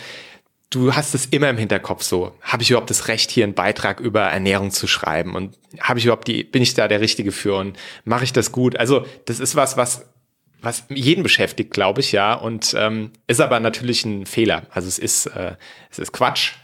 du 0.71 0.95
hast 0.95 1.15
es 1.15 1.27
immer 1.27 1.49
im 1.49 1.57
Hinterkopf 1.57 2.03
so, 2.03 2.35
habe 2.43 2.63
ich 2.63 2.71
überhaupt 2.71 2.91
das 2.91 3.09
Recht, 3.09 3.31
hier 3.31 3.45
einen 3.45 3.55
Beitrag 3.55 4.01
über 4.01 4.23
Ernährung 4.23 4.71
zu 4.71 4.87
schreiben 4.87 5.35
und 5.35 5.59
habe 5.81 5.99
ich 5.99 6.05
überhaupt 6.05 6.29
die, 6.29 6.45
bin 6.45 6.63
ich 6.63 6.75
da 6.75 6.89
der 6.89 7.01
Richtige 7.01 7.33
für 7.33 7.55
und 7.57 7.79
mache 8.05 8.25
ich 8.25 8.33
das 8.33 8.53
gut? 8.53 8.77
Also 8.77 9.07
das 9.27 9.41
ist 9.41 9.57
was, 9.57 9.77
was 9.77 10.07
was 10.61 10.85
jeden 10.89 11.23
beschäftigt, 11.23 11.71
glaube 11.71 12.01
ich, 12.01 12.11
ja, 12.11 12.35
und 12.35 12.75
ähm, 12.77 13.13
ist 13.29 13.41
aber 13.41 13.61
natürlich 13.61 14.05
ein 14.05 14.27
Fehler. 14.27 14.67
Also 14.71 14.89
es 14.89 14.99
ist 14.99 15.27
äh, 15.27 15.55
es 15.89 16.01
ist 16.01 16.13
Quatsch. 16.13 16.55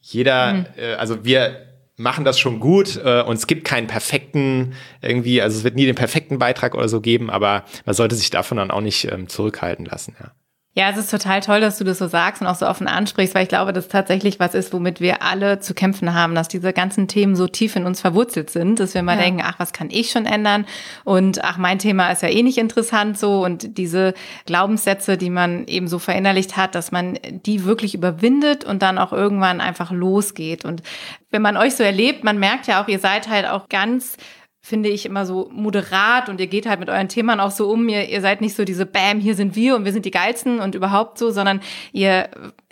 Jeder, 0.00 0.54
mhm. 0.54 0.66
äh, 0.78 0.94
also 0.94 1.24
wir 1.24 1.66
machen 1.96 2.24
das 2.24 2.38
schon 2.38 2.60
gut 2.60 2.96
äh, 2.96 3.22
und 3.22 3.36
es 3.36 3.46
gibt 3.46 3.64
keinen 3.64 3.86
perfekten 3.86 4.74
irgendwie, 5.02 5.42
also 5.42 5.58
es 5.58 5.64
wird 5.64 5.76
nie 5.76 5.84
den 5.84 5.94
perfekten 5.94 6.38
Beitrag 6.38 6.74
oder 6.74 6.88
so 6.88 7.02
geben, 7.02 7.28
aber 7.28 7.64
man 7.84 7.94
sollte 7.94 8.14
sich 8.14 8.30
davon 8.30 8.56
dann 8.56 8.70
auch 8.70 8.80
nicht 8.80 9.04
ähm, 9.12 9.28
zurückhalten 9.28 9.84
lassen, 9.84 10.16
ja. 10.18 10.32
Ja, 10.74 10.88
es 10.88 10.96
ist 10.96 11.10
total 11.10 11.42
toll, 11.42 11.60
dass 11.60 11.76
du 11.76 11.84
das 11.84 11.98
so 11.98 12.06
sagst 12.06 12.40
und 12.40 12.48
auch 12.48 12.54
so 12.54 12.66
offen 12.66 12.88
ansprichst, 12.88 13.34
weil 13.34 13.42
ich 13.42 13.50
glaube, 13.50 13.74
das 13.74 13.88
tatsächlich 13.88 14.40
was 14.40 14.54
ist, 14.54 14.72
womit 14.72 15.02
wir 15.02 15.22
alle 15.22 15.60
zu 15.60 15.74
kämpfen 15.74 16.14
haben, 16.14 16.34
dass 16.34 16.48
diese 16.48 16.72
ganzen 16.72 17.08
Themen 17.08 17.36
so 17.36 17.46
tief 17.46 17.76
in 17.76 17.84
uns 17.84 18.00
verwurzelt 18.00 18.48
sind, 18.48 18.80
dass 18.80 18.94
wir 18.94 19.02
mal 19.02 19.16
ja. 19.16 19.22
denken, 19.24 19.42
ach, 19.44 19.58
was 19.58 19.74
kann 19.74 19.90
ich 19.90 20.10
schon 20.10 20.24
ändern? 20.24 20.64
Und 21.04 21.44
ach, 21.44 21.58
mein 21.58 21.78
Thema 21.78 22.10
ist 22.10 22.22
ja 22.22 22.30
eh 22.30 22.42
nicht 22.42 22.56
interessant 22.56 23.18
so. 23.18 23.44
Und 23.44 23.76
diese 23.76 24.14
Glaubenssätze, 24.46 25.18
die 25.18 25.28
man 25.28 25.66
eben 25.66 25.88
so 25.88 25.98
verinnerlicht 25.98 26.56
hat, 26.56 26.74
dass 26.74 26.90
man 26.90 27.18
die 27.44 27.66
wirklich 27.66 27.94
überwindet 27.94 28.64
und 28.64 28.80
dann 28.80 28.96
auch 28.96 29.12
irgendwann 29.12 29.60
einfach 29.60 29.90
losgeht. 29.90 30.64
Und 30.64 30.82
wenn 31.30 31.42
man 31.42 31.58
euch 31.58 31.76
so 31.76 31.82
erlebt, 31.82 32.24
man 32.24 32.38
merkt 32.38 32.66
ja 32.66 32.82
auch, 32.82 32.88
ihr 32.88 32.98
seid 32.98 33.28
halt 33.28 33.46
auch 33.46 33.68
ganz 33.68 34.16
finde 34.64 34.88
ich 34.88 35.04
immer 35.04 35.26
so 35.26 35.50
moderat 35.52 36.28
und 36.28 36.40
ihr 36.40 36.46
geht 36.46 36.66
halt 36.66 36.78
mit 36.78 36.88
euren 36.88 37.08
Themen 37.08 37.40
auch 37.40 37.50
so 37.50 37.68
um. 37.68 37.88
Ihr, 37.88 38.08
ihr 38.08 38.20
seid 38.20 38.40
nicht 38.40 38.54
so 38.54 38.64
diese 38.64 38.86
Bam, 38.86 39.18
hier 39.18 39.34
sind 39.34 39.56
wir 39.56 39.74
und 39.74 39.84
wir 39.84 39.92
sind 39.92 40.04
die 40.04 40.12
geilsten 40.12 40.60
und 40.60 40.76
überhaupt 40.76 41.18
so, 41.18 41.32
sondern 41.32 41.60
ihr 41.92 42.28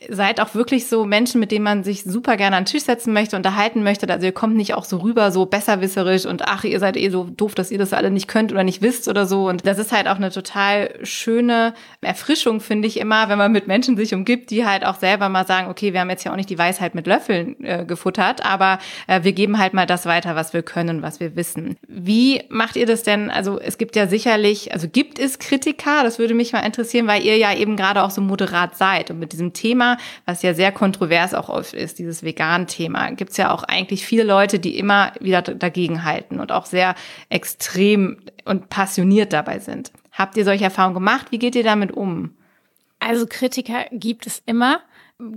seid 0.09 0.41
auch 0.41 0.55
wirklich 0.55 0.87
so 0.87 1.05
Menschen, 1.05 1.41
mit 1.41 1.51
denen 1.51 1.65
man 1.65 1.83
sich 1.83 2.05
super 2.05 2.37
gerne 2.37 2.57
an 2.57 2.63
den 2.63 2.71
Tisch 2.71 2.85
setzen 2.85 3.13
möchte, 3.13 3.37
unterhalten 3.37 3.83
möchte. 3.83 4.09
Also 4.09 4.25
ihr 4.25 4.33
kommt 4.33 4.57
nicht 4.57 4.73
auch 4.75 4.85
so 4.85 4.99
rüber, 4.99 5.33
so 5.33 5.47
besserwisserisch 5.47 6.27
und 6.27 6.43
ach, 6.47 6.63
ihr 6.63 6.79
seid 6.79 6.97
eh 6.97 7.11
so 7.11 7.25
doof, 7.25 7.57
dass 7.57 7.73
ihr 7.73 7.79
das 7.79 7.93
alle 7.93 8.11
nicht 8.11 8.29
könnt 8.29 8.53
oder 8.53 8.63
nicht 8.63 8.83
wisst 8.83 9.09
oder 9.09 9.27
so. 9.27 9.49
Und 9.49 9.67
das 9.67 9.79
ist 9.79 9.91
halt 9.91 10.07
auch 10.07 10.17
eine 10.17 10.31
total 10.31 10.95
schöne 11.03 11.75
Erfrischung, 12.01 12.61
finde 12.61 12.87
ich 12.87 13.01
immer, 13.01 13.29
wenn 13.29 13.37
man 13.37 13.51
mit 13.51 13.67
Menschen 13.67 13.97
sich 13.97 14.15
umgibt, 14.15 14.51
die 14.51 14.65
halt 14.65 14.87
auch 14.87 14.97
selber 14.97 15.29
mal 15.29 15.47
sagen, 15.47 15.69
okay, 15.69 15.93
wir 15.93 16.01
haben 16.01 16.11
jetzt 16.11 16.23
ja 16.23 16.31
auch 16.31 16.37
nicht 16.37 16.51
die 16.51 16.59
Weisheit 16.59 16.95
mit 16.95 17.09
Löffeln 17.09 17.63
äh, 17.65 17.85
gefuttert, 17.85 18.45
aber 18.47 18.79
äh, 19.09 19.25
wir 19.25 19.33
geben 19.33 19.59
halt 19.59 19.75
mal 19.75 19.87
das 19.87 20.07
weiter, 20.07 20.37
was 20.37 20.55
wir 20.55 20.63
können, 20.63 21.03
was 21.03 21.19
wir 21.19 21.35
wissen. 21.35 21.80
Wie 21.89 22.43
macht 22.51 22.77
ihr 22.77 22.87
das 22.87 23.03
denn? 23.03 23.31
Also 23.31 23.59
es 23.59 23.77
gibt 23.77 23.97
ja 23.97 24.07
sicherlich, 24.07 24.73
also 24.73 24.89
gibt 24.89 25.19
es 25.19 25.39
Kritiker, 25.39 26.05
das 26.05 26.19
würde 26.19 26.35
mich 26.35 26.53
mal 26.53 26.61
interessieren, 26.61 27.07
weil 27.07 27.25
ihr 27.25 27.37
ja 27.37 27.53
eben 27.55 27.77
gerade 27.77 28.05
auch 28.05 28.11
so 28.11 28.21
moderat 28.21 28.77
seid 28.77 29.11
und 29.11 29.19
mit 29.19 29.33
diesem 29.33 29.53
Thema 29.55 29.97
was 30.25 30.43
ja 30.43 30.55
sehr 30.55 30.71
kontrovers 30.71 31.35
auch 31.35 31.49
oft 31.49 31.75
ist, 31.75 31.99
dieses 31.99 32.23
Vegan-Thema, 32.23 33.11
gibt 33.13 33.33
es 33.33 33.39
ja 33.39 33.51
auch 33.51 33.65
eigentlich 33.65 34.07
viele 34.07 34.23
Leute, 34.23 34.61
die 34.61 34.79
immer 34.79 35.13
wieder 35.21 35.43
dagegen 35.43 36.05
halten 36.05 36.39
und 36.39 36.53
auch 36.53 36.67
sehr 36.67 36.95
extrem 37.29 38.19
und 38.45 38.69
passioniert 38.69 39.33
dabei 39.33 39.59
sind. 39.59 39.91
Habt 40.13 40.37
ihr 40.37 40.45
solche 40.45 40.65
Erfahrungen 40.65 40.95
gemacht? 40.95 41.29
Wie 41.31 41.39
geht 41.39 41.57
ihr 41.57 41.65
damit 41.65 41.93
um? 41.93 42.37
Also 43.01 43.27
Kritiker 43.27 43.87
gibt 43.91 44.27
es 44.27 44.43
immer 44.47 44.81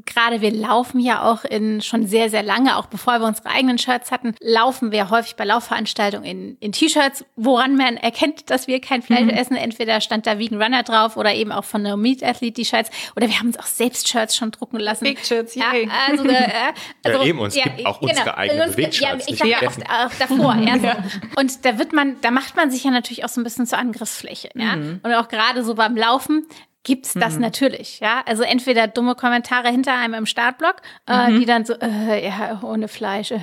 gerade 0.06 0.42
wir 0.42 0.52
laufen 0.52 1.00
ja 1.00 1.24
auch 1.24 1.44
in 1.44 1.82
schon 1.82 2.08
sehr, 2.08 2.30
sehr 2.30 2.44
lange, 2.44 2.78
auch 2.78 2.88
bevor 2.88 3.20
wir 3.20 3.28
unsere 3.28 3.50
eigenen 3.50 3.78
Shirts 3.78 4.12
hatten, 4.12 4.36
laufen 4.40 4.92
wir 4.92 5.10
häufig 5.10 5.36
bei 5.36 5.46
Laufveranstaltungen 5.46 6.26
in, 6.26 6.58
in 6.60 6.72
T-Shirts, 6.72 7.26
woran 7.36 7.76
man 7.76 7.98
erkennt, 7.98 8.50
dass 8.50 8.68
wir 8.68 8.80
kein 8.82 9.02
Fleisch 9.02 9.22
mhm. 9.22 9.30
essen. 9.30 9.56
Entweder 9.56 10.02
stand 10.02 10.28
da 10.28 10.40
Vegan 10.40 10.62
Runner 10.62 10.84
drauf 10.84 11.18
oder 11.18 11.34
eben 11.34 11.52
auch 11.52 11.64
von 11.64 11.84
der 11.84 11.98
Meat 11.98 12.24
Athlete 12.24 12.54
die 12.54 12.66
Shirts. 12.66 12.90
Oder 13.16 13.28
wir 13.28 13.40
haben 13.40 13.48
uns 13.48 13.60
auch 13.60 13.66
selbst 13.66 14.08
Shirts 14.08 14.36
schon 14.36 14.52
drucken 14.52 14.80
lassen. 14.80 15.04
Big 15.04 15.26
Shirts, 15.26 15.56
ja. 15.56 15.72
Also, 16.08 16.26
äh, 16.26 16.50
also, 17.04 17.20
ja, 17.20 17.26
eben, 17.26 17.40
uns 17.40 17.56
ja, 17.56 17.64
gibt 17.64 17.86
auch 17.86 18.00
genau, 18.00 18.12
unsere 18.12 18.38
eigenen 18.38 18.72
Bewegshirts. 18.72 19.28
Ja, 19.28 19.50
ich 19.50 19.60
sag 19.60 19.68
auch, 19.68 20.06
auch 20.06 20.12
davor. 20.20 20.56
ja, 20.62 20.80
so. 20.80 21.40
Und 21.40 21.66
da 21.66 21.78
wird 21.78 21.94
man, 21.94 22.20
da 22.22 22.32
macht 22.32 22.56
man 22.56 22.72
sich 22.72 22.84
ja 22.84 22.92
natürlich 22.92 23.24
auch 23.26 23.30
so 23.30 23.42
ein 23.42 23.44
bisschen 23.44 23.66
zur 23.66 23.78
Angriffsfläche. 23.78 24.50
Ja? 24.56 24.76
Mhm. 24.76 25.00
Und 25.04 25.14
auch 25.14 25.28
gerade 25.28 25.64
so 25.64 25.76
beim 25.76 25.96
Laufen 25.96 26.48
gibt's 26.84 27.14
das 27.14 27.36
mhm. 27.36 27.42
natürlich, 27.42 28.02
ja. 28.02 28.22
Also 28.26 28.44
entweder 28.44 28.88
dumme 28.88 29.16
Kommentare 29.16 29.70
hinter 29.70 29.98
einem 29.98 30.14
im 30.14 30.26
Startblock, 30.26 30.82
äh, 31.08 31.30
mhm. 31.30 31.40
die 31.40 31.46
dann 31.46 31.66
so, 31.66 31.74
äh, 31.74 32.26
ja, 32.26 32.62
ohne 32.62 32.90
Fleisch, 32.90 33.32
äh, 33.32 33.40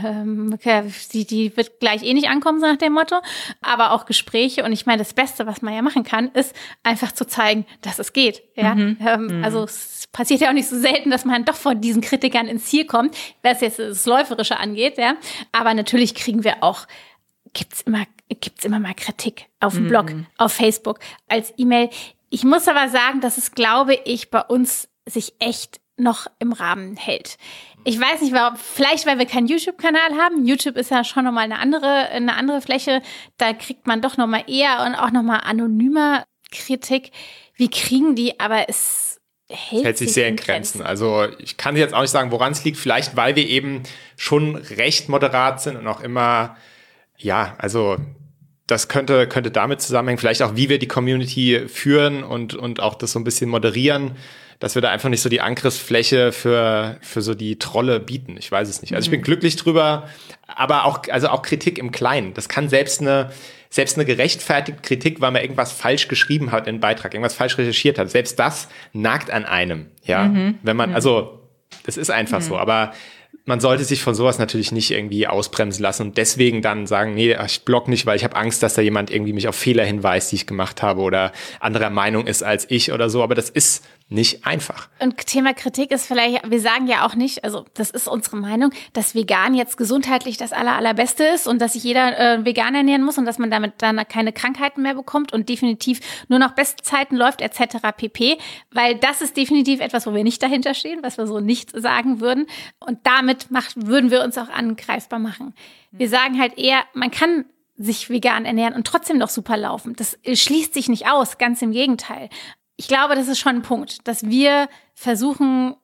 okay, 0.52 0.84
die, 1.12 1.24
die 1.24 1.56
wird 1.56 1.80
gleich 1.80 2.02
eh 2.02 2.12
nicht 2.12 2.28
ankommen, 2.28 2.60
so 2.60 2.66
nach 2.66 2.76
dem 2.76 2.92
Motto. 2.92 3.16
Aber 3.62 3.92
auch 3.92 4.04
Gespräche 4.04 4.62
und 4.64 4.72
ich 4.72 4.84
meine, 4.84 4.98
das 4.98 5.14
Beste, 5.14 5.46
was 5.46 5.62
man 5.62 5.74
ja 5.74 5.80
machen 5.80 6.04
kann, 6.04 6.28
ist 6.32 6.54
einfach 6.82 7.12
zu 7.12 7.26
zeigen, 7.26 7.64
dass 7.80 7.98
es 7.98 8.12
geht. 8.12 8.42
Ja. 8.56 8.74
Mhm. 8.74 8.98
Ähm, 9.00 9.26
mhm. 9.38 9.44
also 9.44 9.64
es 9.64 10.06
passiert 10.12 10.42
ja 10.42 10.50
auch 10.50 10.54
nicht 10.54 10.68
so 10.68 10.78
selten, 10.78 11.10
dass 11.10 11.24
man 11.24 11.46
doch 11.46 11.54
von 11.54 11.80
diesen 11.80 12.02
Kritikern 12.02 12.46
ins 12.46 12.66
Ziel 12.66 12.84
kommt, 12.84 13.16
was 13.42 13.62
jetzt 13.62 13.78
das 13.78 14.04
Läuferische 14.04 14.58
angeht, 14.58 14.98
ja. 14.98 15.14
Aber 15.52 15.72
natürlich 15.72 16.14
kriegen 16.14 16.44
wir 16.44 16.62
auch 16.62 16.86
gibt's 17.52 17.82
immer 17.82 18.04
gibt's 18.28 18.64
immer 18.64 18.78
mal 18.78 18.94
Kritik 18.94 19.46
auf 19.58 19.74
dem 19.74 19.88
Blog, 19.88 20.12
mhm. 20.12 20.26
auf 20.36 20.52
Facebook, 20.52 21.00
als 21.28 21.52
E-Mail. 21.56 21.90
Ich 22.30 22.44
muss 22.44 22.68
aber 22.68 22.88
sagen, 22.88 23.20
dass 23.20 23.36
es, 23.36 23.52
glaube 23.52 23.94
ich, 24.04 24.30
bei 24.30 24.40
uns 24.40 24.88
sich 25.06 25.34
echt 25.40 25.80
noch 25.96 26.26
im 26.38 26.52
Rahmen 26.52 26.96
hält. 26.96 27.36
Ich 27.84 28.00
weiß 28.00 28.22
nicht, 28.22 28.32
warum, 28.32 28.56
vielleicht 28.56 29.06
weil 29.06 29.18
wir 29.18 29.26
keinen 29.26 29.46
YouTube-Kanal 29.46 30.16
haben. 30.16 30.46
YouTube 30.46 30.76
ist 30.76 30.90
ja 30.90 31.04
schon 31.04 31.24
nochmal 31.24 31.44
eine 31.44 31.58
andere, 31.58 32.08
eine 32.08 32.36
andere 32.36 32.60
Fläche. 32.60 33.02
Da 33.36 33.52
kriegt 33.52 33.86
man 33.86 34.00
doch 34.00 34.16
nochmal 34.16 34.44
eher 34.46 34.84
und 34.86 34.94
auch 34.94 35.10
nochmal 35.10 35.40
anonymer 35.44 36.24
Kritik. 36.50 37.10
Wir 37.54 37.70
kriegen 37.70 38.14
die, 38.14 38.38
aber 38.38 38.68
es 38.68 39.20
hält, 39.48 39.84
hält 39.84 39.98
sich 39.98 40.12
sehr 40.12 40.28
in 40.28 40.36
Grenzen. 40.36 40.78
Grenzen. 40.78 40.82
Also 40.82 41.26
ich 41.38 41.56
kann 41.56 41.76
jetzt 41.76 41.94
auch 41.94 42.02
nicht 42.02 42.10
sagen, 42.10 42.30
woran 42.30 42.52
es 42.52 42.64
liegt. 42.64 42.76
Vielleicht, 42.76 43.16
weil 43.16 43.36
wir 43.36 43.46
eben 43.46 43.82
schon 44.16 44.56
recht 44.56 45.08
moderat 45.08 45.60
sind 45.60 45.76
und 45.76 45.86
auch 45.86 46.00
immer, 46.00 46.56
ja, 47.16 47.54
also 47.58 47.96
das 48.70 48.88
könnte, 48.88 49.26
könnte 49.26 49.50
damit 49.50 49.80
zusammenhängen, 49.80 50.18
vielleicht 50.18 50.42
auch, 50.42 50.54
wie 50.54 50.68
wir 50.68 50.78
die 50.78 50.88
Community 50.88 51.64
führen 51.66 52.22
und, 52.22 52.54
und 52.54 52.80
auch 52.80 52.94
das 52.94 53.12
so 53.12 53.18
ein 53.18 53.24
bisschen 53.24 53.50
moderieren, 53.50 54.12
dass 54.60 54.74
wir 54.74 54.82
da 54.82 54.90
einfach 54.90 55.08
nicht 55.08 55.22
so 55.22 55.28
die 55.28 55.40
Angriffsfläche 55.40 56.32
für, 56.32 56.98
für 57.00 57.22
so 57.22 57.34
die 57.34 57.58
Trolle 57.58 57.98
bieten. 57.98 58.36
Ich 58.38 58.52
weiß 58.52 58.68
es 58.68 58.82
nicht. 58.82 58.94
Also 58.94 59.06
ich 59.06 59.10
bin 59.10 59.20
mhm. 59.20 59.24
glücklich 59.24 59.56
drüber, 59.56 60.08
aber 60.46 60.84
auch, 60.84 61.00
also 61.10 61.28
auch 61.28 61.42
Kritik 61.42 61.78
im 61.78 61.90
Kleinen. 61.90 62.34
Das 62.34 62.48
kann 62.48 62.68
selbst 62.68 63.00
eine, 63.00 63.30
selbst 63.70 63.96
eine 63.96 64.04
gerechtfertigte 64.04 64.82
Kritik, 64.82 65.20
weil 65.20 65.32
man 65.32 65.42
irgendwas 65.42 65.72
falsch 65.72 66.08
geschrieben 66.08 66.52
hat 66.52 66.68
in 66.68 66.78
Beitrag, 66.78 67.14
irgendwas 67.14 67.34
falsch 67.34 67.56
recherchiert 67.58 67.98
hat. 67.98 68.10
Selbst 68.10 68.38
das 68.38 68.68
nagt 68.92 69.30
an 69.30 69.46
einem, 69.46 69.86
ja. 70.04 70.24
Mhm. 70.24 70.58
Wenn 70.62 70.76
man, 70.76 70.94
also, 70.94 71.40
das 71.86 71.96
ist 71.96 72.10
einfach 72.10 72.40
mhm. 72.40 72.44
so, 72.44 72.58
aber 72.58 72.92
man 73.44 73.60
sollte 73.60 73.84
sich 73.84 74.02
von 74.02 74.14
sowas 74.14 74.38
natürlich 74.38 74.72
nicht 74.72 74.90
irgendwie 74.90 75.26
ausbremsen 75.26 75.82
lassen 75.82 76.02
und 76.02 76.16
deswegen 76.18 76.62
dann 76.62 76.86
sagen, 76.86 77.14
nee, 77.14 77.36
ich 77.44 77.64
block 77.64 77.88
nicht, 77.88 78.06
weil 78.06 78.16
ich 78.16 78.24
habe 78.24 78.36
Angst, 78.36 78.62
dass 78.62 78.74
da 78.74 78.82
jemand 78.82 79.10
irgendwie 79.10 79.32
mich 79.32 79.48
auf 79.48 79.56
Fehler 79.56 79.84
hinweist, 79.84 80.30
die 80.30 80.36
ich 80.36 80.46
gemacht 80.46 80.82
habe 80.82 81.00
oder 81.00 81.32
anderer 81.58 81.90
Meinung 81.90 82.26
ist 82.26 82.42
als 82.42 82.70
ich 82.70 82.92
oder 82.92 83.10
so. 83.10 83.22
Aber 83.22 83.34
das 83.34 83.50
ist 83.50 83.84
nicht 84.10 84.44
einfach. 84.44 84.88
Und 84.98 85.24
Thema 85.26 85.54
Kritik 85.54 85.92
ist 85.92 86.06
vielleicht, 86.06 86.50
wir 86.50 86.60
sagen 86.60 86.88
ja 86.88 87.06
auch 87.06 87.14
nicht, 87.14 87.44
also 87.44 87.64
das 87.74 87.90
ist 87.90 88.08
unsere 88.08 88.36
Meinung, 88.36 88.72
dass 88.92 89.14
vegan 89.14 89.54
jetzt 89.54 89.76
gesundheitlich 89.76 90.36
das 90.36 90.52
aller, 90.52 90.74
allerbeste 90.74 91.22
ist 91.24 91.46
und 91.46 91.60
dass 91.60 91.74
sich 91.74 91.84
jeder 91.84 92.18
äh, 92.18 92.44
vegan 92.44 92.74
ernähren 92.74 93.04
muss 93.04 93.18
und 93.18 93.24
dass 93.24 93.38
man 93.38 93.52
damit 93.52 93.74
dann 93.78 93.96
keine 94.08 94.32
Krankheiten 94.32 94.82
mehr 94.82 94.94
bekommt 94.94 95.32
und 95.32 95.48
definitiv 95.48 96.00
nur 96.28 96.40
noch 96.40 96.52
Bestzeiten 96.52 97.16
läuft 97.16 97.40
etc. 97.40 97.76
pp. 97.96 98.38
Weil 98.72 98.96
das 98.96 99.22
ist 99.22 99.36
definitiv 99.36 99.80
etwas, 99.80 100.08
wo 100.08 100.14
wir 100.14 100.24
nicht 100.24 100.42
dahinter 100.42 100.74
stehen, 100.74 100.98
was 101.02 101.16
wir 101.16 101.28
so 101.28 101.38
nicht 101.38 101.70
sagen 101.80 102.20
würden. 102.20 102.46
Und 102.80 102.98
damit 103.04 103.52
macht, 103.52 103.86
würden 103.86 104.10
wir 104.10 104.24
uns 104.24 104.36
auch 104.38 104.48
angreifbar 104.48 105.20
machen. 105.20 105.54
Wir 105.92 106.08
sagen 106.08 106.40
halt 106.40 106.58
eher, 106.58 106.82
man 106.94 107.12
kann 107.12 107.44
sich 107.76 108.10
vegan 108.10 108.44
ernähren 108.44 108.74
und 108.74 108.86
trotzdem 108.86 109.18
noch 109.18 109.30
super 109.30 109.56
laufen. 109.56 109.94
Das 109.96 110.18
schließt 110.30 110.74
sich 110.74 110.88
nicht 110.88 111.08
aus, 111.08 111.38
ganz 111.38 111.62
im 111.62 111.70
Gegenteil 111.70 112.28
ich 112.80 112.88
glaube, 112.88 113.14
das 113.14 113.28
ist 113.28 113.38
schon 113.38 113.56
ein 113.56 113.62
Punkt, 113.62 114.08
dass 114.08 114.22
wir 114.22 114.66
versuchen, 114.94 115.76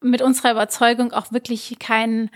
mit 0.00 0.22
unserer 0.22 0.52
Überzeugung 0.52 1.12
auch 1.12 1.32
wirklich 1.32 1.76
kein, 1.78 2.30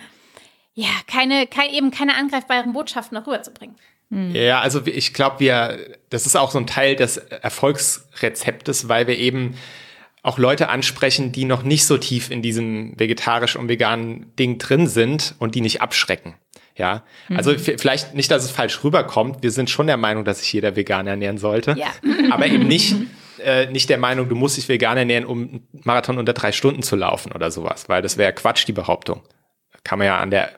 ja, 0.75 0.91
keine, 1.07 1.47
kein, 1.47 1.71
eben 1.71 1.91
keine 1.91 2.15
angreifbaren 2.15 2.75
Botschaften 2.75 3.17
noch 3.17 3.27
rüberzubringen. 3.27 3.77
Mhm. 4.11 4.35
Ja, 4.35 4.61
also 4.61 4.83
ich 4.85 5.15
glaube, 5.15 5.41
wir, 5.41 5.97
das 6.11 6.27
ist 6.27 6.37
auch 6.37 6.51
so 6.51 6.59
ein 6.59 6.67
Teil 6.67 6.97
des 6.97 7.17
Erfolgsrezeptes, 7.17 8.91
weil 8.91 9.07
wir 9.07 9.17
eben 9.17 9.55
auch 10.23 10.37
Leute 10.37 10.69
ansprechen, 10.69 11.33
die 11.33 11.47
noch 11.47 11.63
nicht 11.63 11.87
so 11.87 11.97
tief 11.97 12.31
in 12.31 12.43
diesem 12.43 13.01
vegetarisch 13.01 13.57
und 13.57 13.71
veganen 13.71 14.37
Ding 14.39 14.59
drin 14.59 14.87
sind 14.87 15.35
und 15.39 15.55
die 15.55 15.63
nicht 15.63 15.81
abschrecken. 15.81 16.35
Ja, 16.77 17.05
also 17.31 17.53
mhm. 17.53 17.79
vielleicht 17.79 18.15
nicht, 18.15 18.31
dass 18.31 18.45
es 18.45 18.51
falsch 18.51 18.85
rüberkommt. 18.85 19.43
Wir 19.43 19.51
sind 19.51 19.71
schon 19.71 19.87
der 19.87 19.97
Meinung, 19.97 20.27
dass 20.27 20.41
sich 20.41 20.53
jeder 20.53 20.77
vegan 20.77 21.07
ernähren 21.07 21.39
sollte, 21.39 21.75
ja. 21.79 21.87
aber 22.31 22.47
eben 22.49 22.69
nicht 22.69 22.97
äh, 23.45 23.71
nicht 23.71 23.89
der 23.91 23.99
Meinung, 23.99 24.29
du 24.29 24.35
musst 24.35 24.57
dich 24.57 24.69
vegan 24.69 24.97
ernähren, 24.97 25.25
um 25.25 25.43
einen 25.43 25.69
Marathon 25.85 26.19
unter 26.19 26.33
drei 26.33 26.53
Stunden 26.53 26.83
zu 26.83 26.97
laufen 26.97 27.33
oder 27.33 27.51
sowas, 27.51 27.89
weil 27.89 28.03
das 28.03 28.17
wäre 28.17 28.33
Quatsch, 28.33 28.67
die 28.67 28.73
Behauptung. 28.73 29.23
Kann 29.85 29.99
man 29.99 30.07
ja 30.07 30.19
an 30.19 30.31
der 30.31 30.51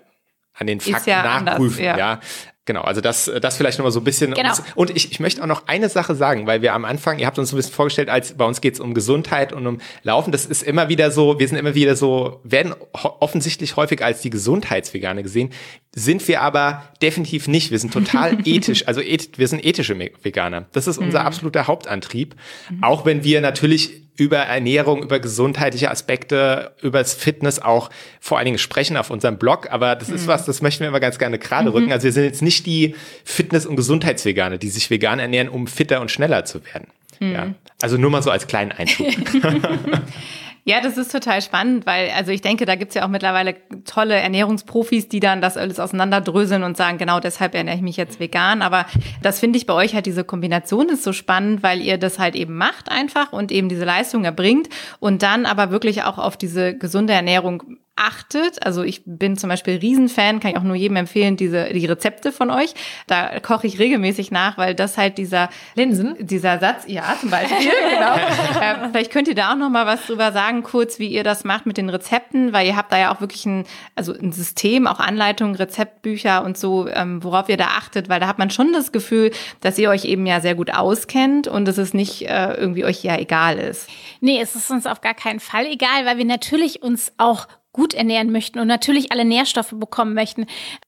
an 0.55 0.67
den 0.67 0.81
Fakten 0.81 1.11
ja 1.11 1.23
nachprüfen, 1.23 1.85
anders, 1.85 1.99
ja. 1.99 1.99
ja. 1.99 2.21
Genau, 2.67 2.81
also 2.81 3.01
das, 3.01 3.31
das 3.41 3.57
vielleicht 3.57 3.79
nochmal 3.79 3.93
so 3.93 4.01
ein 4.01 4.05
bisschen. 4.05 4.35
Genau. 4.35 4.53
Und 4.75 4.91
ich, 4.91 5.13
ich 5.13 5.21
möchte 5.21 5.41
auch 5.41 5.47
noch 5.47 5.69
eine 5.69 5.89
Sache 5.89 6.17
sagen, 6.17 6.49
weil 6.49 6.63
wir 6.63 6.75
am 6.75 6.85
Anfang, 6.85 7.21
ihr 7.21 7.27
habt 7.27 7.39
uns 7.39 7.51
so 7.51 7.57
ein 7.57 7.59
bisschen 7.59 7.73
vorgestellt, 7.73 8.11
als 8.11 8.35
bei 8.35 8.45
uns 8.45 8.61
geht 8.61 8.75
es 8.75 8.81
um 8.81 8.93
Gesundheit 8.93 9.53
und 9.53 9.67
um 9.69 9.81
Laufen. 10.03 10.33
Das 10.33 10.47
ist 10.47 10.65
immer 10.65 10.89
wieder 10.89 11.13
so, 11.13 11.39
wir 11.39 11.47
sind 11.47 11.59
immer 11.59 11.77
wieder 11.77 11.95
so, 11.95 12.41
werden 12.43 12.75
offensichtlich 12.93 13.77
häufig 13.77 14.05
als 14.05 14.21
die 14.21 14.31
Gesundheitsvegane 14.31 15.23
gesehen, 15.23 15.51
sind 15.95 16.27
wir 16.27 16.43
aber 16.43 16.83
definitiv 17.01 17.47
nicht. 17.47 17.71
Wir 17.71 17.79
sind 17.79 17.93
total 17.93 18.37
ethisch, 18.45 18.89
also 18.89 19.01
eth, 19.01 19.39
wir 19.39 19.47
sind 19.47 19.65
ethische 19.65 19.97
Veganer. 19.97 20.67
Das 20.73 20.89
ist 20.89 20.99
unser 20.99 21.21
mhm. 21.21 21.27
absoluter 21.27 21.69
Hauptantrieb. 21.69 22.35
Mhm. 22.69 22.83
Auch 22.83 23.07
wenn 23.07 23.23
wir 23.23 23.41
natürlich 23.41 24.06
über 24.17 24.39
Ernährung, 24.39 25.03
über 25.03 25.21
gesundheitliche 25.21 25.91
Aspekte, 25.91 26.73
über 26.83 26.99
das 26.99 27.15
Fitness 27.15 27.61
auch 27.61 27.91
vor 28.21 28.39
allen 28.39 28.47
Dingen 28.47 28.59
sprechen 28.59 28.97
auf 28.97 29.11
unserem 29.11 29.39
Blog. 29.39 29.71
Aber 29.71 29.95
das 29.95 30.09
ist 30.09 30.25
mhm. 30.25 30.29
was, 30.29 30.45
das 30.47 30.63
möchten 30.63 30.81
wir 30.81 30.89
immer 30.89 31.01
ganz 31.01 31.19
gerne 31.19 31.39
gerade 31.39 31.73
rücken. 31.73 31.87
Mhm. 31.87 31.93
Also 31.93 32.05
wir 32.05 32.13
sind 32.13 32.25
jetzt 32.25 32.43
nicht 32.43 32.67
die 32.67 32.95
Fitness- 33.25 33.67
und 33.67 33.77
Gesundheitsvegane, 33.77 34.59
die 34.59 34.69
sich 34.69 34.91
vegan 34.91 35.19
ernähren, 35.19 35.49
um 35.49 35.67
fitter 35.67 36.01
und 36.01 36.11
schneller 36.11 36.45
zu 36.45 36.65
werden. 36.65 36.89
Mhm. 37.21 37.33
Ja. 37.33 37.55
Also 37.83 37.99
nur 37.99 38.11
mal 38.11 38.23
so 38.23 38.31
als 38.31 38.47
kleinen 38.47 38.73
Einschub. 38.73 39.07
Ja, 40.69 40.81
das 40.81 40.99
ist 40.99 41.13
total 41.13 41.43
spannend, 41.43 41.87
weil, 41.87 42.11
also 42.11 42.33
ich 42.33 42.41
denke, 42.41 42.67
da 42.67 42.75
gibt's 42.75 42.97
ja 42.97 43.05
auch 43.05 43.09
mittlerweile 43.09 43.55
tolle 43.85 44.17
Ernährungsprofis, 44.17 45.09
die 45.09 45.21
dann 45.21 45.41
das 45.41 45.57
alles 45.57 45.79
auseinanderdröseln 45.79 46.65
und 46.65 46.77
sagen, 46.77 46.99
genau 46.99 47.21
deshalb 47.21 47.55
ernähre 47.55 47.77
ich 47.77 47.83
mich 47.83 47.97
jetzt 47.97 48.19
vegan. 48.19 48.63
Aber 48.63 48.85
das 49.23 49.39
finde 49.39 49.59
ich 49.59 49.67
bei 49.67 49.75
euch 49.75 49.95
halt 49.95 50.07
diese 50.07 50.25
Kombination 50.25 50.89
ist 50.89 51.05
so 51.05 51.13
spannend, 51.13 51.63
weil 51.63 51.81
ihr 51.81 51.99
das 51.99 52.19
halt 52.19 52.35
eben 52.35 52.57
macht 52.57 52.91
einfach 52.91 53.33
und 53.33 53.53
eben 53.53 53.69
diese 53.69 53.85
Leistung 53.85 54.25
erbringt 54.25 54.69
und 54.99 55.23
dann 55.23 55.47
aber 55.47 55.71
wirklich 55.71 56.03
auch 56.03 56.19
auf 56.19 56.37
diese 56.37 56.77
gesunde 56.77 57.13
Ernährung 57.13 57.79
achtet. 57.97 58.65
Also 58.65 58.83
ich 58.83 59.03
bin 59.05 59.37
zum 59.37 59.49
Beispiel 59.49 59.77
Riesenfan, 59.77 60.41
kann 60.41 60.51
ich 60.53 60.57
auch 60.57 60.63
nur 60.63 60.77
jedem 60.77 60.97
empfehlen, 60.97 61.37
diese 61.37 61.73
die 61.73 61.87
Rezepte 61.87 62.31
von 62.31 62.51
euch. 62.51 62.75
Da 63.07 63.41
koche 63.41 63.67
ich 63.67 63.79
regelmäßig 63.79 64.31
nach, 64.31 64.59
weil 64.59 64.75
das 64.75 64.99
halt 64.99 65.19
dieser 65.19 65.49
Linsen, 65.75 66.15
dieser 66.21 66.59
Satz, 66.59 66.85
ja 66.87 67.17
zum 67.21 67.31
Beispiel, 67.31 67.57
genau. 67.91 68.15
äh, 68.15 68.89
vielleicht 68.91 69.11
könnt 69.11 69.29
ihr 69.29 69.35
da 69.35 69.53
auch 69.53 69.57
noch 69.57 69.71
mal 69.71 69.87
was 69.87 70.07
drüber 70.07 70.33
sagen, 70.33 70.63
kurz, 70.63 70.99
wie 70.99 71.09
ihr 71.09 71.25
das 71.25 71.45
macht 71.45 71.67
mit 71.67 71.79
den 71.79 71.89
Rezepten, 71.89 72.53
weil 72.53 72.67
ihr 72.67 72.77
habt 72.77 72.93
da 72.93 72.99
ja 72.99 73.15
auch 73.15 73.21
wirklich 73.21 73.47
ein, 73.47 73.65
also 73.95 74.13
ein 74.13 74.33
System, 74.33 74.87
auch 74.87 75.01
Anleitungen, 75.01 75.55
Rezeptbücher 75.55 76.45
und 76.45 76.59
so, 76.59 76.87
ähm, 76.89 77.25
worauf 77.25 77.49
ihr 77.49 77.57
da 77.57 77.69
achtet, 77.79 78.09
weil 78.09 78.21
da 78.21 78.27
hat 78.27 78.39
man 78.39 78.51
schon 78.51 78.73
das 78.73 78.93
Gefühl, 78.93 79.31
dass 79.61 79.79
ihr 79.79 79.91
euch 79.91 80.05
eben 80.05 80.27
ja 80.27 80.41
sehr 80.41 80.55
gut 80.55 80.73
auskennt 80.73 81.49
und 81.49 81.67
dass 81.67 81.79
es 81.79 81.95
nicht 81.95 82.29
äh, 82.29 82.55
irgendwie 82.55 82.85
euch 82.85 83.03
ja 83.03 83.19
egal 83.19 83.59
ist. 83.59 83.89
Nee, 84.21 84.41
es 84.41 84.55
ist 84.55 84.71
uns 84.71 84.87
auf 84.87 85.01
gar 85.01 85.15
keinen 85.15 85.41
Fall 85.41 85.67
egal, 85.67 86.05
weil 86.05 86.19
wir 86.19 86.25
natürlich 86.25 86.83
uns 86.83 87.13
auch 87.19 87.47
gut 87.77 87.95
ernähren 87.95 88.33
möchten 88.33 88.59
und 88.59 88.67
natürlich 88.67 89.13
alle 89.13 89.25
Nährstoffe 89.25 89.75
bekommen 89.77 90.15
möchten. 90.15 90.47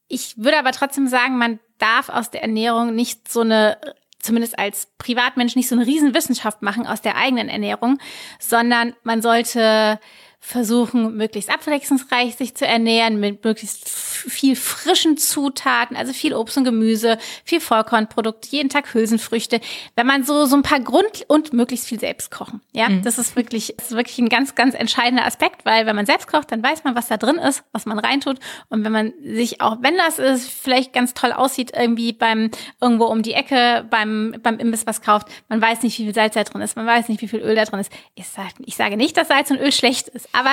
Ich 0.09 0.37
würde 0.37 0.59
aber 0.59 0.73
trotzdem 0.73 1.07
sagen, 1.07 1.39
man 1.39 1.61
darf 1.79 2.09
aus 2.09 2.31
der 2.31 2.43
Ernährung 2.43 2.95
nicht 2.95 3.31
so 3.31 3.43
eine 3.43 3.79
zumindest 4.19 4.59
als 4.59 4.89
Privatmensch 4.99 5.55
nicht 5.55 5.69
so 5.69 5.77
eine 5.77 5.87
Riesenwissenschaft 5.87 6.61
machen 6.61 6.87
aus 6.87 7.01
der 7.01 7.17
eigenen 7.17 7.49
Ernährung, 7.49 7.99
sondern 8.41 8.95
man 9.05 9.23
sollte 9.23 10.01
versuchen, 10.41 11.17
möglichst 11.17 11.51
abwechslungsreich 11.51 12.37
sich 12.37 12.55
zu 12.55 12.67
ernähren, 12.67 13.19
mit 13.21 13.45
möglichst 13.45 13.89
viel 13.89 14.57
frischen 14.57 15.17
Zutaten, 15.17 15.97
also 15.97 16.13
viel 16.13 16.33
Obst 16.33 16.57
und 16.57 16.65
Gemüse, 16.65 17.19
viel 17.45 17.61
Vollkornprodukte, 17.61 18.49
jeden 18.51 18.69
Tag 18.69 18.95
Hülsenfrüchte. 18.95 19.61
Wenn 19.97 20.07
man 20.07 20.25
so, 20.25 20.47
so 20.47 20.57
ein 20.57 20.63
paar 20.63 20.81
Grund- 20.81 21.25
und 21.27 21.53
möglichst 21.53 21.89
viel 21.89 21.99
selbst 21.99 22.31
kochen. 22.31 22.61
Ja, 22.73 22.89
mhm. 22.89 23.03
das 23.03 23.19
ist 23.19 23.37
wirklich, 23.37 23.75
das 23.77 23.91
ist 23.91 23.97
wirklich 23.97 24.19
ein 24.19 24.29
ganz, 24.29 24.55
ganz 24.55 24.75
entscheidender 24.75 25.27
Aspekt, 25.27 25.67
weil 25.67 25.87
wenn 25.87 25.97
man 25.97 26.07
selbst 26.07 26.29
kocht, 26.29 26.53
dann 26.53 26.63
weiß 26.63 26.85
man, 26.85 26.95
was 26.95 27.09
da 27.09 27.17
drin 27.17 27.37
ist, 27.37 27.65
was 27.73 27.85
man 27.85 27.99
reintut. 27.99 28.39
Und 28.69 28.85
wenn 28.85 28.93
man 28.93 29.13
sich 29.23 29.61
auch, 29.61 29.79
wenn 29.83 29.97
das 29.97 30.19
ist, 30.19 30.49
vielleicht 30.49 30.93
ganz 30.93 31.15
toll 31.15 31.33
aussieht, 31.33 31.73
irgendwie 31.77 32.13
beim, 32.13 32.51
irgendwo 32.81 33.07
um 33.07 33.23
die 33.23 33.35
Ecke, 33.35 33.87
beim, 33.91 34.37
beim 34.43 34.59
Imbiss 34.59 34.87
was 34.87 35.03
kauft, 35.03 35.29
man 35.49 35.61
weiß 35.61 35.83
nicht, 35.83 35.99
wie 35.99 36.05
viel 36.05 36.15
Salz 36.15 36.35
da 36.35 36.45
drin 36.45 36.63
ist, 36.63 36.77
man 36.77 36.87
weiß 36.87 37.09
nicht, 37.09 37.21
wie 37.21 37.29
viel 37.29 37.41
Öl 37.41 37.57
da 37.57 37.65
drin 37.65 37.81
ist. 37.81 37.93
Ich 38.15 38.29
sage, 38.29 38.55
ich 38.65 38.77
sage 38.77 38.97
nicht, 38.97 39.17
dass 39.17 39.29
Salz 39.29 39.51
und 39.51 39.59
Öl 39.59 39.73
schlecht 39.73 40.09
ist 40.09 40.28
aber 40.33 40.51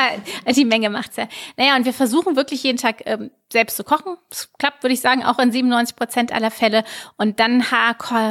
die 0.53 0.65
Menge 0.65 0.89
macht's 0.89 1.17
ja. 1.17 1.27
Naja, 1.57 1.75
und 1.75 1.85
wir 1.85 1.93
versuchen 1.93 2.35
wirklich 2.35 2.63
jeden 2.63 2.77
Tag 2.77 3.03
ähm, 3.05 3.31
selbst 3.51 3.77
zu 3.77 3.83
kochen. 3.83 4.17
Das 4.29 4.51
klappt, 4.57 4.83
würde 4.83 4.93
ich 4.93 5.01
sagen, 5.01 5.23
auch 5.23 5.39
in 5.39 5.51
97 5.51 5.95
Prozent 5.95 6.31
aller 6.33 6.51
Fälle. 6.51 6.83
Und 7.17 7.39
dann 7.39 7.63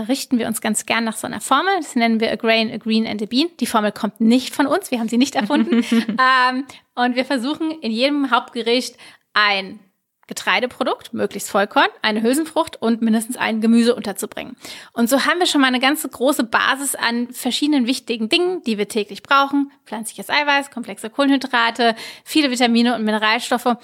richten 0.09 0.38
wir 0.38 0.46
uns 0.46 0.61
ganz 0.61 0.87
gern 0.87 1.04
nach 1.04 1.16
so 1.16 1.26
einer 1.26 1.40
Formel. 1.40 1.72
Das 1.78 1.94
nennen 1.94 2.20
wir 2.20 2.33
a 2.33 2.37
grain, 2.37 2.72
a 2.72 2.78
green 2.78 3.07
and 3.07 3.22
a 3.22 3.26
bean. 3.26 3.48
Die 3.61 3.66
Formel 3.66 3.92
kommt 3.92 4.20
nicht 4.20 4.54
von 4.54 4.66
uns. 4.66 4.90
Wir 4.90 4.98
haben 4.98 5.09
sie 5.09 5.18
nicht 5.18 5.35
erfunden. 5.35 5.85
ähm, 5.92 6.66
und 6.94 7.16
wir 7.16 7.24
versuchen 7.24 7.70
in 7.70 7.92
jedem 7.92 8.30
Hauptgericht 8.30 8.96
ein 9.33 9.80
Getreideprodukt, 10.26 11.12
möglichst 11.12 11.50
Vollkorn, 11.50 11.88
eine 12.02 12.22
Hülsenfrucht 12.22 12.80
und 12.80 13.02
mindestens 13.02 13.37
ein 13.37 13.60
Gemüse 13.60 13.94
unterzubringen. 13.94 14.56
Und 14.92 15.08
so 15.08 15.24
haben 15.26 15.38
wir 15.38 15.46
schon 15.46 15.60
mal 15.60 15.68
eine 15.68 15.80
ganze 15.80 16.08
große 16.08 16.44
Basis 16.44 16.94
an 16.94 17.32
verschiedenen 17.32 17.87
wichtigen 17.87 18.28
Dingen, 18.28 18.62
die 18.62 18.78
wir 18.78 18.88
täglich 18.88 19.22
brauchen. 19.22 19.70
Pflanzliches 19.84 20.30
Eiweiß, 20.30 20.70
komplexe 20.70 21.10
Kohlenhydrate, 21.10 21.94
viele 22.24 22.50
Vitamine 22.50 22.94
und 22.94 23.04
Mineralstoffe. 23.04 23.76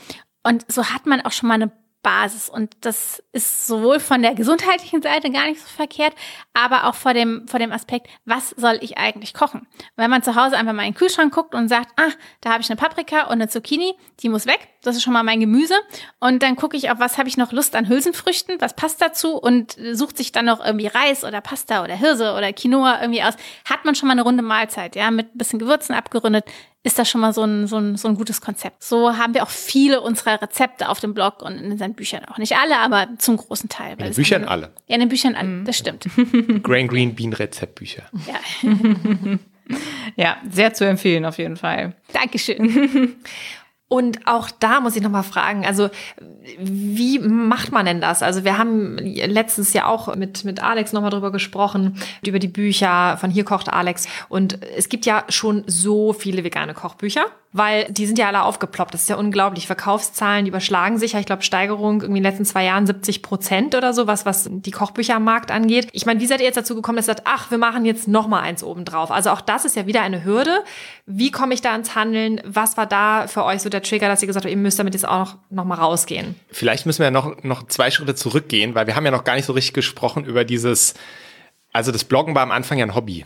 Und 0.42 0.70
so 0.72 0.86
hat 0.86 1.06
man 1.06 1.20
auch 1.20 1.32
schon 1.32 1.48
mal 1.48 1.54
eine 1.54 1.72
Basis. 2.02 2.48
Und 2.48 2.76
das 2.80 3.22
ist 3.32 3.66
sowohl 3.66 4.00
von 4.00 4.22
der 4.22 4.34
gesundheitlichen 4.34 5.02
Seite 5.02 5.30
gar 5.30 5.46
nicht 5.46 5.60
so 5.60 5.68
verkehrt, 5.68 6.14
aber 6.54 6.86
auch 6.86 6.94
vor 6.94 7.14
dem, 7.14 7.46
vor 7.46 7.58
dem 7.58 7.72
Aspekt, 7.72 8.08
was 8.24 8.50
soll 8.50 8.78
ich 8.80 8.98
eigentlich 8.98 9.34
kochen? 9.34 9.66
wenn 9.96 10.10
man 10.10 10.22
zu 10.22 10.34
Hause 10.34 10.56
einfach 10.56 10.72
mal 10.72 10.84
in 10.84 10.92
den 10.92 10.98
Kühlschrank 10.98 11.34
guckt 11.34 11.54
und 11.54 11.68
sagt, 11.68 11.90
ah, 11.96 12.10
da 12.40 12.52
habe 12.52 12.62
ich 12.62 12.70
eine 12.70 12.76
Paprika 12.76 13.24
und 13.24 13.32
eine 13.32 13.48
Zucchini, 13.48 13.94
die 14.20 14.28
muss 14.28 14.46
weg. 14.46 14.68
Das 14.82 14.96
ist 14.96 15.02
schon 15.02 15.12
mal 15.12 15.22
mein 15.22 15.40
Gemüse. 15.40 15.74
Und 16.20 16.42
dann 16.42 16.56
gucke 16.56 16.76
ich, 16.76 16.90
auf 16.90 16.98
was 16.98 17.18
habe 17.18 17.28
ich 17.28 17.36
noch 17.36 17.52
Lust 17.52 17.76
an 17.76 17.88
Hülsenfrüchten, 17.88 18.60
was 18.60 18.74
passt 18.74 19.02
dazu 19.02 19.36
und 19.36 19.76
sucht 19.92 20.16
sich 20.16 20.32
dann 20.32 20.46
noch 20.46 20.64
irgendwie 20.64 20.86
Reis 20.86 21.22
oder 21.22 21.42
Pasta 21.42 21.84
oder 21.84 21.94
Hirse 21.94 22.32
oder 22.32 22.52
Quinoa 22.52 23.00
irgendwie 23.02 23.22
aus. 23.22 23.34
Hat 23.68 23.84
man 23.84 23.94
schon 23.94 24.06
mal 24.06 24.12
eine 24.12 24.22
runde 24.22 24.42
Mahlzeit, 24.42 24.96
ja, 24.96 25.10
mit 25.10 25.34
ein 25.34 25.38
bisschen 25.38 25.58
Gewürzen 25.58 25.94
abgerundet 25.94 26.44
ist 26.82 26.98
das 26.98 27.10
schon 27.10 27.20
mal 27.20 27.32
so 27.32 27.42
ein, 27.42 27.66
so, 27.66 27.76
ein, 27.76 27.96
so 27.96 28.08
ein 28.08 28.14
gutes 28.14 28.40
Konzept. 28.40 28.82
So 28.82 29.16
haben 29.16 29.34
wir 29.34 29.42
auch 29.42 29.50
viele 29.50 30.00
unserer 30.00 30.40
Rezepte 30.40 30.88
auf 30.88 31.00
dem 31.00 31.12
Blog 31.12 31.42
und 31.42 31.58
in 31.58 31.76
seinen 31.76 31.94
Büchern. 31.94 32.24
Auch 32.24 32.38
nicht 32.38 32.56
alle, 32.56 32.78
aber 32.78 33.08
zum 33.18 33.36
großen 33.36 33.68
Teil. 33.68 33.92
In 33.92 34.04
den 34.04 34.14
Büchern 34.14 34.44
alle. 34.44 34.72
Ja, 34.86 34.94
in 34.94 35.00
den 35.00 35.08
Büchern 35.10 35.34
alle, 35.34 35.64
das 35.64 35.76
stimmt. 35.76 36.06
Grain 36.62 36.88
Green 36.88 37.14
Bean 37.14 37.32
Rezeptbücher. 37.34 38.04
Ja. 38.26 38.68
ja, 40.16 40.38
sehr 40.50 40.72
zu 40.72 40.86
empfehlen 40.86 41.26
auf 41.26 41.36
jeden 41.36 41.56
Fall. 41.56 41.94
Dankeschön. 42.12 43.16
Und 43.92 44.24
auch 44.28 44.52
da 44.52 44.78
muss 44.78 44.94
ich 44.94 45.02
nochmal 45.02 45.24
fragen, 45.24 45.66
also 45.66 45.90
wie 46.60 47.18
macht 47.18 47.72
man 47.72 47.86
denn 47.86 48.00
das? 48.00 48.22
Also 48.22 48.44
wir 48.44 48.56
haben 48.56 48.96
letztens 48.98 49.72
ja 49.72 49.86
auch 49.86 50.14
mit, 50.14 50.44
mit 50.44 50.62
Alex 50.62 50.92
nochmal 50.92 51.10
drüber 51.10 51.32
gesprochen, 51.32 52.00
über 52.24 52.38
die 52.38 52.46
Bücher 52.46 53.16
von 53.16 53.32
Hier 53.32 53.42
kocht 53.42 53.68
Alex. 53.68 54.06
Und 54.28 54.60
es 54.76 54.90
gibt 54.90 55.06
ja 55.06 55.24
schon 55.28 55.64
so 55.66 56.12
viele 56.12 56.44
vegane 56.44 56.72
Kochbücher 56.72 57.26
weil 57.52 57.90
die 57.90 58.06
sind 58.06 58.18
ja 58.18 58.28
alle 58.28 58.42
aufgeploppt. 58.42 58.94
Das 58.94 59.02
ist 59.02 59.08
ja 59.08 59.16
unglaublich. 59.16 59.66
Verkaufszahlen, 59.66 60.44
die 60.44 60.50
überschlagen 60.50 60.98
sich 60.98 61.12
ja, 61.12 61.20
ich 61.20 61.26
glaube, 61.26 61.42
Steigerung 61.42 62.00
irgendwie 62.00 62.18
in 62.18 62.22
den 62.22 62.30
letzten 62.30 62.44
zwei 62.44 62.64
Jahren 62.64 62.86
70 62.86 63.22
Prozent 63.22 63.74
oder 63.74 63.92
so, 63.92 64.06
was, 64.06 64.24
was 64.24 64.48
die 64.50 64.70
Kochbücher 64.70 65.16
am 65.16 65.24
Markt 65.24 65.50
angeht. 65.50 65.88
Ich 65.92 66.06
meine, 66.06 66.20
wie 66.20 66.26
seid 66.26 66.40
ihr 66.40 66.46
jetzt 66.46 66.56
dazu 66.56 66.76
gekommen, 66.76 66.96
dass 66.96 67.06
ihr 67.06 67.14
sagt, 67.14 67.22
ach, 67.24 67.50
wir 67.50 67.58
machen 67.58 67.84
jetzt 67.84 68.06
noch 68.06 68.28
mal 68.28 68.40
eins 68.40 68.62
oben 68.62 68.84
drauf? 68.84 69.10
Also 69.10 69.30
auch 69.30 69.40
das 69.40 69.64
ist 69.64 69.74
ja 69.74 69.86
wieder 69.86 70.02
eine 70.02 70.24
Hürde. 70.24 70.62
Wie 71.06 71.32
komme 71.32 71.54
ich 71.54 71.60
da 71.60 71.74
ins 71.74 71.96
Handeln? 71.96 72.40
Was 72.44 72.76
war 72.76 72.86
da 72.86 73.26
für 73.26 73.44
euch 73.44 73.62
so 73.62 73.68
der 73.68 73.82
Trigger, 73.82 74.08
dass 74.08 74.22
ihr 74.22 74.28
gesagt 74.28 74.44
habt, 74.44 74.52
ihr 74.52 74.56
müsst 74.56 74.78
damit 74.78 74.94
jetzt 74.94 75.08
auch 75.08 75.18
noch, 75.18 75.38
noch 75.50 75.64
mal 75.64 75.74
rausgehen? 75.74 76.36
Vielleicht 76.52 76.86
müssen 76.86 77.00
wir 77.00 77.06
ja 77.06 77.10
noch, 77.10 77.42
noch 77.42 77.66
zwei 77.66 77.90
Schritte 77.90 78.14
zurückgehen, 78.14 78.76
weil 78.76 78.86
wir 78.86 78.94
haben 78.94 79.04
ja 79.04 79.10
noch 79.10 79.24
gar 79.24 79.34
nicht 79.34 79.46
so 79.46 79.52
richtig 79.52 79.74
gesprochen 79.74 80.24
über 80.24 80.44
dieses, 80.44 80.94
also 81.72 81.90
das 81.90 82.04
Bloggen 82.04 82.36
war 82.36 82.42
am 82.42 82.52
Anfang 82.52 82.78
ja 82.78 82.86
ein 82.86 82.94
Hobby. 82.94 83.24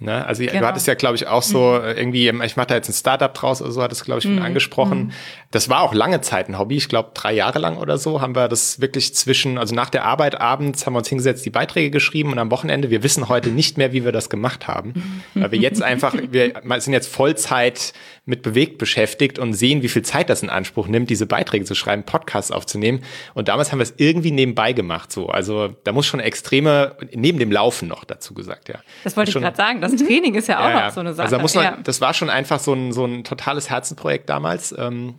Ne? 0.00 0.26
Also 0.26 0.42
genau. 0.42 0.58
du 0.58 0.66
hattest 0.66 0.88
ja, 0.88 0.94
glaube 0.94 1.14
ich, 1.14 1.28
auch 1.28 1.42
so 1.42 1.78
mhm. 1.80 1.96
irgendwie, 1.96 2.28
ich 2.28 2.56
mache 2.56 2.66
da 2.66 2.74
jetzt 2.74 2.88
ein 2.88 2.94
Startup 2.94 3.32
draus 3.32 3.62
oder 3.62 3.70
so, 3.70 3.80
hat 3.80 3.92
es, 3.92 4.04
glaube 4.04 4.18
ich, 4.18 4.24
schon 4.24 4.36
mhm. 4.36 4.42
angesprochen. 4.42 4.98
Mhm. 5.04 5.12
Das 5.52 5.68
war 5.68 5.82
auch 5.82 5.94
lange 5.94 6.20
Zeit 6.20 6.48
ein 6.48 6.58
Hobby. 6.58 6.76
Ich 6.76 6.88
glaube, 6.88 7.12
drei 7.14 7.32
Jahre 7.32 7.60
lang 7.60 7.76
oder 7.76 7.96
so 7.96 8.20
haben 8.20 8.34
wir 8.34 8.48
das 8.48 8.80
wirklich 8.80 9.14
zwischen, 9.14 9.56
also 9.56 9.74
nach 9.74 9.90
der 9.90 10.04
Arbeit 10.04 10.40
abends 10.40 10.84
haben 10.84 10.94
wir 10.94 10.98
uns 10.98 11.08
hingesetzt, 11.08 11.46
die 11.46 11.50
Beiträge 11.50 11.90
geschrieben 11.90 12.32
und 12.32 12.38
am 12.40 12.50
Wochenende, 12.50 12.90
wir 12.90 13.04
wissen 13.04 13.28
heute 13.28 13.50
nicht 13.50 13.78
mehr, 13.78 13.92
wie 13.92 14.04
wir 14.04 14.10
das 14.10 14.28
gemacht 14.28 14.66
haben. 14.66 15.22
Weil 15.34 15.52
wir 15.52 15.58
jetzt 15.60 15.80
einfach, 15.84 16.14
wir 16.30 16.52
sind 16.78 16.92
jetzt 16.92 17.08
Vollzeit 17.08 17.92
mit 18.26 18.42
bewegt 18.42 18.78
beschäftigt 18.78 19.38
und 19.38 19.52
sehen, 19.52 19.82
wie 19.82 19.88
viel 19.88 20.02
Zeit 20.02 20.30
das 20.30 20.42
in 20.42 20.48
Anspruch 20.48 20.88
nimmt, 20.88 21.10
diese 21.10 21.26
Beiträge 21.26 21.66
zu 21.66 21.74
schreiben, 21.74 22.04
Podcasts 22.04 22.50
aufzunehmen. 22.50 23.02
Und 23.34 23.48
damals 23.48 23.70
haben 23.70 23.78
wir 23.78 23.84
es 23.84 23.94
irgendwie 23.98 24.30
nebenbei 24.30 24.72
gemacht. 24.72 25.12
So, 25.12 25.28
also 25.28 25.68
da 25.84 25.92
muss 25.92 26.06
schon 26.06 26.20
extreme 26.20 26.96
neben 27.12 27.38
dem 27.38 27.52
Laufen 27.52 27.86
noch 27.86 28.04
dazu 28.04 28.32
gesagt, 28.32 28.68
ja. 28.68 28.76
Das 29.04 29.16
wollte 29.16 29.30
ich 29.30 29.36
gerade 29.36 29.56
sagen. 29.56 29.83
Das 29.92 29.96
Training 29.96 30.34
ist 30.34 30.48
ja 30.48 30.60
auch 30.60 30.70
ja, 30.70 30.86
noch 30.86 30.94
so 30.94 31.00
eine 31.00 31.14
Sache. 31.14 31.24
Also 31.24 31.36
da 31.36 31.42
muss 31.42 31.54
man, 31.54 31.82
das 31.82 32.00
war 32.00 32.14
schon 32.14 32.30
einfach 32.30 32.60
so 32.60 32.72
ein 32.72 32.92
so 32.92 33.04
ein 33.04 33.24
totales 33.24 33.70
Herzenprojekt 33.70 34.28
damals. 34.28 34.74
Ähm, 34.76 35.18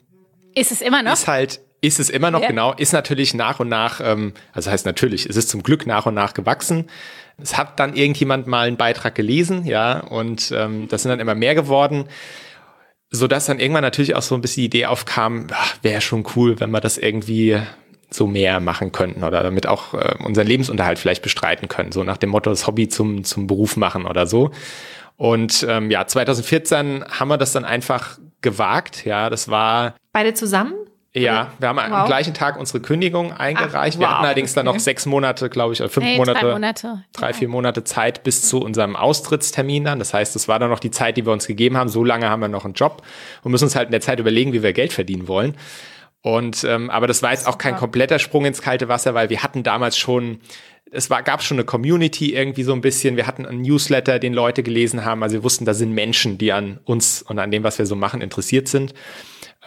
ist 0.54 0.71
es 0.71 0.82
immer 0.82 1.04
noch? 1.04 1.13
Ist 1.13 1.28
halt 1.28 1.62
ist 1.82 1.99
es 1.99 2.10
immer 2.10 2.32
noch 2.32 2.41
ja. 2.41 2.47
genau, 2.47 2.73
ist 2.73 2.93
natürlich 2.93 3.36
nach 3.36 3.60
und 3.60 3.69
nach, 3.69 4.01
ähm, 4.04 4.34
also 4.54 4.71
heißt 4.71 4.88
natürlich, 4.88 5.28
es 5.28 5.36
ist 5.36 5.49
zum 5.49 5.62
Glück 5.62 5.86
nach 5.86 6.08
und 6.08 6.15
nach 6.15 6.34
gewachsen. 6.34 6.89
Es 7.38 7.58
hat 7.58 7.80
dann 7.80 7.95
irgendjemand 7.95 8.47
mal 8.47 8.67
einen 8.67 8.78
Beitrag 8.78 9.13
gelesen, 9.13 9.65
ja, 9.65 9.99
und 9.99 10.51
ähm, 10.56 10.88
das 10.88 11.04
sind 11.04 11.10
dann 11.10 11.19
immer 11.19 11.36
mehr 11.36 11.54
geworden 11.54 12.06
so 13.15 13.28
dass 13.28 13.45
dann 13.45 13.60
irgendwann 13.60 13.84
natürlich 13.84 14.15
auch 14.15 14.21
so 14.21 14.36
ein 14.36 14.41
bisschen 14.41 14.62
die 14.62 14.65
Idee 14.65 14.86
aufkam, 14.88 15.47
wäre 15.82 16.01
schon 16.01 16.25
cool, 16.36 16.60
wenn 16.60 16.71
wir 16.71 16.82
das 16.82 16.97
irgendwie 16.97 17.62
so 18.10 18.28
mehr 18.28 18.60
machen 18.60 18.91
könnten 18.91 19.24
oder 19.24 19.44
damit 19.44 19.68
auch 19.68 19.94
äh, 19.94 20.15
unseren 20.24 20.48
Lebensunterhalt 20.48 21.00
vielleicht 21.00 21.24
bestreiten 21.24 21.68
können, 21.68 21.91
so 21.91 22.04
nach 22.04 22.18
dem 22.18 22.30
Motto 22.30 22.50
das 22.50 22.68
Hobby 22.68 22.88
zum 22.88 23.24
zum 23.24 23.48
Beruf 23.48 23.78
machen 23.78 24.06
oder 24.06 24.28
so. 24.28 24.52
Und 25.18 25.65
ähm, 25.70 25.91
ja, 25.91 26.06
2014 26.06 27.06
haben 27.10 27.28
wir 27.30 27.38
das 27.38 27.54
dann 27.54 27.65
einfach 27.65 28.20
gewagt. 28.41 29.06
Ja, 29.06 29.30
das 29.30 29.50
war 29.50 29.96
beide 30.12 30.34
zusammen. 30.34 30.74
Ja, 31.13 31.54
wir 31.60 31.70
haben 31.70 31.78
wow. 31.78 31.86
am 31.86 32.08
gleichen 32.08 32.34
Tag 32.34 32.60
unsere 32.60 32.82
Kündigung 32.82 33.32
eingereicht. 33.32 33.96
Ach, 33.96 34.00
wow. 34.00 34.00
Wir 34.00 34.10
hatten 34.12 34.26
allerdings 34.26 34.54
dann 34.54 34.65
noch 34.65 34.80
sechs 34.80 35.06
Monate, 35.06 35.50
glaube 35.50 35.74
ich, 35.74 35.80
oder 35.80 35.89
fünf 35.89 36.06
hey, 36.06 36.18
Monate, 36.18 36.41
drei, 36.41 36.52
Monate, 36.52 37.04
drei, 37.13 37.32
vier 37.34 37.48
Monate 37.48 37.86
Zeit 37.86 38.24
bis 38.24 38.41
zu 38.41 38.60
unserem 38.60 38.98
Austrittstermin 38.98 39.86
dann. 39.86 40.00
Das 40.00 40.13
heißt, 40.13 40.36
das 40.36 40.50
war 40.50 40.60
dann 40.60 40.70
noch 40.70 40.80
die 40.80 40.91
Zeit, 40.91 41.15
die 41.15 41.26
wir 41.26 41.32
uns 41.32 41.48
gegeben 41.48 41.78
haben. 41.78 41.88
So 41.88 42.04
lange 42.04 42.30
haben 42.30 42.41
wir 42.41 42.50
noch 42.50 42.65
einen 42.65 42.74
Job 42.74 43.02
und 43.44 43.52
müssen 43.52 43.63
uns 43.63 43.78
halt 43.78 43.86
in 43.88 43.91
der 43.91 44.02
Zeit 44.02 44.20
überlegen, 44.20 44.52
wie 44.52 44.62
wir 44.62 44.74
Geld 44.74 44.91
verdienen 44.91 45.30
wollen. 45.30 45.56
Und 46.26 46.64
ähm, 46.64 46.90
aber 46.90 47.06
das 47.06 47.22
war 47.22 47.34
jetzt 47.34 47.48
auch 47.48 47.60
kein 47.60 47.76
kompletter 47.76 48.18
Sprung 48.18 48.46
ins 48.46 48.60
kalte 48.60 48.88
Wasser, 48.88 49.14
weil 49.14 49.30
wir 49.30 49.44
hatten 49.44 49.62
damals 49.62 49.96
schon 49.96 50.40
es 50.92 51.12
war, 51.12 51.22
gab 51.22 51.44
schon 51.44 51.58
eine 51.58 51.66
Community 51.66 52.34
irgendwie 52.34 52.64
so 52.64 52.74
ein 52.74 52.82
bisschen. 52.82 53.16
Wir 53.16 53.28
hatten 53.28 53.46
einen 53.46 53.62
Newsletter, 53.62 54.18
den 54.18 54.34
Leute 54.34 54.64
gelesen 54.64 55.06
haben. 55.06 55.22
Also 55.22 55.36
wir 55.36 55.44
wussten, 55.44 55.66
da 55.66 55.76
sind 55.76 55.92
Menschen, 55.92 56.40
die 56.40 56.52
an 56.52 56.80
uns 56.84 57.22
und 57.22 57.38
an 57.38 57.52
dem, 57.52 57.64
was 57.64 57.78
wir 57.78 57.86
so 57.86 57.96
machen, 57.96 58.22
interessiert 58.22 58.68
sind. 58.68 58.96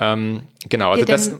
Ähm, 0.00 0.48
genau, 0.68 0.92
also 0.92 1.04
das. 1.04 1.32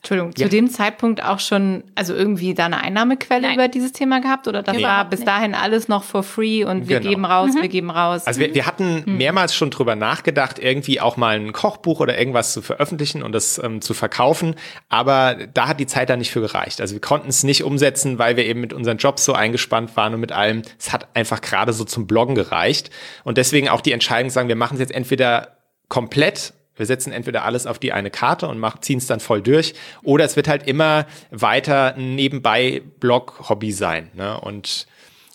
Entschuldigung, 0.00 0.32
ja. 0.38 0.46
zu 0.46 0.50
dem 0.50 0.70
Zeitpunkt 0.70 1.22
auch 1.22 1.40
schon, 1.40 1.84
also 1.94 2.14
irgendwie 2.14 2.54
da 2.54 2.64
eine 2.64 2.80
Einnahmequelle 2.80 3.42
Nein. 3.42 3.54
über 3.54 3.68
dieses 3.68 3.92
Thema 3.92 4.22
gehabt 4.22 4.48
oder 4.48 4.62
das 4.62 4.76
nee. 4.76 4.82
war 4.82 5.04
bis 5.04 5.24
dahin 5.24 5.54
alles 5.54 5.88
noch 5.88 6.04
for 6.04 6.22
free 6.22 6.64
und 6.64 6.88
wir 6.88 7.00
genau. 7.00 7.10
geben 7.10 7.24
raus, 7.26 7.50
mhm. 7.54 7.60
wir 7.60 7.68
geben 7.68 7.90
raus? 7.90 8.26
Also 8.26 8.40
wir, 8.40 8.54
wir 8.54 8.64
hatten 8.64 9.02
mhm. 9.04 9.18
mehrmals 9.18 9.54
schon 9.54 9.68
drüber 9.68 9.96
nachgedacht, 9.96 10.58
irgendwie 10.58 11.02
auch 11.02 11.18
mal 11.18 11.36
ein 11.36 11.52
Kochbuch 11.52 12.00
oder 12.00 12.18
irgendwas 12.18 12.54
zu 12.54 12.62
veröffentlichen 12.62 13.22
und 13.22 13.32
das 13.32 13.60
ähm, 13.62 13.82
zu 13.82 13.92
verkaufen, 13.92 14.54
aber 14.88 15.36
da 15.52 15.68
hat 15.68 15.80
die 15.80 15.86
Zeit 15.86 16.08
dann 16.08 16.20
nicht 16.20 16.30
für 16.30 16.40
gereicht. 16.40 16.80
Also 16.80 16.94
wir 16.94 17.02
konnten 17.02 17.28
es 17.28 17.44
nicht 17.44 17.62
umsetzen, 17.62 18.18
weil 18.18 18.38
wir 18.38 18.46
eben 18.46 18.62
mit 18.62 18.72
unseren 18.72 18.96
Jobs 18.96 19.26
so 19.26 19.34
eingespannt 19.34 19.98
waren 19.98 20.14
und 20.14 20.20
mit 20.20 20.32
allem. 20.32 20.62
Es 20.78 20.94
hat 20.94 21.08
einfach 21.14 21.42
gerade 21.42 21.74
so 21.74 21.84
zum 21.84 22.06
Bloggen 22.06 22.34
gereicht 22.34 22.88
und 23.22 23.36
deswegen 23.36 23.68
auch 23.68 23.82
die 23.82 23.92
Entscheidung 23.92 24.30
sagen, 24.30 24.48
wir 24.48 24.56
machen 24.56 24.74
es 24.74 24.80
jetzt 24.80 24.94
entweder 24.94 25.58
komplett 25.88 26.54
wir 26.80 26.86
setzen 26.86 27.12
entweder 27.12 27.44
alles 27.44 27.66
auf 27.66 27.78
die 27.78 27.92
eine 27.92 28.10
Karte 28.10 28.48
und 28.48 28.64
ziehen 28.80 28.98
es 28.98 29.06
dann 29.06 29.20
voll 29.20 29.42
durch, 29.42 29.74
oder 30.02 30.24
es 30.24 30.34
wird 30.34 30.48
halt 30.48 30.66
immer 30.66 31.06
weiter 31.30 31.94
nebenbei 31.96 32.82
Blog-Hobby 32.98 33.70
sein. 33.70 34.10
Ne? 34.14 34.40
Und 34.40 34.86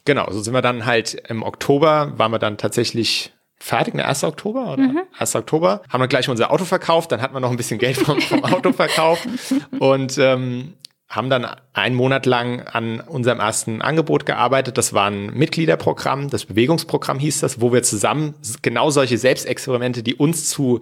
genau, 0.03 0.29
so 0.31 0.41
sind 0.41 0.53
wir 0.53 0.61
dann 0.61 0.85
halt 0.85 1.13
im 1.29 1.43
Oktober, 1.43 2.13
waren 2.17 2.31
wir 2.31 2.39
dann 2.39 2.57
tatsächlich 2.57 3.31
fertig, 3.57 3.93
der 3.95 4.07
1. 4.07 4.23
Oktober 4.23 4.73
oder? 4.73 4.83
Mhm. 4.83 5.01
1. 5.17 5.35
Oktober. 5.35 5.81
Haben 5.89 6.01
wir 6.01 6.07
gleich 6.07 6.27
unser 6.27 6.51
Auto 6.51 6.65
verkauft, 6.65 7.11
dann 7.11 7.21
hatten 7.21 7.33
wir 7.33 7.39
noch 7.39 7.51
ein 7.51 7.57
bisschen 7.57 7.79
Geld 7.79 7.97
vom, 7.97 8.19
vom 8.19 8.43
Autoverkauf 8.43 9.25
und 9.79 10.17
ähm, 10.17 10.73
haben 11.07 11.29
dann 11.29 11.47
einen 11.73 11.95
Monat 11.95 12.25
lang 12.25 12.61
an 12.61 12.99
unserem 12.99 13.39
ersten 13.39 13.81
Angebot 13.81 14.25
gearbeitet. 14.25 14.77
Das 14.77 14.93
war 14.93 15.09
ein 15.09 15.27
Mitgliederprogramm, 15.27 16.29
das 16.29 16.45
Bewegungsprogramm 16.45 17.19
hieß 17.19 17.39
das, 17.39 17.61
wo 17.61 17.71
wir 17.71 17.83
zusammen 17.83 18.33
genau 18.61 18.89
solche 18.89 19.17
Selbstexperimente, 19.17 20.03
die 20.03 20.15
uns 20.15 20.49
zu 20.49 20.79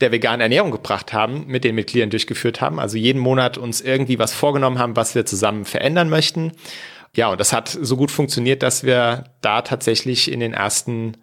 der 0.00 0.12
veganen 0.12 0.40
Ernährung 0.40 0.70
gebracht 0.70 1.12
haben, 1.12 1.46
mit 1.46 1.64
den 1.64 1.74
Mitgliedern 1.74 2.10
durchgeführt 2.10 2.60
haben. 2.60 2.80
Also 2.80 2.96
jeden 2.96 3.20
Monat 3.20 3.58
uns 3.58 3.80
irgendwie 3.80 4.18
was 4.18 4.32
vorgenommen 4.32 4.78
haben, 4.78 4.96
was 4.96 5.14
wir 5.14 5.24
zusammen 5.26 5.64
verändern 5.64 6.08
möchten. 6.08 6.52
Ja, 7.16 7.28
und 7.28 7.38
das 7.38 7.52
hat 7.52 7.68
so 7.68 7.96
gut 7.96 8.10
funktioniert, 8.10 8.62
dass 8.62 8.82
wir 8.82 9.24
da 9.40 9.62
tatsächlich 9.62 10.30
in 10.30 10.40
den 10.40 10.52
ersten 10.52 11.16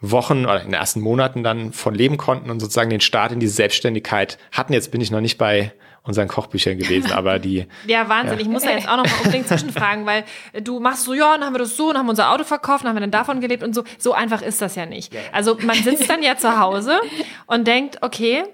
Wochen 0.00 0.44
oder 0.44 0.60
in 0.60 0.68
den 0.68 0.74
ersten 0.74 1.00
Monaten 1.00 1.42
dann 1.42 1.72
von 1.72 1.94
leben 1.94 2.16
konnten 2.16 2.50
und 2.50 2.60
sozusagen 2.60 2.90
den 2.90 3.00
Start 3.00 3.32
in 3.32 3.40
diese 3.40 3.54
Selbstständigkeit 3.54 4.38
hatten. 4.52 4.72
Jetzt 4.72 4.92
bin 4.92 5.00
ich 5.00 5.10
noch 5.10 5.20
nicht 5.20 5.38
bei 5.38 5.72
unseren 6.06 6.28
Kochbüchern 6.28 6.78
gewesen, 6.78 7.12
aber 7.12 7.38
die. 7.38 7.66
ja, 7.86 8.08
Wahnsinn. 8.08 8.38
Ja. 8.38 8.42
Ich 8.42 8.48
muss 8.48 8.62
da 8.62 8.70
jetzt 8.70 8.88
auch 8.88 8.96
noch 8.96 9.04
mal 9.04 9.18
unbedingt 9.18 9.48
zwischenfragen, 9.48 10.06
weil 10.06 10.24
du 10.62 10.80
machst 10.80 11.04
so, 11.04 11.14
ja, 11.14 11.32
dann 11.32 11.44
haben 11.44 11.54
wir 11.54 11.58
das 11.58 11.76
so, 11.76 11.88
dann 11.88 11.98
haben 11.98 12.06
wir 12.06 12.10
unser 12.10 12.32
Auto 12.32 12.44
verkauft, 12.44 12.84
dann 12.84 12.90
haben 12.90 12.96
wir 12.96 13.00
dann 13.00 13.10
davon 13.10 13.40
gelebt 13.40 13.62
und 13.62 13.74
so. 13.74 13.84
So 13.98 14.12
einfach 14.12 14.42
ist 14.42 14.62
das 14.62 14.76
ja 14.76 14.86
nicht. 14.86 15.12
Also 15.32 15.56
man 15.60 15.76
sitzt 15.76 16.08
dann 16.08 16.22
ja 16.22 16.36
zu 16.36 16.58
Hause 16.58 17.00
und 17.46 17.66
denkt, 17.66 17.98
okay, 18.02 18.44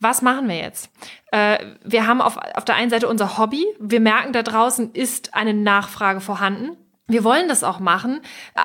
was 0.00 0.22
machen 0.22 0.48
wir 0.48 0.56
jetzt? 0.56 0.90
Äh, 1.32 1.58
wir 1.84 2.06
haben 2.06 2.20
auf, 2.20 2.36
auf 2.36 2.64
der 2.64 2.74
einen 2.74 2.90
Seite 2.90 3.08
unser 3.08 3.38
Hobby. 3.38 3.64
Wir 3.78 4.00
merken, 4.00 4.32
da 4.32 4.42
draußen 4.42 4.92
ist 4.92 5.34
eine 5.34 5.54
Nachfrage 5.54 6.20
vorhanden. 6.20 6.76
Wir 7.06 7.22
wollen 7.22 7.48
das 7.48 7.64
auch 7.64 7.80
machen, 7.80 8.20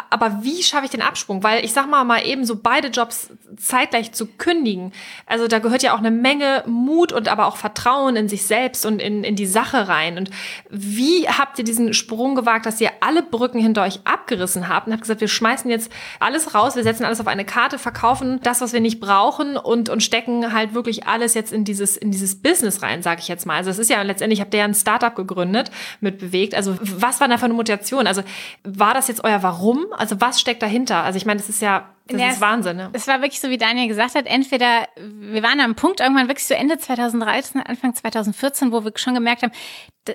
aber 0.09 0.43
wie 0.43 0.63
schaffe 0.63 0.85
ich 0.85 0.91
den 0.91 1.01
Absprung? 1.01 1.43
Weil 1.43 1.65
ich 1.65 1.73
sag 1.73 1.89
mal 1.89 2.05
mal 2.05 2.25
eben 2.25 2.45
so 2.45 2.55
beide 2.55 2.87
Jobs 2.87 3.31
zeitgleich 3.57 4.13
zu 4.13 4.27
kündigen. 4.27 4.93
Also 5.25 5.49
da 5.49 5.59
gehört 5.59 5.83
ja 5.83 5.93
auch 5.93 5.99
eine 5.99 6.09
Menge 6.09 6.63
Mut 6.65 7.11
und 7.11 7.27
aber 7.27 7.47
auch 7.47 7.57
Vertrauen 7.57 8.15
in 8.15 8.29
sich 8.29 8.45
selbst 8.45 8.85
und 8.85 9.01
in, 9.01 9.25
in 9.25 9.35
die 9.35 9.45
Sache 9.45 9.89
rein. 9.89 10.17
Und 10.17 10.29
wie 10.69 11.27
habt 11.27 11.59
ihr 11.59 11.65
diesen 11.65 11.93
Sprung 11.93 12.35
gewagt, 12.35 12.65
dass 12.65 12.79
ihr 12.79 12.91
alle 13.01 13.23
Brücken 13.23 13.59
hinter 13.59 13.83
euch 13.83 13.99
abgerissen 14.05 14.69
habt 14.69 14.87
und 14.87 14.93
habt 14.93 15.01
gesagt, 15.01 15.19
wir 15.19 15.27
schmeißen 15.27 15.69
jetzt 15.69 15.91
alles 16.21 16.55
raus, 16.55 16.77
wir 16.77 16.83
setzen 16.83 17.03
alles 17.03 17.19
auf 17.19 17.27
eine 17.27 17.43
Karte, 17.43 17.77
verkaufen 17.77 18.39
das, 18.43 18.61
was 18.61 18.71
wir 18.71 18.79
nicht 18.79 19.01
brauchen 19.01 19.57
und, 19.57 19.89
und 19.89 20.01
stecken 20.01 20.53
halt 20.53 20.73
wirklich 20.73 21.07
alles 21.07 21.33
jetzt 21.33 21.51
in 21.51 21.65
dieses, 21.65 21.97
in 21.97 22.11
dieses 22.11 22.41
Business 22.41 22.81
rein, 22.83 23.03
sage 23.03 23.19
ich 23.19 23.27
jetzt 23.27 23.45
mal. 23.45 23.55
Also 23.55 23.69
es 23.69 23.79
ist 23.79 23.89
ja 23.89 24.01
letztendlich, 24.01 24.39
habt 24.39 24.53
ihr 24.53 24.61
ja 24.61 24.65
ein 24.65 24.73
Startup 24.73 25.13
gegründet 25.13 25.71
mit 25.99 26.19
bewegt. 26.19 26.55
Also 26.55 26.77
was 26.79 27.19
war 27.19 27.27
da 27.27 27.37
für 27.37 27.43
eine 27.43 27.53
Motivation? 27.53 28.07
Also 28.07 28.23
war 28.63 28.93
das 28.93 29.07
jetzt 29.07 29.23
euer 29.23 29.43
Warum? 29.43 29.87
Also 29.91 30.19
was 30.21 30.39
steckt 30.39 30.61
dahinter? 30.61 31.03
Also 31.03 31.17
ich 31.17 31.25
meine, 31.25 31.39
das 31.39 31.49
ist 31.49 31.61
ja, 31.61 31.89
das 32.07 32.19
ja, 32.19 32.29
ist 32.29 32.41
Wahnsinn. 32.41 32.77
Ne? 32.77 32.89
Es 32.93 33.07
war 33.07 33.21
wirklich 33.21 33.39
so, 33.39 33.49
wie 33.49 33.57
Daniel 33.57 33.87
gesagt 33.87 34.15
hat, 34.15 34.25
entweder, 34.25 34.87
wir 34.97 35.43
waren 35.43 35.59
am 35.59 35.75
Punkt 35.75 35.99
irgendwann 35.99 36.27
wirklich 36.27 36.47
so 36.47 36.53
Ende 36.53 36.77
2013, 36.77 37.61
Anfang 37.61 37.93
2014, 37.93 38.71
wo 38.71 38.83
wir 38.83 38.91
schon 38.95 39.13
gemerkt 39.13 39.43
haben, 39.43 39.51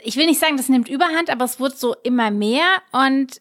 ich 0.02 0.16
will 0.16 0.26
nicht 0.26 0.40
sagen, 0.40 0.56
das 0.56 0.68
nimmt 0.68 0.88
Überhand, 0.88 1.30
aber 1.30 1.44
es 1.44 1.60
wurde 1.60 1.76
so 1.76 1.94
immer 2.02 2.30
mehr 2.30 2.64
und 2.92 3.40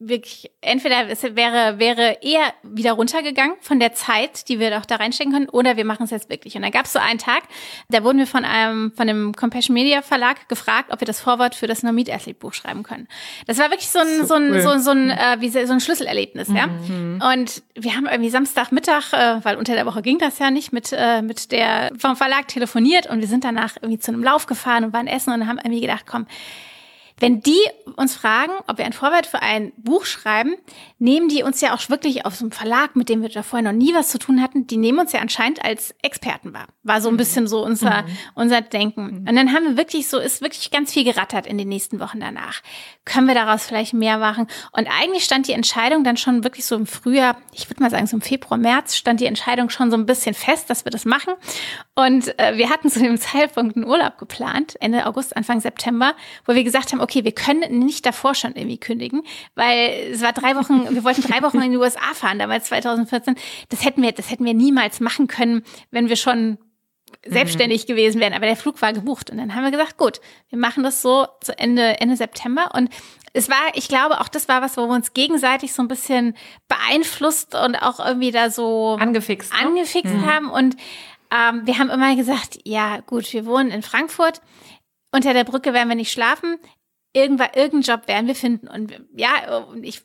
wirklich, 0.00 0.50
entweder 0.60 1.08
es 1.08 1.22
wäre, 1.22 1.78
wäre 1.78 2.18
eher 2.20 2.52
wieder 2.62 2.92
runtergegangen 2.92 3.56
von 3.60 3.78
der 3.78 3.94
Zeit, 3.94 4.48
die 4.48 4.58
wir 4.58 4.70
doch 4.70 4.84
da 4.84 4.96
reinstecken 4.96 5.32
können, 5.32 5.48
oder 5.48 5.76
wir 5.76 5.84
machen 5.84 6.04
es 6.04 6.10
jetzt 6.10 6.28
wirklich. 6.28 6.56
Und 6.56 6.62
da 6.62 6.70
gab 6.70 6.86
es 6.86 6.92
so 6.92 6.98
einen 6.98 7.18
Tag, 7.18 7.44
da 7.88 8.02
wurden 8.02 8.18
wir 8.18 8.26
von 8.26 8.44
einem, 8.44 8.92
von 8.92 9.06
dem 9.06 9.34
Compassion 9.34 9.72
Media 9.72 10.02
Verlag 10.02 10.48
gefragt, 10.48 10.90
ob 10.92 11.00
wir 11.00 11.06
das 11.06 11.20
Vorwort 11.20 11.54
für 11.54 11.66
das 11.66 11.82
Nomid 11.82 12.10
Athlete 12.10 12.38
Buch 12.38 12.54
schreiben 12.54 12.82
können. 12.82 13.08
Das 13.46 13.58
war 13.58 13.70
wirklich 13.70 13.88
so 13.88 14.00
ein, 14.00 14.20
so, 14.20 14.26
so 14.26 14.34
ein, 14.34 14.62
so, 14.62 14.78
so 14.78 14.90
ein, 14.90 15.10
äh, 15.10 15.36
wie 15.38 15.48
so 15.48 15.58
ein 15.58 15.80
Schlüsselerlebnis, 15.80 16.48
ja. 16.48 16.66
Mhm. 16.66 17.22
Und 17.32 17.62
wir 17.74 17.94
haben 17.94 18.06
irgendwie 18.06 18.30
Samstagmittag, 18.30 19.12
äh, 19.12 19.44
weil 19.44 19.56
unter 19.56 19.74
der 19.74 19.86
Woche 19.86 20.02
ging 20.02 20.18
das 20.18 20.38
ja 20.38 20.50
nicht, 20.50 20.72
mit, 20.72 20.92
äh, 20.92 21.22
mit 21.22 21.52
der, 21.52 21.92
vom 21.98 22.16
Verlag 22.16 22.48
telefoniert 22.48 23.06
und 23.08 23.20
wir 23.20 23.28
sind 23.28 23.44
danach 23.44 23.76
irgendwie 23.76 23.98
zu 23.98 24.12
einem 24.12 24.24
Lauf 24.24 24.46
gefahren 24.46 24.84
und 24.84 24.92
waren 24.92 25.06
essen 25.06 25.32
und 25.32 25.46
haben 25.46 25.58
irgendwie 25.58 25.80
gedacht, 25.80 26.04
komm, 26.06 26.26
wenn 27.20 27.40
die 27.40 27.60
uns 27.96 28.16
fragen, 28.16 28.52
ob 28.66 28.78
wir 28.78 28.84
ein 28.84 28.92
Vorwort 28.92 29.26
für 29.26 29.40
ein 29.40 29.72
Buch 29.76 30.04
schreiben, 30.04 30.56
nehmen 30.98 31.28
die 31.28 31.44
uns 31.44 31.60
ja 31.60 31.74
auch 31.74 31.88
wirklich 31.88 32.26
auf 32.26 32.34
so 32.34 32.44
einem 32.44 32.52
Verlag, 32.52 32.96
mit 32.96 33.08
dem 33.08 33.22
wir 33.22 33.28
da 33.28 33.44
vorher 33.44 33.70
noch 33.70 33.76
nie 33.78 33.94
was 33.94 34.08
zu 34.08 34.18
tun 34.18 34.42
hatten, 34.42 34.66
die 34.66 34.76
nehmen 34.76 34.98
uns 34.98 35.12
ja 35.12 35.20
anscheinend 35.20 35.64
als 35.64 35.94
Experten 36.02 36.52
wahr. 36.52 36.66
War 36.82 37.00
so 37.00 37.08
ein 37.08 37.14
mhm. 37.14 37.18
bisschen 37.18 37.46
so 37.46 37.64
unser, 37.64 38.02
mhm. 38.02 38.16
unser 38.34 38.60
Denken. 38.62 39.04
Mhm. 39.04 39.28
Und 39.28 39.36
dann 39.36 39.52
haben 39.52 39.64
wir 39.64 39.76
wirklich 39.76 40.08
so, 40.08 40.18
ist 40.18 40.42
wirklich 40.42 40.72
ganz 40.72 40.92
viel 40.92 41.04
gerattert 41.04 41.46
in 41.46 41.56
den 41.56 41.68
nächsten 41.68 42.00
Wochen 42.00 42.18
danach. 42.18 42.62
Können 43.04 43.28
wir 43.28 43.34
daraus 43.34 43.64
vielleicht 43.64 43.94
mehr 43.94 44.18
machen? 44.18 44.48
Und 44.72 44.88
eigentlich 44.88 45.24
stand 45.24 45.46
die 45.46 45.52
Entscheidung 45.52 46.02
dann 46.02 46.16
schon 46.16 46.42
wirklich 46.42 46.64
so 46.64 46.74
im 46.74 46.86
Frühjahr, 46.86 47.36
ich 47.52 47.70
würde 47.70 47.80
mal 47.80 47.90
sagen 47.90 48.08
so 48.08 48.16
im 48.16 48.22
Februar, 48.22 48.58
März, 48.58 48.96
stand 48.96 49.20
die 49.20 49.26
Entscheidung 49.26 49.70
schon 49.70 49.90
so 49.92 49.96
ein 49.96 50.06
bisschen 50.06 50.34
fest, 50.34 50.68
dass 50.68 50.84
wir 50.84 50.90
das 50.90 51.04
machen. 51.04 51.34
Und 51.94 52.36
äh, 52.40 52.56
wir 52.56 52.70
hatten 52.70 52.90
zu 52.90 52.98
dem 52.98 53.18
Zeitpunkt 53.20 53.76
einen 53.76 53.86
Urlaub 53.86 54.18
geplant, 54.18 54.74
Ende 54.80 55.06
August, 55.06 55.36
Anfang 55.36 55.60
September, 55.60 56.14
wo 56.44 56.54
wir 56.54 56.64
gesagt 56.64 56.92
haben, 56.92 57.03
okay, 57.04 57.22
wir 57.22 57.32
können 57.32 57.78
nicht 57.78 58.04
davor 58.04 58.34
schon 58.34 58.56
irgendwie 58.56 58.78
kündigen, 58.78 59.22
weil 59.54 60.10
es 60.12 60.22
war 60.22 60.32
drei 60.32 60.56
Wochen, 60.56 60.92
wir 60.94 61.04
wollten 61.04 61.22
drei 61.22 61.42
Wochen 61.42 61.60
in 61.60 61.70
die 61.70 61.76
USA 61.76 62.14
fahren, 62.14 62.38
damals 62.38 62.64
2014. 62.66 63.36
Das 63.68 63.84
hätten 63.84 64.02
wir, 64.02 64.12
das 64.12 64.30
hätten 64.30 64.44
wir 64.44 64.54
niemals 64.54 65.00
machen 65.00 65.28
können, 65.28 65.62
wenn 65.90 66.08
wir 66.08 66.16
schon 66.16 66.58
selbstständig 67.26 67.84
mhm. 67.84 67.86
gewesen 67.88 68.20
wären, 68.20 68.32
aber 68.32 68.46
der 68.46 68.56
Flug 68.56 68.80
war 68.82 68.92
gebucht. 68.92 69.30
Und 69.30 69.38
dann 69.38 69.54
haben 69.54 69.64
wir 69.64 69.70
gesagt, 69.70 69.98
gut, 69.98 70.20
wir 70.48 70.58
machen 70.58 70.82
das 70.82 71.02
so 71.02 71.26
zu 71.40 71.56
Ende, 71.58 72.00
Ende 72.00 72.16
September. 72.16 72.70
Und 72.74 72.90
es 73.34 73.48
war, 73.48 73.72
ich 73.74 73.88
glaube, 73.88 74.20
auch 74.20 74.28
das 74.28 74.48
war 74.48 74.62
was, 74.62 74.76
wo 74.76 74.86
wir 74.86 74.94
uns 74.94 75.12
gegenseitig 75.12 75.72
so 75.72 75.82
ein 75.82 75.88
bisschen 75.88 76.34
beeinflusst 76.68 77.54
und 77.54 77.76
auch 77.76 78.04
irgendwie 78.04 78.30
da 78.30 78.50
so 78.50 78.96
angefixt, 78.98 79.52
ne? 79.52 79.58
angefixt 79.60 80.14
mhm. 80.14 80.26
haben. 80.26 80.50
Und 80.50 80.76
ähm, 81.30 81.62
wir 81.66 81.78
haben 81.78 81.90
immer 81.90 82.16
gesagt, 82.16 82.58
ja 82.64 83.00
gut, 83.00 83.32
wir 83.32 83.46
wohnen 83.46 83.70
in 83.70 83.82
Frankfurt. 83.82 84.40
Unter 85.12 85.32
der 85.32 85.44
Brücke 85.44 85.72
werden 85.72 85.88
wir 85.88 85.96
nicht 85.96 86.10
schlafen 86.10 86.58
irgendwann 87.14 87.50
irgendeinen 87.54 87.82
Job 87.82 88.08
werden 88.08 88.26
wir 88.26 88.34
finden 88.34 88.68
und 88.68 88.92
ja, 89.14 89.64
ich 89.80 90.02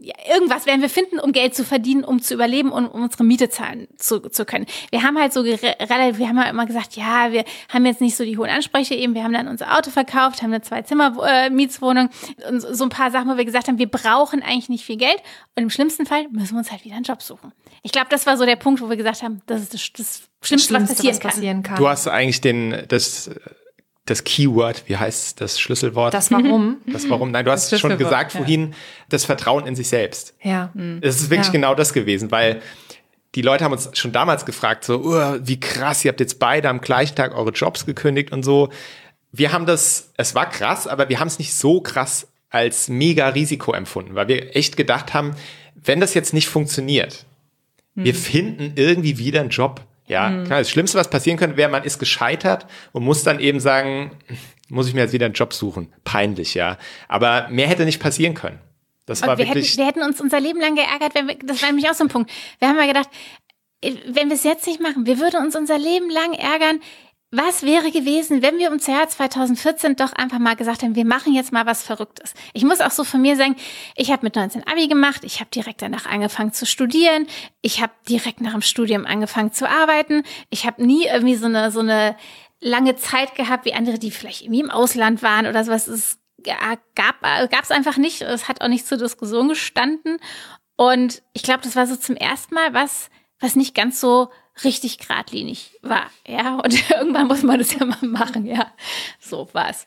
ja, 0.00 0.14
irgendwas 0.32 0.66
werden 0.66 0.80
wir 0.80 0.88
finden, 0.88 1.18
um 1.18 1.32
Geld 1.32 1.54
zu 1.54 1.64
verdienen, 1.64 2.04
um 2.04 2.22
zu 2.22 2.34
überleben 2.34 2.70
und 2.70 2.86
um 2.86 3.02
unsere 3.02 3.24
Miete 3.24 3.48
zahlen 3.48 3.88
zu, 3.96 4.20
zu 4.20 4.44
können. 4.44 4.66
Wir 4.90 5.02
haben 5.02 5.18
halt 5.18 5.32
so 5.32 5.40
relativ, 5.40 6.18
wir 6.18 6.28
haben 6.28 6.38
halt 6.38 6.50
immer 6.50 6.66
gesagt, 6.66 6.96
ja, 6.96 7.32
wir 7.32 7.44
haben 7.68 7.84
jetzt 7.84 8.00
nicht 8.00 8.16
so 8.16 8.24
die 8.24 8.38
hohen 8.38 8.50
Ansprüche 8.50 8.94
eben, 8.94 9.14
wir 9.14 9.24
haben 9.24 9.32
dann 9.32 9.48
unser 9.48 9.76
Auto 9.76 9.90
verkauft, 9.90 10.42
haben 10.42 10.52
eine 10.52 10.62
Zwei-Zimmer-Mietswohnung 10.62 12.10
und 12.48 12.60
so 12.60 12.84
ein 12.84 12.90
paar 12.90 13.10
Sachen, 13.10 13.28
wo 13.28 13.36
wir 13.36 13.44
gesagt 13.44 13.68
haben, 13.68 13.78
wir 13.78 13.88
brauchen 13.88 14.42
eigentlich 14.42 14.68
nicht 14.68 14.84
viel 14.84 14.96
Geld 14.96 15.18
und 15.56 15.64
im 15.64 15.70
schlimmsten 15.70 16.06
Fall 16.06 16.28
müssen 16.30 16.54
wir 16.54 16.58
uns 16.58 16.70
halt 16.70 16.84
wieder 16.84 16.94
einen 16.94 17.04
Job 17.04 17.22
suchen. 17.22 17.52
Ich 17.82 17.92
glaube, 17.92 18.08
das 18.10 18.26
war 18.26 18.36
so 18.36 18.44
der 18.44 18.56
Punkt, 18.56 18.80
wo 18.80 18.88
wir 18.88 18.96
gesagt 18.96 19.22
haben, 19.22 19.42
das 19.46 19.62
ist 19.62 19.74
das, 19.74 19.92
das 19.98 20.28
Schlimmste, 20.42 20.74
was 20.74 20.88
passieren, 20.88 21.16
was 21.16 21.20
passieren 21.20 21.62
kann. 21.62 21.74
kann. 21.74 21.82
Du 21.82 21.88
hast 21.88 22.06
eigentlich 22.06 22.40
den, 22.40 22.84
das 22.88 23.30
das 24.10 24.24
Keyword, 24.24 24.84
wie 24.86 24.96
heißt 24.96 25.40
das 25.40 25.60
Schlüsselwort? 25.60 26.14
Das 26.14 26.30
Warum. 26.30 26.78
Das 26.86 27.08
Warum. 27.10 27.30
Nein, 27.30 27.44
du 27.44 27.50
hast 27.50 27.78
schon 27.78 27.96
gesagt 27.98 28.34
ja. 28.34 28.38
vorhin, 28.38 28.74
das 29.08 29.24
Vertrauen 29.24 29.66
in 29.66 29.76
sich 29.76 29.88
selbst. 29.88 30.34
Ja. 30.42 30.72
Es 31.00 31.20
ist 31.20 31.30
wirklich 31.30 31.48
ja. 31.48 31.52
genau 31.52 31.74
das 31.74 31.92
gewesen, 31.92 32.30
weil 32.30 32.62
die 33.34 33.42
Leute 33.42 33.64
haben 33.64 33.72
uns 33.72 33.90
schon 33.94 34.12
damals 34.12 34.46
gefragt, 34.46 34.84
so, 34.84 35.02
oh, 35.04 35.38
wie 35.42 35.60
krass, 35.60 36.04
ihr 36.04 36.10
habt 36.10 36.20
jetzt 36.20 36.38
beide 36.38 36.68
am 36.68 36.80
gleichen 36.80 37.14
Tag 37.14 37.36
eure 37.36 37.50
Jobs 37.50 37.84
gekündigt 37.84 38.32
und 38.32 38.42
so. 38.42 38.70
Wir 39.32 39.52
haben 39.52 39.66
das, 39.66 40.12
es 40.16 40.34
war 40.34 40.48
krass, 40.48 40.86
aber 40.86 41.08
wir 41.08 41.20
haben 41.20 41.28
es 41.28 41.38
nicht 41.38 41.54
so 41.54 41.80
krass 41.80 42.28
als 42.50 42.88
mega 42.88 43.28
Risiko 43.28 43.72
empfunden, 43.72 44.14
weil 44.14 44.28
wir 44.28 44.56
echt 44.56 44.76
gedacht 44.76 45.12
haben, 45.12 45.34
wenn 45.74 46.00
das 46.00 46.14
jetzt 46.14 46.32
nicht 46.32 46.48
funktioniert, 46.48 47.26
hm. 47.94 48.04
wir 48.04 48.14
finden 48.14 48.72
irgendwie 48.76 49.18
wieder 49.18 49.40
einen 49.40 49.50
Job. 49.50 49.82
Ja, 50.08 50.30
mhm. 50.30 50.44
klar, 50.44 50.58
das 50.60 50.70
Schlimmste, 50.70 50.98
was 50.98 51.10
passieren 51.10 51.38
könnte, 51.38 51.56
wäre, 51.56 51.70
man 51.70 51.84
ist 51.84 51.98
gescheitert 51.98 52.66
und 52.92 53.04
muss 53.04 53.22
dann 53.22 53.40
eben 53.40 53.60
sagen, 53.60 54.10
muss 54.68 54.88
ich 54.88 54.94
mir 54.94 55.00
jetzt 55.02 55.12
wieder 55.12 55.26
einen 55.26 55.34
Job 55.34 55.52
suchen. 55.52 55.92
Peinlich, 56.04 56.54
ja. 56.54 56.78
Aber 57.08 57.48
mehr 57.50 57.68
hätte 57.68 57.84
nicht 57.84 58.00
passieren 58.00 58.34
können. 58.34 58.58
Das 59.06 59.22
und 59.22 59.28
war 59.28 59.38
wir 59.38 59.46
wirklich. 59.46 59.68
Hätten, 59.68 59.78
wir 59.78 59.86
hätten 59.86 60.02
uns 60.02 60.20
unser 60.20 60.40
Leben 60.40 60.60
lang 60.60 60.74
geärgert, 60.74 61.14
wenn 61.14 61.28
wir, 61.28 61.36
das 61.42 61.62
war 61.62 61.68
nämlich 61.68 61.88
auch 61.88 61.94
so 61.94 62.04
ein 62.04 62.08
Punkt. 62.08 62.30
Wir 62.58 62.68
haben 62.68 62.76
mal 62.76 62.86
gedacht, 62.86 63.08
äh, 63.80 63.94
wenn 64.06 64.28
wir 64.28 64.34
es 64.34 64.44
jetzt 64.44 64.66
nicht 64.66 64.80
machen, 64.80 65.06
wir 65.06 65.18
würden 65.18 65.42
uns 65.42 65.56
unser 65.56 65.78
Leben 65.78 66.10
lang 66.10 66.34
ärgern, 66.34 66.80
was 67.30 67.62
wäre 67.62 67.90
gewesen, 67.90 68.40
wenn 68.40 68.58
wir 68.58 68.68
im 68.68 68.78
Jahr 68.78 69.06
2014 69.06 69.96
doch 69.96 70.12
einfach 70.14 70.38
mal 70.38 70.56
gesagt 70.56 70.80
hätten, 70.80 70.94
wir 70.94 71.04
machen 71.04 71.34
jetzt 71.34 71.52
mal 71.52 71.66
was 71.66 71.82
Verrücktes? 71.82 72.32
Ich 72.54 72.64
muss 72.64 72.80
auch 72.80 72.90
so 72.90 73.04
von 73.04 73.20
mir 73.20 73.36
sagen, 73.36 73.56
ich 73.96 74.10
habe 74.10 74.24
mit 74.24 74.34
19 74.34 74.66
Abi 74.66 74.88
gemacht, 74.88 75.24
ich 75.24 75.40
habe 75.40 75.50
direkt 75.50 75.82
danach 75.82 76.06
angefangen 76.06 76.54
zu 76.54 76.64
studieren, 76.64 77.26
ich 77.60 77.82
habe 77.82 77.92
direkt 78.08 78.40
nach 78.40 78.52
dem 78.52 78.62
Studium 78.62 79.04
angefangen 79.04 79.52
zu 79.52 79.68
arbeiten, 79.68 80.22
ich 80.48 80.66
habe 80.66 80.84
nie 80.84 81.04
irgendwie 81.04 81.34
so 81.34 81.46
eine 81.46 81.70
so 81.70 81.80
eine 81.80 82.16
lange 82.60 82.96
Zeit 82.96 83.34
gehabt 83.34 83.66
wie 83.66 83.74
andere, 83.74 83.98
die 83.98 84.10
vielleicht 84.10 84.42
irgendwie 84.42 84.60
im 84.60 84.70
Ausland 84.70 85.22
waren 85.22 85.46
oder 85.46 85.64
sowas. 85.64 85.86
Es 85.86 86.18
gab 86.44 86.80
gab 86.94 87.62
es 87.62 87.70
einfach 87.70 87.98
nicht, 87.98 88.22
es 88.22 88.48
hat 88.48 88.62
auch 88.62 88.68
nicht 88.68 88.86
zur 88.86 88.96
Diskussion 88.96 89.48
gestanden 89.48 90.18
und 90.76 91.22
ich 91.34 91.42
glaube, 91.42 91.60
das 91.62 91.76
war 91.76 91.86
so 91.86 91.96
zum 91.96 92.16
ersten 92.16 92.54
Mal 92.54 92.72
was, 92.72 93.10
was 93.38 93.54
nicht 93.54 93.74
ganz 93.74 94.00
so 94.00 94.30
richtig 94.64 94.98
geradlinig 94.98 95.72
war. 95.82 96.06
Ja, 96.26 96.56
und 96.56 96.90
irgendwann 96.90 97.28
muss 97.28 97.42
man 97.42 97.58
das 97.58 97.74
ja 97.74 97.84
mal 97.84 98.02
machen. 98.02 98.46
Ja, 98.46 98.68
so 99.20 99.48
war's. 99.52 99.86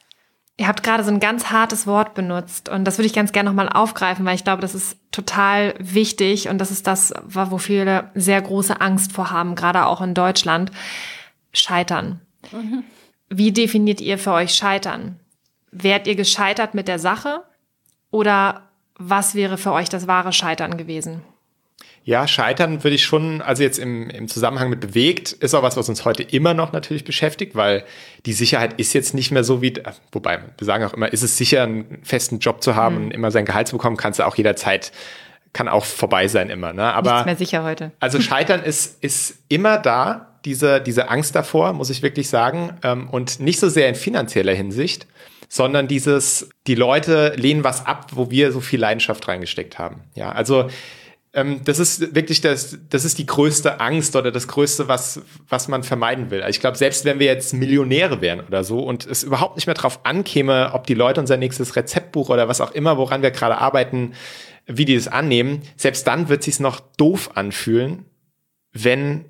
Ihr 0.58 0.68
habt 0.68 0.84
gerade 0.84 1.04
so 1.04 1.10
ein 1.10 1.20
ganz 1.20 1.50
hartes 1.50 1.88
Wort 1.88 2.14
benutzt 2.14 2.70
und 2.70 2.86
das 2.86 2.98
würde 2.98 3.08
ich 3.08 3.14
ganz 3.14 3.32
gerne 3.32 3.50
nochmal 3.50 3.70
aufgreifen, 3.70 4.26
weil 4.26 4.36
ich 4.36 4.44
glaube, 4.44 4.62
das 4.62 4.76
ist 4.76 4.98
total 5.12 5.74
wichtig 5.80 6.50
und 6.50 6.60
das 6.60 6.70
ist 6.70 6.86
das, 6.86 7.14
wo 7.26 7.58
viele 7.58 8.12
sehr 8.14 8.40
große 8.42 8.80
Angst 8.80 9.12
vor 9.12 9.32
haben, 9.32 9.56
gerade 9.56 9.86
auch 9.88 10.02
in 10.02 10.14
Deutschland. 10.14 10.72
Scheitern. 11.54 12.22
Mhm. 12.52 12.84
Wie 13.30 13.52
definiert 13.52 14.02
ihr 14.02 14.18
für 14.18 14.34
euch 14.34 14.54
Scheitern? 14.54 15.20
Wärt 15.72 16.06
ihr 16.06 16.16
gescheitert 16.16 16.74
mit 16.74 16.88
der 16.88 17.00
Sache 17.00 17.44
oder 18.12 18.70
was 18.96 19.36
wäre 19.36 19.58
für 19.58 19.72
euch 19.72 19.90
das 19.90 20.06
wahre 20.06 20.34
Scheitern 20.34 20.78
gewesen? 20.78 21.24
Ja, 22.04 22.28
Scheitern 22.28 22.84
würde 22.84 22.96
ich 22.96 23.04
schon, 23.04 23.42
also 23.42 23.62
jetzt 23.62 23.78
im, 23.78 24.10
im 24.10 24.28
Zusammenhang 24.28 24.70
mit 24.70 24.80
bewegt, 24.80 25.34
ist 25.34 25.54
auch 25.54 25.62
was, 25.62 25.78
was 25.78 25.88
uns 25.88 26.04
heute 26.04 26.24
immer 26.24 26.56
noch 26.56 26.72
natürlich 26.72 27.04
beschäftigt, 27.04 27.56
weil 27.56 27.84
die 28.26 28.34
Sicherheit 28.34 28.74
ist 28.80 28.94
jetzt 28.94 29.14
nicht 29.14 29.32
mehr 29.32 29.44
so 29.44 29.62
wie, 29.62 29.74
wobei 30.12 30.40
wir 30.58 30.66
sagen 30.66 30.84
auch 30.84 30.94
immer, 30.94 31.14
ist 31.14 31.22
es 31.22 31.38
sicher, 31.38 31.64
einen 31.64 32.00
festen 32.04 32.40
Job 32.40 32.64
zu 32.64 32.76
haben 32.76 32.96
mhm. 32.98 33.06
und 33.06 33.12
immer 33.12 33.30
sein 33.30 33.46
Gehalt 33.46 33.68
zu 33.68 33.78
bekommen, 33.78 33.98
kannst 33.98 34.20
du 34.20 34.26
auch 34.26 34.36
jederzeit, 34.36 34.92
kann 35.54 35.68
auch 35.68 35.86
vorbei 35.86 36.28
sein 36.28 36.50
immer. 36.50 36.74
Ne? 36.74 36.84
Aber 36.84 37.12
Nichts 37.12 37.26
mehr 37.26 37.36
sicher 37.36 37.64
heute. 37.64 37.92
Also 38.00 38.20
Scheitern 38.22 38.64
ist, 38.64 39.04
ist 39.04 39.38
immer 39.48 39.78
da, 39.78 40.28
diese, 40.44 40.82
diese 40.82 41.10
Angst 41.10 41.36
davor, 41.36 41.74
muss 41.74 41.92
ich 41.92 42.02
wirklich 42.02 42.30
sagen, 42.30 42.78
ähm, 42.82 43.10
und 43.10 43.40
nicht 43.40 43.60
so 43.60 43.70
sehr 43.70 43.88
in 43.88 43.94
finanzieller 43.96 44.54
Hinsicht, 44.54 45.06
sondern 45.50 45.88
dieses, 45.88 46.50
die 46.66 46.76
Leute 46.76 47.34
lehnen 47.36 47.64
was 47.64 47.86
ab, 47.86 48.08
wo 48.14 48.32
wir 48.32 48.52
so 48.52 48.60
viel 48.60 48.80
Leidenschaft 48.80 49.28
reingesteckt 49.28 49.78
haben. 49.78 50.02
Ja, 50.16 50.32
also 50.32 50.70
ähm, 51.34 51.62
das 51.64 51.80
ist 51.80 52.14
wirklich 52.14 52.42
das, 52.42 52.78
das 52.90 53.06
ist 53.06 53.18
die 53.18 53.26
größte 53.26 53.80
Angst 53.80 54.16
oder 54.16 54.32
das 54.32 54.48
größte, 54.48 54.88
was, 54.88 55.22
was 55.48 55.68
man 55.68 55.84
vermeiden 55.84 56.30
will. 56.30 56.42
Also 56.42 56.50
ich 56.50 56.60
glaube, 56.60 56.78
selbst 56.78 57.06
wenn 57.06 57.20
wir 57.20 57.28
jetzt 57.28 57.54
Millionäre 57.54 58.20
wären 58.20 58.42
oder 58.42 58.64
so 58.64 58.80
und 58.80 59.06
es 59.08 59.24
überhaupt 59.24 59.56
nicht 59.56 59.66
mehr 59.66 59.74
drauf 59.74 60.02
ankäme, 60.04 60.72
ob 60.74 60.88
die 60.88 60.94
Leute 60.94 61.22
unser 61.22 61.38
nächstes 61.38 61.76
Rezeptbuch 61.76 62.30
oder 62.30 62.48
was 62.48 62.60
auch 62.60 62.72
immer, 62.72 62.98
woran 62.98 63.22
wir 63.22 63.32
gerade 63.32 63.58
arbeiten, 63.58 64.14
wie 64.66 64.86
die 64.86 64.96
es 64.96 65.08
annehmen, 65.08 65.62
selbst 65.78 66.06
dann 66.06 66.28
wird 66.28 66.44
sich's 66.44 66.60
noch 66.60 66.82
doof 66.98 67.32
anfühlen, 67.36 68.06
wenn 68.74 69.26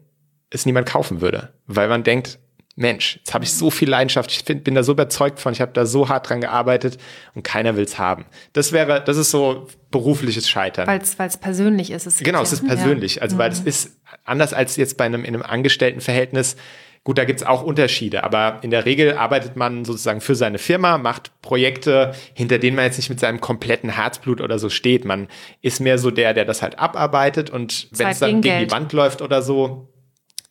es 0.49 0.65
niemand 0.65 0.87
kaufen 0.87 1.21
würde, 1.21 1.53
weil 1.67 1.87
man 1.87 2.03
denkt, 2.03 2.39
Mensch, 2.75 3.17
jetzt 3.17 3.33
habe 3.33 3.43
ich 3.43 3.53
so 3.53 3.69
viel 3.69 3.89
Leidenschaft, 3.89 4.31
ich 4.31 4.43
find, 4.43 4.63
bin 4.63 4.75
da 4.75 4.83
so 4.83 4.93
überzeugt 4.93 5.39
von, 5.39 5.51
ich 5.51 5.59
habe 5.59 5.73
da 5.73 5.85
so 5.85 6.07
hart 6.07 6.29
dran 6.29 6.41
gearbeitet 6.41 6.97
und 7.35 7.43
keiner 7.43 7.75
will's 7.75 7.99
haben. 7.99 8.25
Das 8.53 8.71
wäre, 8.71 9.03
das 9.03 9.17
ist 9.17 9.31
so 9.31 9.67
berufliches 9.91 10.49
Scheitern. 10.49 10.87
Weil 10.87 11.01
es 11.01 11.37
persönlich 11.37 11.91
ist. 11.91 12.05
Es 12.05 12.19
genau, 12.19 12.41
es 12.41 12.53
ist 12.53 12.65
persönlich. 12.65 13.15
Ja. 13.15 13.23
Also 13.23 13.37
weil 13.37 13.51
es 13.51 13.61
mhm. 13.61 13.67
ist 13.67 13.97
anders 14.23 14.53
als 14.53 14.77
jetzt 14.77 14.97
bei 14.97 15.05
einem 15.05 15.25
in 15.25 15.35
einem 15.35 15.43
Angestelltenverhältnis. 15.43 16.55
Gut, 17.03 17.17
da 17.17 17.25
gibt's 17.25 17.41
auch 17.41 17.63
Unterschiede, 17.63 18.23
aber 18.23 18.59
in 18.61 18.69
der 18.69 18.85
Regel 18.85 19.17
arbeitet 19.17 19.55
man 19.55 19.85
sozusagen 19.85 20.21
für 20.21 20.35
seine 20.35 20.59
Firma, 20.59 20.99
macht 20.99 21.31
Projekte, 21.41 22.13
hinter 22.35 22.59
denen 22.59 22.75
man 22.75 22.85
jetzt 22.85 22.97
nicht 22.97 23.09
mit 23.09 23.19
seinem 23.19 23.41
kompletten 23.41 23.89
Herzblut 23.89 24.39
oder 24.39 24.59
so 24.59 24.69
steht. 24.69 25.03
Man 25.03 25.27
ist 25.61 25.79
mehr 25.79 25.97
so 25.97 26.11
der, 26.11 26.35
der 26.35 26.45
das 26.45 26.61
halt 26.61 26.77
abarbeitet 26.77 27.49
und 27.49 27.87
wenn 27.91 28.07
es 28.07 28.19
dann 28.19 28.29
gegen 28.29 28.41
Geld. 28.41 28.69
die 28.69 28.71
Wand 28.71 28.93
läuft 28.93 29.23
oder 29.23 29.41
so, 29.41 29.89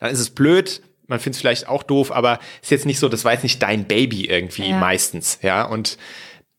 dann 0.01 0.11
ist 0.11 0.19
es 0.19 0.31
blöd, 0.31 0.83
man 1.11 1.19
findet 1.19 1.35
es 1.35 1.41
vielleicht 1.41 1.69
auch 1.69 1.83
doof, 1.83 2.11
aber 2.13 2.39
ist 2.63 2.71
jetzt 2.71 2.87
nicht 2.87 2.99
so, 2.99 3.09
das 3.09 3.25
war 3.25 3.33
jetzt 3.33 3.43
nicht 3.43 3.63
dein 3.63 3.85
Baby 3.85 4.25
irgendwie 4.25 4.71
ja. 4.71 4.79
meistens, 4.79 5.41
ja. 5.43 5.65
Und 5.65 5.99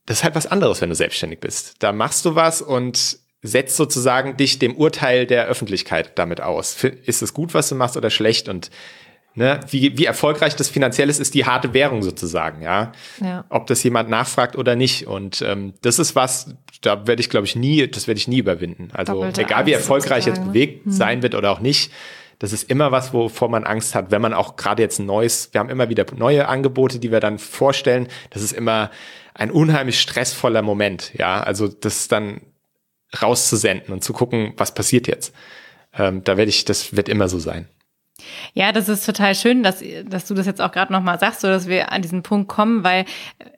das 0.05 0.19
ist 0.19 0.23
halt 0.23 0.35
was 0.35 0.45
anderes, 0.45 0.81
wenn 0.81 0.89
du 0.89 0.95
selbstständig 0.95 1.39
bist. 1.39 1.75
Da 1.79 1.93
machst 1.93 2.25
du 2.25 2.35
was 2.35 2.61
und 2.61 3.17
setzt 3.41 3.77
sozusagen 3.77 4.37
dich 4.37 4.59
dem 4.59 4.75
Urteil 4.75 5.25
der 5.25 5.47
Öffentlichkeit 5.47 6.11
damit 6.19 6.41
aus. 6.41 6.83
Ist 6.83 7.23
es 7.23 7.33
gut, 7.33 7.53
was 7.53 7.69
du 7.69 7.75
machst 7.75 7.97
oder 7.97 8.09
schlecht? 8.09 8.49
Und 8.49 8.69
ne, 9.33 9.61
wie, 9.69 9.97
wie 9.97 10.05
erfolgreich 10.05 10.55
das 10.55 10.69
finanziell 10.69 11.09
ist, 11.09 11.19
ist 11.19 11.33
die 11.33 11.45
harte 11.45 11.73
Währung 11.73 12.03
sozusagen, 12.03 12.61
ja. 12.61 12.91
ja. 13.19 13.45
Ob 13.49 13.67
das 13.67 13.81
jemand 13.83 14.09
nachfragt 14.09 14.57
oder 14.57 14.75
nicht. 14.75 15.07
Und 15.07 15.41
ähm, 15.41 15.73
das 15.81 15.97
ist 15.97 16.13
was, 16.15 16.53
da 16.81 17.07
werde 17.07 17.21
ich, 17.21 17.29
glaube 17.29 17.47
ich, 17.47 17.55
nie, 17.55 17.87
das 17.87 18.07
werde 18.07 18.19
ich 18.19 18.27
nie 18.27 18.39
überwinden. 18.39 18.89
Also 18.93 19.13
Doppelte 19.13 19.41
egal 19.41 19.65
wie 19.65 19.73
erfolgreich 19.73 20.25
jetzt 20.25 20.43
bewegt 20.43 20.85
hm. 20.85 20.91
sein 20.91 21.23
wird 21.23 21.35
oder 21.35 21.51
auch 21.51 21.61
nicht, 21.61 21.91
das 22.41 22.53
ist 22.53 22.71
immer 22.71 22.91
was, 22.91 23.13
wovor 23.13 23.49
man 23.49 23.65
Angst 23.65 23.93
hat, 23.93 24.09
wenn 24.09 24.19
man 24.19 24.33
auch 24.33 24.55
gerade 24.55 24.81
jetzt 24.81 24.97
ein 24.97 25.05
neues, 25.05 25.49
wir 25.51 25.59
haben 25.59 25.69
immer 25.69 25.89
wieder 25.89 26.07
neue 26.15 26.47
Angebote, 26.47 26.97
die 26.97 27.11
wir 27.11 27.19
dann 27.19 27.37
vorstellen. 27.37 28.07
Das 28.31 28.41
ist 28.41 28.51
immer 28.51 28.89
ein 29.35 29.51
unheimlich 29.51 30.01
stressvoller 30.01 30.63
Moment, 30.63 31.13
ja. 31.13 31.43
Also 31.43 31.67
das 31.67 32.07
dann 32.07 32.41
rauszusenden 33.21 33.93
und 33.93 34.03
zu 34.03 34.11
gucken, 34.11 34.53
was 34.57 34.73
passiert 34.73 35.07
jetzt. 35.07 35.35
Ähm, 35.93 36.23
da 36.23 36.35
werde 36.35 36.49
ich, 36.49 36.65
das 36.65 36.95
wird 36.95 37.09
immer 37.09 37.29
so 37.29 37.37
sein. 37.37 37.67
Ja, 38.53 38.71
das 38.71 38.89
ist 38.89 39.05
total 39.05 39.35
schön, 39.35 39.63
dass, 39.63 39.83
dass 40.05 40.25
du 40.25 40.33
das 40.33 40.45
jetzt 40.45 40.61
auch 40.61 40.71
gerade 40.71 40.91
nochmal 40.91 41.19
sagst, 41.19 41.41
so 41.41 41.47
dass 41.47 41.67
wir 41.67 41.91
an 41.91 42.01
diesen 42.01 42.23
Punkt 42.23 42.47
kommen, 42.47 42.83
weil 42.83 43.05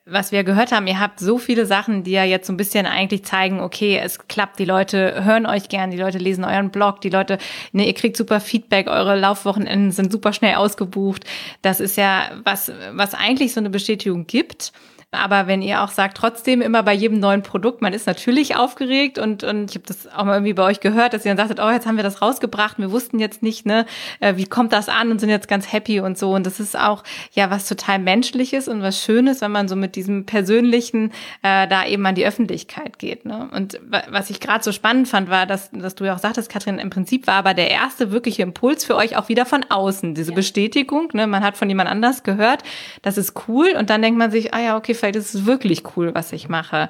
was 0.06 0.32
wir 0.32 0.44
gehört 0.44 0.72
haben, 0.72 0.86
ihr 0.88 1.00
habt 1.00 1.20
so 1.20 1.38
viele 1.38 1.66
Sachen, 1.66 2.04
die 2.04 2.12
ja 2.12 2.26
jetzt 2.26 2.48
so 2.48 2.54
ein 2.54 2.58
bisschen 2.58 2.86
eigentlich 2.86 3.24
zeigen, 3.24 3.62
okay, 3.62 3.98
es 4.04 4.28
klappt, 4.28 4.60
die 4.60 4.66
Leute 4.66 5.24
hören 5.24 5.46
euch 5.46 5.70
gern, 5.70 5.92
die 5.92 5.98
Leute 5.98 6.18
lesen 6.18 6.44
euren 6.44 6.72
Blog, 6.72 7.00
die 7.02 7.10
Leute, 7.10 7.38
ne, 7.72 7.88
ihr 7.88 7.94
kriegt 7.94 8.18
super 8.18 8.42
Feedback, 8.42 8.88
eure 8.88 9.18
Laufwochenenden 9.18 9.92
sind 9.92 10.12
super 10.12 10.34
schnell 10.34 10.56
ausgebucht. 10.56 11.24
Das 11.62 11.80
ist 11.80 11.96
ja 11.96 12.32
was, 12.44 12.72
was 12.92 13.14
eigentlich 13.14 13.54
so 13.54 13.62
eine 13.62 13.70
Bestätigung 13.70 14.28
gibt. 14.28 14.74
Aber 15.14 15.48
wenn 15.48 15.62
ihr 15.62 15.82
auch 15.82 15.90
sagt, 15.90 16.18
trotzdem 16.18 16.62
immer 16.62 16.84
bei 16.84 16.94
jedem 16.94 17.20
neuen 17.20 17.44
Produkt, 17.44 17.82
man 17.82 17.94
ist 17.94 18.08
natürlich 18.08 18.56
aufgeregt 18.56 19.20
und, 19.20 19.44
und 19.44 19.70
ich 19.70 19.76
habe 19.76 19.86
das 19.88 20.08
auch 20.08 20.24
mal 20.26 20.36
irgendwie 20.36 20.54
bei 20.54 20.64
euch 20.64 20.80
gehört, 20.80 21.14
dass 21.14 21.26
ihr 21.26 21.34
dann 21.34 21.48
sagtet, 21.48 21.64
oh, 21.64 21.70
jetzt 21.70 21.86
haben 21.86 21.98
wir 21.98 22.04
das 22.04 22.22
rausgebracht, 22.22 22.78
wir 22.80 22.92
wussten 22.92 23.20
jetzt 23.20 23.44
nicht, 23.44 23.66
ne, 23.66 23.86
äh, 24.20 24.36
wie 24.38 24.46
kommt 24.46 24.74
das 24.74 24.90
an 24.90 25.12
und 25.12 25.20
sind 25.20 25.30
jetzt 25.30 25.48
ganz 25.48 25.72
happy 25.72 26.00
und 26.00 26.18
so. 26.18 26.34
Und 26.34 26.46
das 26.46 26.60
ist 26.60 26.78
auch 26.78 27.04
ja 27.32 27.50
was 27.50 27.68
total 27.68 28.00
Menschliches 28.00 28.68
und 28.68 28.82
was 28.82 29.02
Schönes, 29.02 29.42
wenn 29.42 29.52
man 29.52 29.68
so 29.68 29.76
mit 29.76 29.96
diesem 29.96 30.26
Persönlichen 30.26 31.12
äh, 31.42 31.68
da 31.68 31.86
eben 31.86 32.06
an 32.06 32.16
die 32.16 32.26
Öffentlichkeit 32.26 33.00
geht. 33.00 33.26
Ne? 33.26 33.50
Und 33.52 33.80
was 34.10 34.30
ich 34.30 34.40
gerade 34.40 34.64
so 34.64 34.72
spannend 34.72 35.08
fand, 35.08 35.30
war, 35.30 35.46
dass, 35.46 35.70
dass 35.72 35.96
du 35.96 36.06
ja 36.06 36.16
auch 36.16 36.20
sagtest, 36.20 36.50
Katrin, 36.50 36.80
im 36.80 36.90
Prinzip 36.90 37.28
war 37.28 37.36
aber 37.36 37.54
der 37.54 37.70
erste 37.70 38.12
wirkliche 38.12 38.42
Impuls 38.44 38.86
für 38.86 38.96
euch 38.96 39.18
auch 39.18 39.30
wieder 39.30 39.46
von 39.46 39.66
außen, 39.70 40.16
diese 40.16 40.32
ja. 40.32 40.36
Bestätigung. 40.36 41.10
Ne? 41.14 41.28
Man 41.28 41.44
hat 41.44 41.58
von 41.58 41.70
jemand 41.70 41.90
anders 41.90 42.24
gehört, 42.24 42.64
das 43.02 43.18
ist 43.18 43.34
cool 43.48 43.74
und 43.78 43.90
dann 43.90 44.02
denkt 44.02 44.18
man 44.18 44.32
sich, 44.32 44.54
ah 44.54 44.60
ja, 44.60 44.78
okay, 44.78 44.94
vielleicht 45.04 45.18
ist 45.18 45.36
es 45.36 45.46
wirklich 45.46 45.84
cool, 45.98 46.16
was 46.16 46.32
ich 46.32 46.48
mache. 46.48 46.88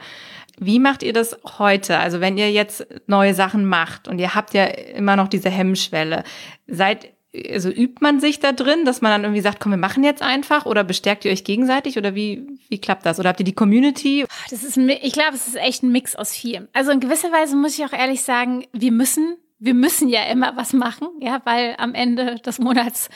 Wie 0.60 0.78
macht 0.78 1.02
ihr 1.02 1.14
das 1.14 1.36
heute? 1.58 1.98
Also 1.98 2.22
wenn 2.22 2.38
ihr 2.38 2.52
jetzt 2.52 2.86
neue 3.08 3.34
Sachen 3.34 3.66
macht 3.66 4.08
und 4.08 4.20
ihr 4.20 4.36
habt 4.36 4.54
ja 4.54 4.66
immer 4.66 5.16
noch 5.16 5.28
diese 5.28 5.50
Hemmschwelle, 5.50 6.24
seid 6.68 7.12
also 7.50 7.70
übt 7.70 7.98
man 8.02 8.20
sich 8.20 8.40
da 8.40 8.52
drin, 8.52 8.86
dass 8.86 9.02
man 9.02 9.10
dann 9.10 9.24
irgendwie 9.24 9.42
sagt, 9.42 9.60
komm, 9.60 9.72
wir 9.72 9.78
machen 9.78 10.04
jetzt 10.04 10.22
einfach 10.22 10.68
oder 10.68 10.84
bestärkt 10.84 11.26
ihr 11.26 11.32
euch 11.32 11.44
gegenseitig 11.44 11.98
oder 11.98 12.14
wie, 12.14 12.46
wie 12.70 12.80
klappt 12.80 13.08
das? 13.08 13.20
Oder 13.20 13.30
habt 13.30 13.40
ihr 13.40 13.46
die 13.46 13.56
Community? 13.56 14.26
Das 14.52 14.64
ist, 14.64 14.78
ich 14.78 15.14
glaube, 15.14 15.34
es 15.34 15.48
ist 15.48 15.56
echt 15.56 15.82
ein 15.82 15.92
Mix 15.92 16.16
aus 16.16 16.32
viel. 16.36 16.70
Also 16.74 16.92
in 16.92 17.00
gewisser 17.00 17.32
Weise 17.32 17.56
muss 17.56 17.80
ich 17.80 17.84
auch 17.84 17.94
ehrlich 17.94 18.22
sagen, 18.22 18.68
wir 18.72 18.92
müssen, 18.92 19.38
wir 19.58 19.74
müssen 19.74 20.10
ja 20.10 20.26
immer 20.26 20.56
was 20.56 20.74
machen, 20.74 21.08
ja, 21.22 21.42
weil 21.46 21.74
am 21.80 21.96
Ende 21.96 22.36
des 22.36 22.60
Monats 22.60 23.10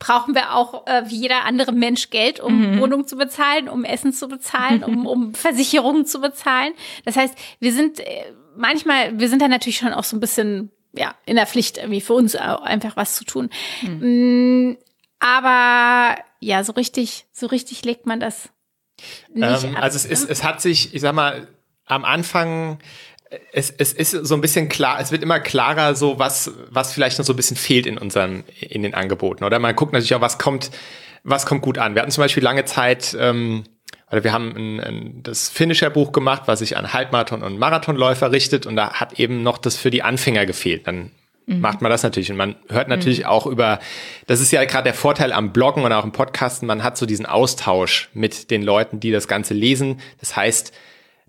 brauchen 0.00 0.34
wir 0.34 0.56
auch 0.56 0.88
äh, 0.88 1.04
wie 1.06 1.20
jeder 1.20 1.44
andere 1.44 1.70
Mensch 1.70 2.10
Geld, 2.10 2.40
um 2.40 2.72
mhm. 2.72 2.80
Wohnung 2.80 3.06
zu 3.06 3.16
bezahlen, 3.16 3.68
um 3.68 3.84
Essen 3.84 4.12
zu 4.12 4.26
bezahlen, 4.26 4.82
um, 4.82 5.06
um 5.06 5.34
Versicherungen 5.34 6.06
zu 6.06 6.20
bezahlen. 6.20 6.72
Das 7.04 7.14
heißt, 7.14 7.36
wir 7.60 7.72
sind 7.72 8.00
äh, 8.00 8.32
manchmal, 8.56 9.20
wir 9.20 9.28
sind 9.28 9.40
da 9.40 9.46
natürlich 9.46 9.76
schon 9.76 9.92
auch 9.92 10.04
so 10.04 10.16
ein 10.16 10.20
bisschen 10.20 10.72
ja 10.92 11.14
in 11.26 11.36
der 11.36 11.46
Pflicht 11.46 11.78
irgendwie 11.78 12.00
für 12.00 12.14
uns 12.14 12.34
auch 12.34 12.62
einfach 12.62 12.96
was 12.96 13.14
zu 13.14 13.24
tun. 13.24 13.50
Mhm. 13.82 14.78
Aber 15.20 16.16
ja, 16.40 16.64
so 16.64 16.72
richtig, 16.72 17.26
so 17.32 17.46
richtig 17.46 17.84
legt 17.84 18.06
man 18.06 18.18
das 18.20 18.48
nicht 19.32 19.64
ähm, 19.64 19.76
ab. 19.76 19.82
Also 19.82 19.96
es 19.96 20.06
ist, 20.06 20.24
ne? 20.24 20.30
es 20.30 20.42
hat 20.42 20.62
sich, 20.62 20.94
ich 20.94 21.02
sag 21.02 21.14
mal, 21.14 21.46
am 21.84 22.04
Anfang 22.04 22.78
es, 23.52 23.70
es 23.70 23.92
ist 23.92 24.10
so 24.10 24.34
ein 24.34 24.40
bisschen 24.40 24.68
klar, 24.68 24.98
es 25.00 25.12
wird 25.12 25.22
immer 25.22 25.40
klarer, 25.40 25.94
so 25.94 26.18
was, 26.18 26.52
was 26.68 26.92
vielleicht 26.92 27.18
noch 27.18 27.24
so 27.24 27.32
ein 27.32 27.36
bisschen 27.36 27.56
fehlt 27.56 27.86
in 27.86 27.96
unseren, 27.96 28.44
in 28.60 28.82
den 28.82 28.94
Angeboten. 28.94 29.44
Oder 29.44 29.58
man 29.58 29.76
guckt 29.76 29.92
natürlich 29.92 30.14
auch, 30.14 30.20
was 30.20 30.38
kommt, 30.38 30.70
was 31.22 31.46
kommt 31.46 31.62
gut 31.62 31.78
an. 31.78 31.94
Wir 31.94 32.02
hatten 32.02 32.10
zum 32.10 32.22
Beispiel 32.22 32.42
lange 32.42 32.64
Zeit, 32.64 33.16
ähm, 33.18 33.64
oder 34.10 34.24
wir 34.24 34.32
haben 34.32 34.56
ein, 34.56 34.80
ein, 34.80 35.22
das 35.22 35.48
Finisher-Buch 35.48 36.10
gemacht, 36.10 36.42
was 36.46 36.58
sich 36.58 36.76
an 36.76 36.92
Halbmarathon- 36.92 37.42
und 37.42 37.58
Marathonläufer 37.58 38.32
richtet, 38.32 38.66
und 38.66 38.74
da 38.74 38.94
hat 38.94 39.20
eben 39.20 39.42
noch 39.44 39.58
das 39.58 39.76
für 39.76 39.90
die 39.90 40.02
Anfänger 40.02 40.46
gefehlt. 40.46 40.88
Dann 40.88 41.12
mhm. 41.46 41.60
macht 41.60 41.82
man 41.82 41.90
das 41.92 42.02
natürlich. 42.02 42.32
Und 42.32 42.36
man 42.36 42.56
hört 42.68 42.88
natürlich 42.88 43.20
mhm. 43.20 43.26
auch 43.26 43.46
über, 43.46 43.78
das 44.26 44.40
ist 44.40 44.50
ja 44.50 44.64
gerade 44.64 44.84
der 44.84 44.94
Vorteil 44.94 45.32
am 45.32 45.52
Bloggen 45.52 45.84
und 45.84 45.92
auch 45.92 46.04
im 46.04 46.10
Podcasten, 46.10 46.66
man 46.66 46.82
hat 46.82 46.98
so 46.98 47.06
diesen 47.06 47.26
Austausch 47.26 48.10
mit 48.12 48.50
den 48.50 48.62
Leuten, 48.62 48.98
die 48.98 49.12
das 49.12 49.28
Ganze 49.28 49.54
lesen. 49.54 50.00
Das 50.18 50.34
heißt, 50.34 50.72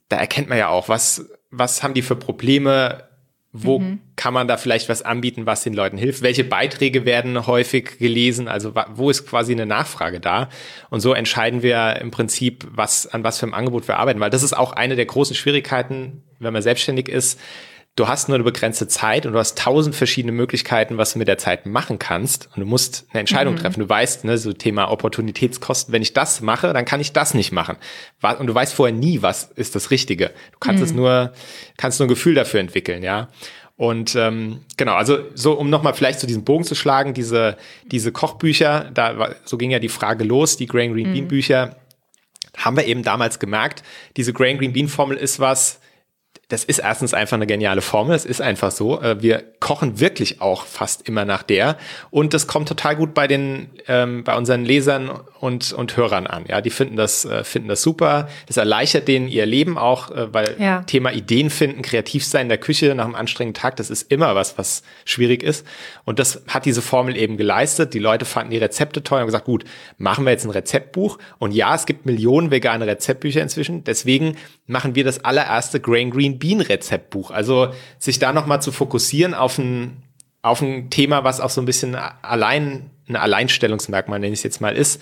da 0.09 0.17
erkennt 0.17 0.49
man 0.49 0.57
ja 0.57 0.69
auch, 0.69 0.89
was 0.89 1.29
was 1.51 1.83
haben 1.83 1.93
die 1.93 2.01
für 2.01 2.15
Probleme? 2.15 3.03
Wo 3.53 3.79
mhm. 3.79 3.99
kann 4.15 4.33
man 4.33 4.47
da 4.47 4.55
vielleicht 4.55 4.87
was 4.87 5.01
anbieten, 5.01 5.45
was 5.45 5.61
den 5.63 5.73
Leuten 5.73 5.97
hilft? 5.97 6.21
Welche 6.21 6.45
Beiträge 6.45 7.03
werden 7.03 7.47
häufig 7.47 7.97
gelesen? 7.99 8.47
Also 8.47 8.73
wo 8.93 9.09
ist 9.09 9.27
quasi 9.27 9.51
eine 9.51 9.65
Nachfrage 9.65 10.21
da? 10.21 10.47
Und 10.89 11.01
so 11.01 11.13
entscheiden 11.13 11.61
wir 11.61 11.97
im 11.99 12.11
Prinzip, 12.11 12.65
was, 12.71 13.07
an 13.07 13.25
was 13.25 13.39
für 13.39 13.45
einem 13.45 13.53
Angebot 13.53 13.89
wir 13.89 13.97
arbeiten, 13.97 14.21
weil 14.21 14.29
das 14.29 14.43
ist 14.43 14.53
auch 14.53 14.71
eine 14.71 14.95
der 14.95 15.05
großen 15.05 15.35
Schwierigkeiten, 15.35 16.23
wenn 16.39 16.53
man 16.53 16.61
selbstständig 16.61 17.09
ist 17.09 17.37
du 18.01 18.07
hast 18.07 18.29
nur 18.29 18.35
eine 18.35 18.43
begrenzte 18.43 18.87
Zeit 18.87 19.27
und 19.27 19.33
du 19.33 19.39
hast 19.39 19.59
tausend 19.59 19.95
verschiedene 19.95 20.31
Möglichkeiten, 20.31 20.97
was 20.97 21.13
du 21.13 21.19
mit 21.19 21.27
der 21.27 21.37
Zeit 21.37 21.67
machen 21.67 21.99
kannst. 21.99 22.49
Und 22.55 22.61
du 22.61 22.65
musst 22.65 23.05
eine 23.11 23.19
Entscheidung 23.19 23.53
mhm. 23.53 23.59
treffen. 23.59 23.79
Du 23.79 23.87
weißt, 23.87 24.23
ne, 24.23 24.39
so 24.39 24.53
Thema 24.53 24.89
Opportunitätskosten, 24.89 25.93
wenn 25.93 26.01
ich 26.01 26.13
das 26.13 26.41
mache, 26.41 26.73
dann 26.73 26.83
kann 26.83 26.99
ich 26.99 27.13
das 27.13 27.35
nicht 27.35 27.51
machen. 27.51 27.77
Und 28.39 28.47
du 28.47 28.55
weißt 28.55 28.73
vorher 28.73 28.95
nie, 28.95 29.21
was 29.21 29.51
ist 29.55 29.75
das 29.75 29.91
Richtige. 29.91 30.31
Du 30.51 30.57
kannst 30.59 30.79
mhm. 30.79 30.85
es 30.85 30.93
nur, 30.93 31.33
kannst 31.77 31.99
nur 31.99 32.07
ein 32.07 32.09
Gefühl 32.09 32.33
dafür 32.33 32.59
entwickeln, 32.59 33.03
ja. 33.03 33.27
Und 33.77 34.15
ähm, 34.15 34.61
genau, 34.77 34.95
also 34.95 35.19
so 35.35 35.53
um 35.53 35.69
nochmal 35.69 35.93
vielleicht 35.93 36.19
zu 36.19 36.25
diesem 36.25 36.43
Bogen 36.43 36.63
zu 36.63 36.73
schlagen, 36.73 37.13
diese, 37.13 37.55
diese 37.85 38.11
Kochbücher, 38.11 38.89
da 38.91 39.19
war, 39.19 39.35
so 39.45 39.57
ging 39.57 39.69
ja 39.69 39.79
die 39.79 39.89
Frage 39.89 40.23
los, 40.23 40.57
die 40.57 40.65
Grain 40.65 40.93
Green 40.93 41.13
Bean 41.13 41.25
mhm. 41.25 41.27
Bücher, 41.27 41.75
haben 42.57 42.77
wir 42.77 42.85
eben 42.85 43.03
damals 43.03 43.37
gemerkt, 43.37 43.83
diese 44.17 44.33
Grain 44.33 44.57
Green 44.57 44.73
Bean 44.73 44.87
Formel 44.87 45.17
ist 45.17 45.39
was, 45.39 45.81
das 46.51 46.65
ist 46.65 46.79
erstens 46.79 47.13
einfach 47.13 47.35
eine 47.35 47.47
geniale 47.47 47.81
Formel. 47.81 48.13
Es 48.13 48.25
ist 48.25 48.41
einfach 48.41 48.71
so. 48.71 49.01
Äh, 49.01 49.21
wir 49.21 49.41
kochen 49.59 50.01
wirklich 50.01 50.41
auch 50.41 50.65
fast 50.65 51.07
immer 51.07 51.23
nach 51.23 51.43
der. 51.43 51.77
Und 52.09 52.33
das 52.33 52.45
kommt 52.45 52.67
total 52.67 52.97
gut 52.97 53.13
bei 53.13 53.27
den, 53.27 53.69
ähm, 53.87 54.25
bei 54.25 54.35
unseren 54.35 54.65
Lesern 54.65 55.09
und, 55.39 55.71
und 55.71 55.95
Hörern 55.95 56.27
an. 56.27 56.43
Ja, 56.49 56.59
die 56.59 56.69
finden 56.69 56.97
das, 56.97 57.23
äh, 57.23 57.45
finden 57.45 57.69
das 57.69 57.81
super. 57.81 58.27
Das 58.47 58.57
erleichtert 58.57 59.07
denen 59.07 59.29
ihr 59.29 59.45
Leben 59.45 59.77
auch, 59.77 60.11
äh, 60.11 60.33
weil 60.33 60.57
ja. 60.59 60.81
Thema 60.83 61.13
Ideen 61.13 61.49
finden, 61.49 61.83
kreativ 61.83 62.25
sein 62.25 62.43
in 62.43 62.49
der 62.49 62.57
Küche 62.57 62.93
nach 62.95 63.05
einem 63.05 63.15
anstrengenden 63.15 63.59
Tag, 63.59 63.77
das 63.77 63.89
ist 63.89 64.11
immer 64.11 64.35
was, 64.35 64.57
was 64.57 64.83
schwierig 65.05 65.43
ist. 65.43 65.65
Und 66.03 66.19
das 66.19 66.43
hat 66.49 66.65
diese 66.65 66.81
Formel 66.81 67.15
eben 67.15 67.37
geleistet. 67.37 67.93
Die 67.93 67.99
Leute 67.99 68.25
fanden 68.25 68.51
die 68.51 68.57
Rezepte 68.57 69.03
toll 69.03 69.17
und 69.17 69.21
haben 69.21 69.27
gesagt, 69.27 69.45
gut, 69.45 69.63
machen 69.97 70.25
wir 70.25 70.31
jetzt 70.31 70.43
ein 70.43 70.51
Rezeptbuch. 70.51 71.17
Und 71.39 71.53
ja, 71.53 71.73
es 71.75 71.85
gibt 71.85 72.05
Millionen 72.05 72.51
vegane 72.51 72.85
Rezeptbücher 72.85 73.41
inzwischen. 73.41 73.85
Deswegen 73.85 74.35
machen 74.71 74.95
wir 74.95 75.03
das 75.03 75.23
allererste 75.23 75.79
Grain 75.79 76.09
Green 76.09 76.39
Bienenrezeptbuch. 76.39 77.29
Also 77.29 77.73
sich 77.99 78.19
da 78.19 78.33
nochmal 78.33 78.61
zu 78.61 78.71
fokussieren 78.71 79.33
auf 79.33 79.57
ein, 79.57 80.01
auf 80.41 80.61
ein 80.61 80.89
Thema, 80.89 81.23
was 81.23 81.41
auch 81.41 81.49
so 81.49 81.61
ein 81.61 81.65
bisschen 81.65 81.95
allein, 81.95 82.89
ein 83.07 83.15
Alleinstellungsmerkmal, 83.17 84.19
nenne 84.19 84.33
ich 84.33 84.39
es 84.39 84.43
jetzt 84.43 84.61
mal, 84.61 84.75
ist. 84.75 85.01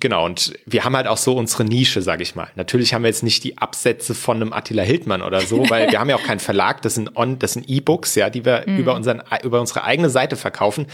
Genau, 0.00 0.24
und 0.24 0.54
wir 0.64 0.84
haben 0.84 0.96
halt 0.96 1.06
auch 1.06 1.18
so 1.18 1.36
unsere 1.36 1.64
Nische, 1.64 2.00
sage 2.00 2.22
ich 2.22 2.34
mal. 2.34 2.48
Natürlich 2.56 2.94
haben 2.94 3.02
wir 3.02 3.08
jetzt 3.08 3.22
nicht 3.22 3.44
die 3.44 3.58
Absätze 3.58 4.14
von 4.14 4.36
einem 4.36 4.54
Attila 4.54 4.82
Hildmann 4.82 5.20
oder 5.20 5.42
so, 5.42 5.68
weil 5.68 5.92
wir 5.92 6.00
haben 6.00 6.08
ja 6.08 6.16
auch 6.16 6.22
keinen 6.22 6.40
Verlag, 6.40 6.80
das 6.80 6.94
sind 6.94 7.16
On, 7.16 7.38
das 7.38 7.52
sind 7.52 7.68
E-Books, 7.68 8.14
ja, 8.14 8.30
die 8.30 8.46
wir 8.46 8.64
mhm. 8.66 8.78
über 8.78 8.94
unseren, 8.94 9.22
über 9.42 9.60
unsere 9.60 9.84
eigene 9.84 10.08
Seite 10.08 10.36
verkaufen. 10.36 10.86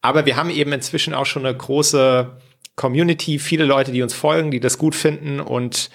Aber 0.00 0.24
wir 0.24 0.36
haben 0.36 0.50
eben 0.50 0.72
inzwischen 0.72 1.12
auch 1.12 1.26
schon 1.26 1.44
eine 1.44 1.56
große 1.56 2.30
Community, 2.76 3.40
viele 3.40 3.64
Leute, 3.64 3.90
die 3.90 4.02
uns 4.02 4.14
folgen, 4.14 4.52
die 4.52 4.60
das 4.60 4.78
gut 4.78 4.94
finden 4.94 5.40
und 5.40 5.90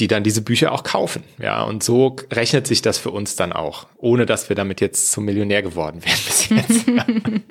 die 0.00 0.08
dann 0.08 0.24
diese 0.24 0.42
Bücher 0.42 0.72
auch 0.72 0.82
kaufen. 0.82 1.22
Ja, 1.38 1.62
und 1.62 1.84
so 1.84 2.16
rechnet 2.32 2.66
sich 2.66 2.82
das 2.82 2.98
für 2.98 3.10
uns 3.10 3.36
dann 3.36 3.52
auch, 3.52 3.86
ohne 3.96 4.26
dass 4.26 4.48
wir 4.48 4.56
damit 4.56 4.80
jetzt 4.80 5.12
zum 5.12 5.24
Millionär 5.24 5.62
geworden 5.62 6.04
wären 6.04 6.18
bis 6.26 6.48
jetzt. 6.48 6.86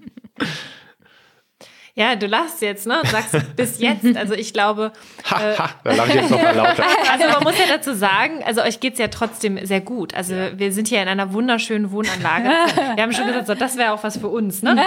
Ja, 1.96 2.16
du 2.16 2.26
lachst 2.26 2.64
jetzt, 2.64 2.88
ne? 2.88 3.00
Und 3.02 3.10
sagst 3.10 3.56
bis 3.56 3.80
jetzt. 3.80 4.18
Also 4.18 4.34
ich 4.34 4.52
glaube. 4.52 4.94
Ha, 5.30 5.52
äh, 5.52 5.58
ha, 5.58 5.70
da 5.84 5.94
lache 5.94 6.10
ich 6.10 6.16
jetzt 6.16 6.32
noch 6.32 6.42
mal 6.42 6.56
lauter. 6.56 6.84
Also 7.12 7.28
man 7.32 7.44
muss 7.44 7.54
ja 7.60 7.66
dazu 7.70 7.94
sagen, 7.94 8.42
also 8.44 8.62
euch 8.62 8.80
geht's 8.80 8.98
ja 8.98 9.10
trotzdem 9.10 9.64
sehr 9.64 9.82
gut. 9.82 10.16
Also 10.16 10.34
ja. 10.34 10.58
wir 10.58 10.72
sind 10.72 10.88
hier 10.88 11.02
in 11.04 11.08
einer 11.08 11.34
wunderschönen 11.34 11.92
Wohnanlage. 11.92 12.50
Wir 12.96 13.04
haben 13.04 13.12
schon 13.12 13.28
gesagt, 13.28 13.46
so, 13.46 13.54
das 13.54 13.78
wäre 13.78 13.92
auch 13.92 14.04
was 14.04 14.18
für 14.18 14.30
uns, 14.30 14.64
ne? 14.64 14.76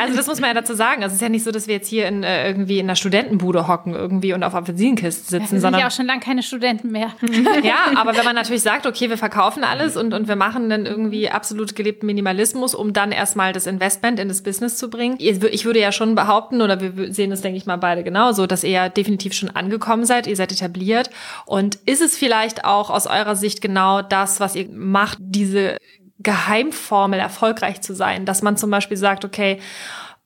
Also 0.00 0.16
das 0.16 0.26
muss 0.26 0.40
man 0.40 0.48
ja 0.48 0.54
dazu 0.54 0.74
sagen. 0.74 1.02
Also 1.02 1.08
es 1.12 1.14
ist 1.14 1.22
ja 1.22 1.28
nicht 1.28 1.44
so, 1.44 1.50
dass 1.50 1.66
wir 1.66 1.74
jetzt 1.74 1.88
hier 1.88 2.06
in, 2.08 2.22
äh, 2.22 2.46
irgendwie 2.46 2.78
in 2.78 2.86
einer 2.86 2.96
Studentenbude 2.96 3.68
hocken 3.68 3.94
irgendwie 3.94 4.32
und 4.32 4.42
auf 4.42 4.54
Apfelsinenkisten 4.54 5.28
sitzen, 5.28 5.34
ja, 5.34 5.40
wir 5.40 5.60
sondern. 5.60 5.72
sind 5.74 5.80
ja 5.80 5.86
auch 5.88 5.96
schon 5.96 6.06
lange 6.06 6.20
keine 6.20 6.42
Studenten 6.42 6.90
mehr. 6.90 7.10
Ja, 7.62 7.92
aber 7.96 8.16
wenn 8.16 8.24
man 8.24 8.34
natürlich 8.34 8.62
sagt, 8.62 8.86
okay, 8.86 9.10
wir 9.10 9.18
verkaufen 9.18 9.64
alles 9.64 9.96
und, 9.96 10.14
und 10.14 10.28
wir 10.28 10.36
machen 10.36 10.70
dann 10.70 10.86
irgendwie 10.86 11.28
absolut 11.28 11.76
gelebten 11.76 12.06
Minimalismus, 12.06 12.74
um 12.74 12.92
dann 12.92 13.12
erstmal 13.12 13.52
das 13.52 13.66
Investment 13.66 14.18
in 14.18 14.28
das 14.28 14.42
Business 14.42 14.76
zu 14.76 14.88
bringen. 14.88 15.16
Ich 15.18 15.64
würde 15.64 15.80
ja 15.80 15.92
schon 15.92 15.97
behaupten, 16.14 16.62
oder 16.62 16.80
wir 16.80 17.12
sehen 17.12 17.32
es, 17.32 17.40
denke 17.40 17.56
ich 17.56 17.66
mal, 17.66 17.76
beide 17.76 18.04
genauso, 18.04 18.46
dass 18.46 18.64
ihr 18.64 18.70
ja 18.70 18.88
definitiv 18.88 19.32
schon 19.32 19.50
angekommen 19.50 20.04
seid, 20.04 20.26
ihr 20.26 20.36
seid 20.36 20.52
etabliert. 20.52 21.10
Und 21.46 21.76
ist 21.86 22.02
es 22.02 22.16
vielleicht 22.16 22.64
auch 22.64 22.90
aus 22.90 23.06
eurer 23.06 23.36
Sicht 23.36 23.60
genau 23.60 24.02
das, 24.02 24.40
was 24.40 24.54
ihr 24.54 24.68
macht, 24.70 25.18
diese 25.20 25.76
Geheimformel 26.20 27.20
erfolgreich 27.20 27.80
zu 27.80 27.94
sein, 27.94 28.24
dass 28.24 28.42
man 28.42 28.56
zum 28.56 28.70
Beispiel 28.70 28.96
sagt, 28.96 29.24
okay, 29.24 29.60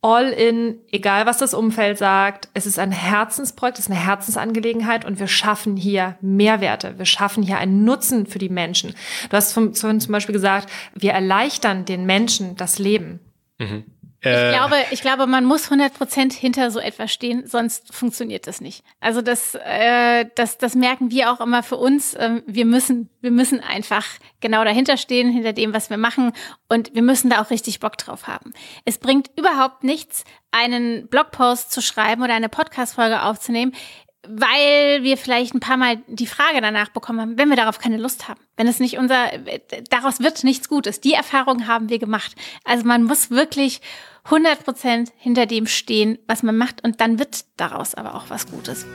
all 0.03 0.31
in, 0.31 0.81
egal 0.91 1.27
was 1.27 1.39
das 1.39 1.55
Umfeld 1.55 1.97
sagt, 1.97 2.49
es 2.55 2.67
ist 2.67 2.79
ein 2.79 2.91
Herzensprojekt, 2.91 3.79
es 3.79 3.85
ist 3.85 3.91
eine 3.91 4.05
Herzensangelegenheit 4.05 5.05
und 5.05 5.21
wir 5.21 5.29
schaffen 5.29 5.77
hier 5.77 6.17
Mehrwerte, 6.21 6.99
wir 6.99 7.05
schaffen 7.05 7.43
hier 7.43 7.59
einen 7.59 7.85
Nutzen 7.85 8.27
für 8.27 8.41
die 8.41 8.49
Menschen. 8.49 8.95
Du 9.31 9.37
hast 9.37 9.53
zum 9.53 9.73
Beispiel 10.09 10.33
gesagt, 10.33 10.69
wir 10.95 11.13
erleichtern 11.13 11.85
den 11.85 12.05
Menschen 12.05 12.57
das 12.57 12.81
Leben. 12.81 13.21
Mhm. 13.59 13.85
Ich 14.25 14.31
äh. 14.31 14.53
glaube, 14.53 14.77
ich 14.93 15.01
glaube, 15.01 15.27
man 15.27 15.45
muss 15.45 15.65
100 15.65 15.95
Prozent 15.95 16.33
hinter 16.33 16.71
so 16.71 16.79
etwas 16.79 17.13
stehen, 17.13 17.49
sonst 17.49 17.93
funktioniert 17.93 18.47
das 18.47 18.61
nicht. 18.61 18.85
Also 19.01 19.21
das, 19.21 19.57
äh, 19.57 20.27
das, 20.37 20.59
das 20.59 20.77
merken 20.77 21.11
wir 21.11 21.33
auch 21.33 21.41
immer 21.41 21.65
für 21.65 21.77
uns. 21.77 22.17
Ähm, 22.17 22.43
wir 22.47 22.65
müssen, 22.65 23.11
wir 23.21 23.33
müssen 23.33 23.61
einfach 23.61 24.07
genau 24.41 24.63
dahinter 24.65 24.97
stehen, 24.97 25.33
hinter 25.33 25.53
dem, 25.53 25.75
was 25.75 25.91
wir 25.91 25.97
machen, 25.97 26.33
und 26.69 26.95
wir 26.95 27.03
müssen 27.03 27.31
da 27.31 27.43
auch 27.43 27.51
richtig 27.51 27.81
Bock 27.81 27.99
drauf 27.99 28.29
haben. 28.29 28.53
Es 28.85 28.99
bringt 28.99 29.31
überhaupt 29.37 29.83
nichts, 29.83 30.25
einen 30.53 31.09
Blogpost 31.09 31.73
zu 31.73 31.83
schreiben 31.83 32.23
oder 32.23 32.35
eine 32.35 32.49
Podcast-Folge 32.49 33.23
aufzunehmen, 33.25 33.73
weil 34.25 35.03
wir 35.03 35.17
vielleicht 35.17 35.53
ein 35.53 35.61
paar 35.61 35.77
Mal 35.77 36.01
die 36.07 36.29
Frage 36.29 36.61
danach 36.61 36.91
bekommen 36.91 37.21
haben, 37.21 37.39
wenn 37.39 37.49
wir 37.49 37.57
darauf 37.57 37.81
keine 37.81 37.97
Lust 37.97 38.29
haben, 38.29 38.41
wenn 38.57 38.69
es 38.69 38.79
nicht 38.79 38.99
unser, 38.99 39.31
daraus 39.91 40.21
wird 40.21 40.45
nichts 40.45 40.69
Gutes. 40.69 41.01
Die 41.01 41.15
Erfahrung 41.15 41.67
haben 41.67 41.89
wir 41.89 41.99
gemacht. 41.99 42.37
Also 42.65 42.87
man 42.87 43.03
muss 43.03 43.31
wirklich 43.31 43.81
100 44.25 44.65
Prozent 44.65 45.13
hinter 45.17 45.47
dem 45.47 45.67
stehen, 45.67 46.19
was 46.27 46.43
man 46.43 46.57
macht. 46.57 46.85
Und 46.85 47.01
dann 47.01 47.19
wird 47.19 47.45
daraus 47.57 47.95
aber 47.95 48.15
auch 48.15 48.31
was 48.31 48.47
Gutes. 48.47 48.87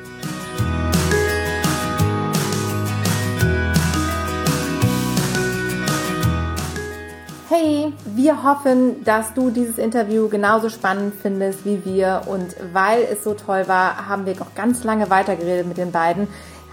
Hey, 7.49 7.93
wir 8.05 8.43
hoffen, 8.43 9.03
dass 9.03 9.34
du 9.34 9.49
dieses 9.49 9.78
Interview 9.78 10.28
genauso 10.28 10.69
spannend 10.69 11.13
findest 11.21 11.65
wie 11.65 11.84
wir. 11.86 12.23
Und 12.25 12.55
weil 12.73 13.03
es 13.03 13.23
so 13.23 13.34
toll 13.34 13.67
war, 13.67 14.07
haben 14.07 14.25
wir 14.25 14.36
noch 14.36 14.53
ganz 14.53 14.84
lange 14.84 15.09
weitergeredet 15.09 15.67
mit 15.67 15.78
den 15.78 15.91
beiden, 15.91 16.28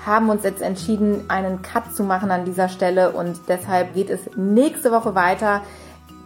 haben 0.05 0.29
uns 0.29 0.43
jetzt 0.43 0.63
entschieden, 0.63 1.25
einen 1.29 1.63
Cut 1.63 1.95
zu 1.95 2.03
machen 2.03 2.31
an 2.31 2.45
dieser 2.45 2.69
Stelle. 2.69 3.13
Und 3.13 3.41
deshalb 3.49 3.95
geht 3.95 4.11
es 4.11 4.21
nächste 4.37 4.91
Woche 4.91 5.15
weiter 5.15 5.63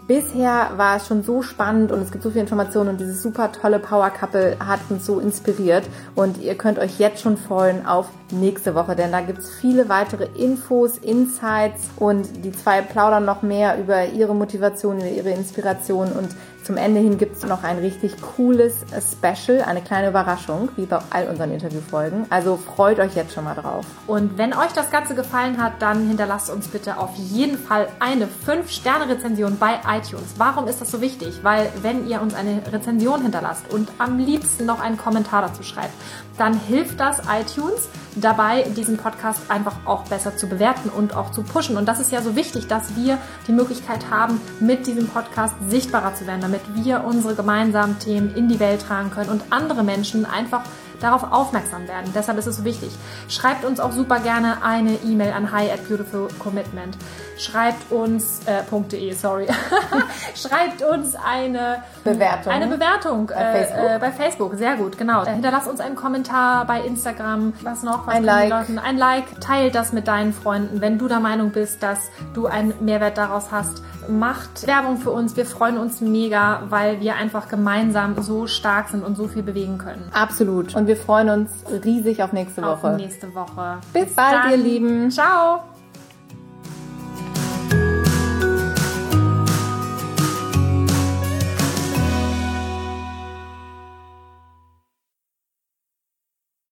bisher 0.08 0.70
war 0.76 0.96
es 0.96 1.06
schon 1.06 1.22
so 1.22 1.42
spannend 1.42 1.92
und 1.92 2.00
es 2.00 2.10
gibt 2.10 2.24
so 2.24 2.30
viel 2.30 2.40
Informationen 2.40 2.88
und 2.88 3.00
dieses 3.00 3.22
super 3.22 3.52
tolle 3.52 3.78
Power 3.78 4.10
Couple 4.10 4.56
hat 4.58 4.80
uns 4.88 5.06
so 5.06 5.20
inspiriert 5.20 5.84
und 6.16 6.38
ihr 6.38 6.56
könnt 6.56 6.78
euch 6.78 6.98
jetzt 6.98 7.20
schon 7.20 7.36
freuen 7.36 7.86
auf 7.86 8.08
nächste 8.32 8.74
Woche, 8.74 8.96
denn 8.96 9.12
da 9.12 9.20
gibt's 9.20 9.50
viele 9.50 9.88
weitere 9.88 10.26
Infos, 10.34 10.96
Insights 10.96 11.90
und 11.96 12.44
die 12.44 12.52
zwei 12.52 12.80
plaudern 12.80 13.26
noch 13.26 13.42
mehr 13.42 13.78
über 13.78 14.06
ihre 14.06 14.34
Motivation, 14.34 14.96
über 14.96 15.08
ihre 15.08 15.30
Inspiration 15.30 16.10
und 16.12 16.30
zum 16.68 16.76
Ende 16.76 17.00
hin 17.00 17.16
gibt 17.16 17.38
es 17.38 17.46
noch 17.46 17.64
ein 17.64 17.78
richtig 17.78 18.20
cooles 18.20 18.84
Special, 19.10 19.62
eine 19.62 19.80
kleine 19.80 20.10
Überraschung, 20.10 20.68
wie 20.76 20.84
bei 20.84 20.98
all 21.08 21.26
unseren 21.26 21.50
Interviewfolgen. 21.50 22.26
Also 22.28 22.58
freut 22.58 22.98
euch 22.98 23.14
jetzt 23.16 23.32
schon 23.32 23.44
mal 23.44 23.54
drauf. 23.54 23.86
Und 24.06 24.36
wenn 24.36 24.52
euch 24.52 24.72
das 24.74 24.90
Ganze 24.90 25.14
gefallen 25.14 25.56
hat, 25.56 25.80
dann 25.80 26.06
hinterlasst 26.06 26.50
uns 26.50 26.68
bitte 26.68 26.98
auf 26.98 27.14
jeden 27.14 27.56
Fall 27.56 27.88
eine 28.00 28.26
5-Sterne-Rezension 28.46 29.56
bei 29.56 29.80
iTunes. 29.88 30.34
Warum 30.36 30.68
ist 30.68 30.82
das 30.82 30.90
so 30.90 31.00
wichtig? 31.00 31.40
Weil 31.42 31.70
wenn 31.80 32.06
ihr 32.06 32.20
uns 32.20 32.34
eine 32.34 32.60
Rezension 32.70 33.22
hinterlasst 33.22 33.72
und 33.72 33.88
am 33.96 34.18
liebsten 34.18 34.66
noch 34.66 34.80
einen 34.80 34.98
Kommentar 34.98 35.40
dazu 35.40 35.62
schreibt, 35.62 35.94
dann 36.36 36.52
hilft 36.52 37.00
das 37.00 37.20
iTunes 37.20 37.88
dabei, 38.14 38.62
diesen 38.76 38.96
Podcast 38.96 39.50
einfach 39.50 39.74
auch 39.84 40.04
besser 40.04 40.36
zu 40.36 40.48
bewerten 40.48 40.88
und 40.88 41.16
auch 41.16 41.30
zu 41.30 41.42
pushen. 41.42 41.76
Und 41.76 41.86
das 41.86 42.00
ist 42.00 42.12
ja 42.12 42.22
so 42.22 42.36
wichtig, 42.36 42.66
dass 42.66 42.94
wir 42.96 43.18
die 43.46 43.52
Möglichkeit 43.52 44.10
haben, 44.10 44.40
mit 44.60 44.86
diesem 44.86 45.08
Podcast 45.08 45.54
sichtbarer 45.68 46.14
zu 46.14 46.26
werden, 46.26 46.40
damit 46.40 46.57
wir 46.74 47.04
unsere 47.04 47.34
gemeinsamen 47.34 47.98
Themen 47.98 48.34
in 48.34 48.48
die 48.48 48.60
Welt 48.60 48.82
tragen 48.82 49.10
können 49.10 49.30
und 49.30 49.42
andere 49.50 49.82
Menschen 49.82 50.26
einfach 50.26 50.62
darauf 51.00 51.32
aufmerksam 51.32 51.86
werden. 51.86 52.12
Deshalb 52.14 52.38
ist 52.38 52.46
es 52.46 52.56
so 52.56 52.64
wichtig. 52.64 52.90
Schreibt 53.28 53.64
uns 53.64 53.80
auch 53.80 53.92
super 53.92 54.20
gerne 54.20 54.62
eine 54.62 54.94
E-Mail 55.04 55.32
an 55.32 55.52
hi 55.52 55.70
at 55.70 55.86
beautiful 55.88 56.28
commitment. 56.38 56.96
Schreibt 57.38 57.90
uns, 57.92 58.40
äh, 58.46 58.62
.de, 58.90 59.12
sorry. 59.12 59.46
Schreibt 60.34 60.82
uns 60.82 61.14
eine 61.14 61.82
Bewertung. 62.04 62.52
Eine 62.52 62.66
Bewertung 62.66 63.26
bei, 63.26 63.34
äh, 63.34 63.64
Facebook. 63.64 63.90
Äh, 63.90 63.98
bei 63.98 64.12
Facebook. 64.12 64.54
Sehr 64.56 64.76
gut, 64.76 64.98
genau. 64.98 65.24
Äh, 65.24 65.30
hinterlasst 65.30 65.68
uns 65.68 65.80
einen 65.80 65.96
Kommentar 65.96 66.66
bei 66.66 66.80
Instagram. 66.80 67.52
Was 67.62 67.82
noch? 67.82 68.06
Was 68.06 68.14
ein 68.14 68.24
Like. 68.24 68.52
Ein 68.82 68.98
Like. 68.98 69.40
Teilt 69.40 69.74
das 69.74 69.92
mit 69.92 70.08
deinen 70.08 70.32
Freunden, 70.32 70.80
wenn 70.80 70.98
du 70.98 71.08
der 71.08 71.20
Meinung 71.20 71.50
bist, 71.50 71.82
dass 71.82 72.10
du 72.34 72.46
einen 72.46 72.74
Mehrwert 72.80 73.18
daraus 73.18 73.52
hast 73.52 73.82
macht 74.08 74.66
Werbung 74.66 74.96
für 74.96 75.10
uns. 75.10 75.36
Wir 75.36 75.46
freuen 75.46 75.78
uns 75.78 76.00
mega, 76.00 76.62
weil 76.68 77.00
wir 77.00 77.16
einfach 77.16 77.48
gemeinsam 77.48 78.20
so 78.22 78.46
stark 78.46 78.88
sind 78.88 79.04
und 79.04 79.16
so 79.16 79.28
viel 79.28 79.42
bewegen 79.42 79.78
können. 79.78 80.10
Absolut. 80.12 80.74
Und 80.74 80.86
wir 80.86 80.96
freuen 80.96 81.28
uns 81.28 81.50
riesig 81.84 82.22
auf 82.22 82.32
nächste 82.32 82.62
Woche. 82.62 82.88
Auf 82.88 82.96
nächste 82.96 83.34
Woche. 83.34 83.78
Bis, 83.92 84.06
Bis 84.06 84.14
bald, 84.14 84.44
dann. 84.44 84.50
ihr 84.50 84.56
Lieben. 84.56 85.10
Ciao. 85.10 85.62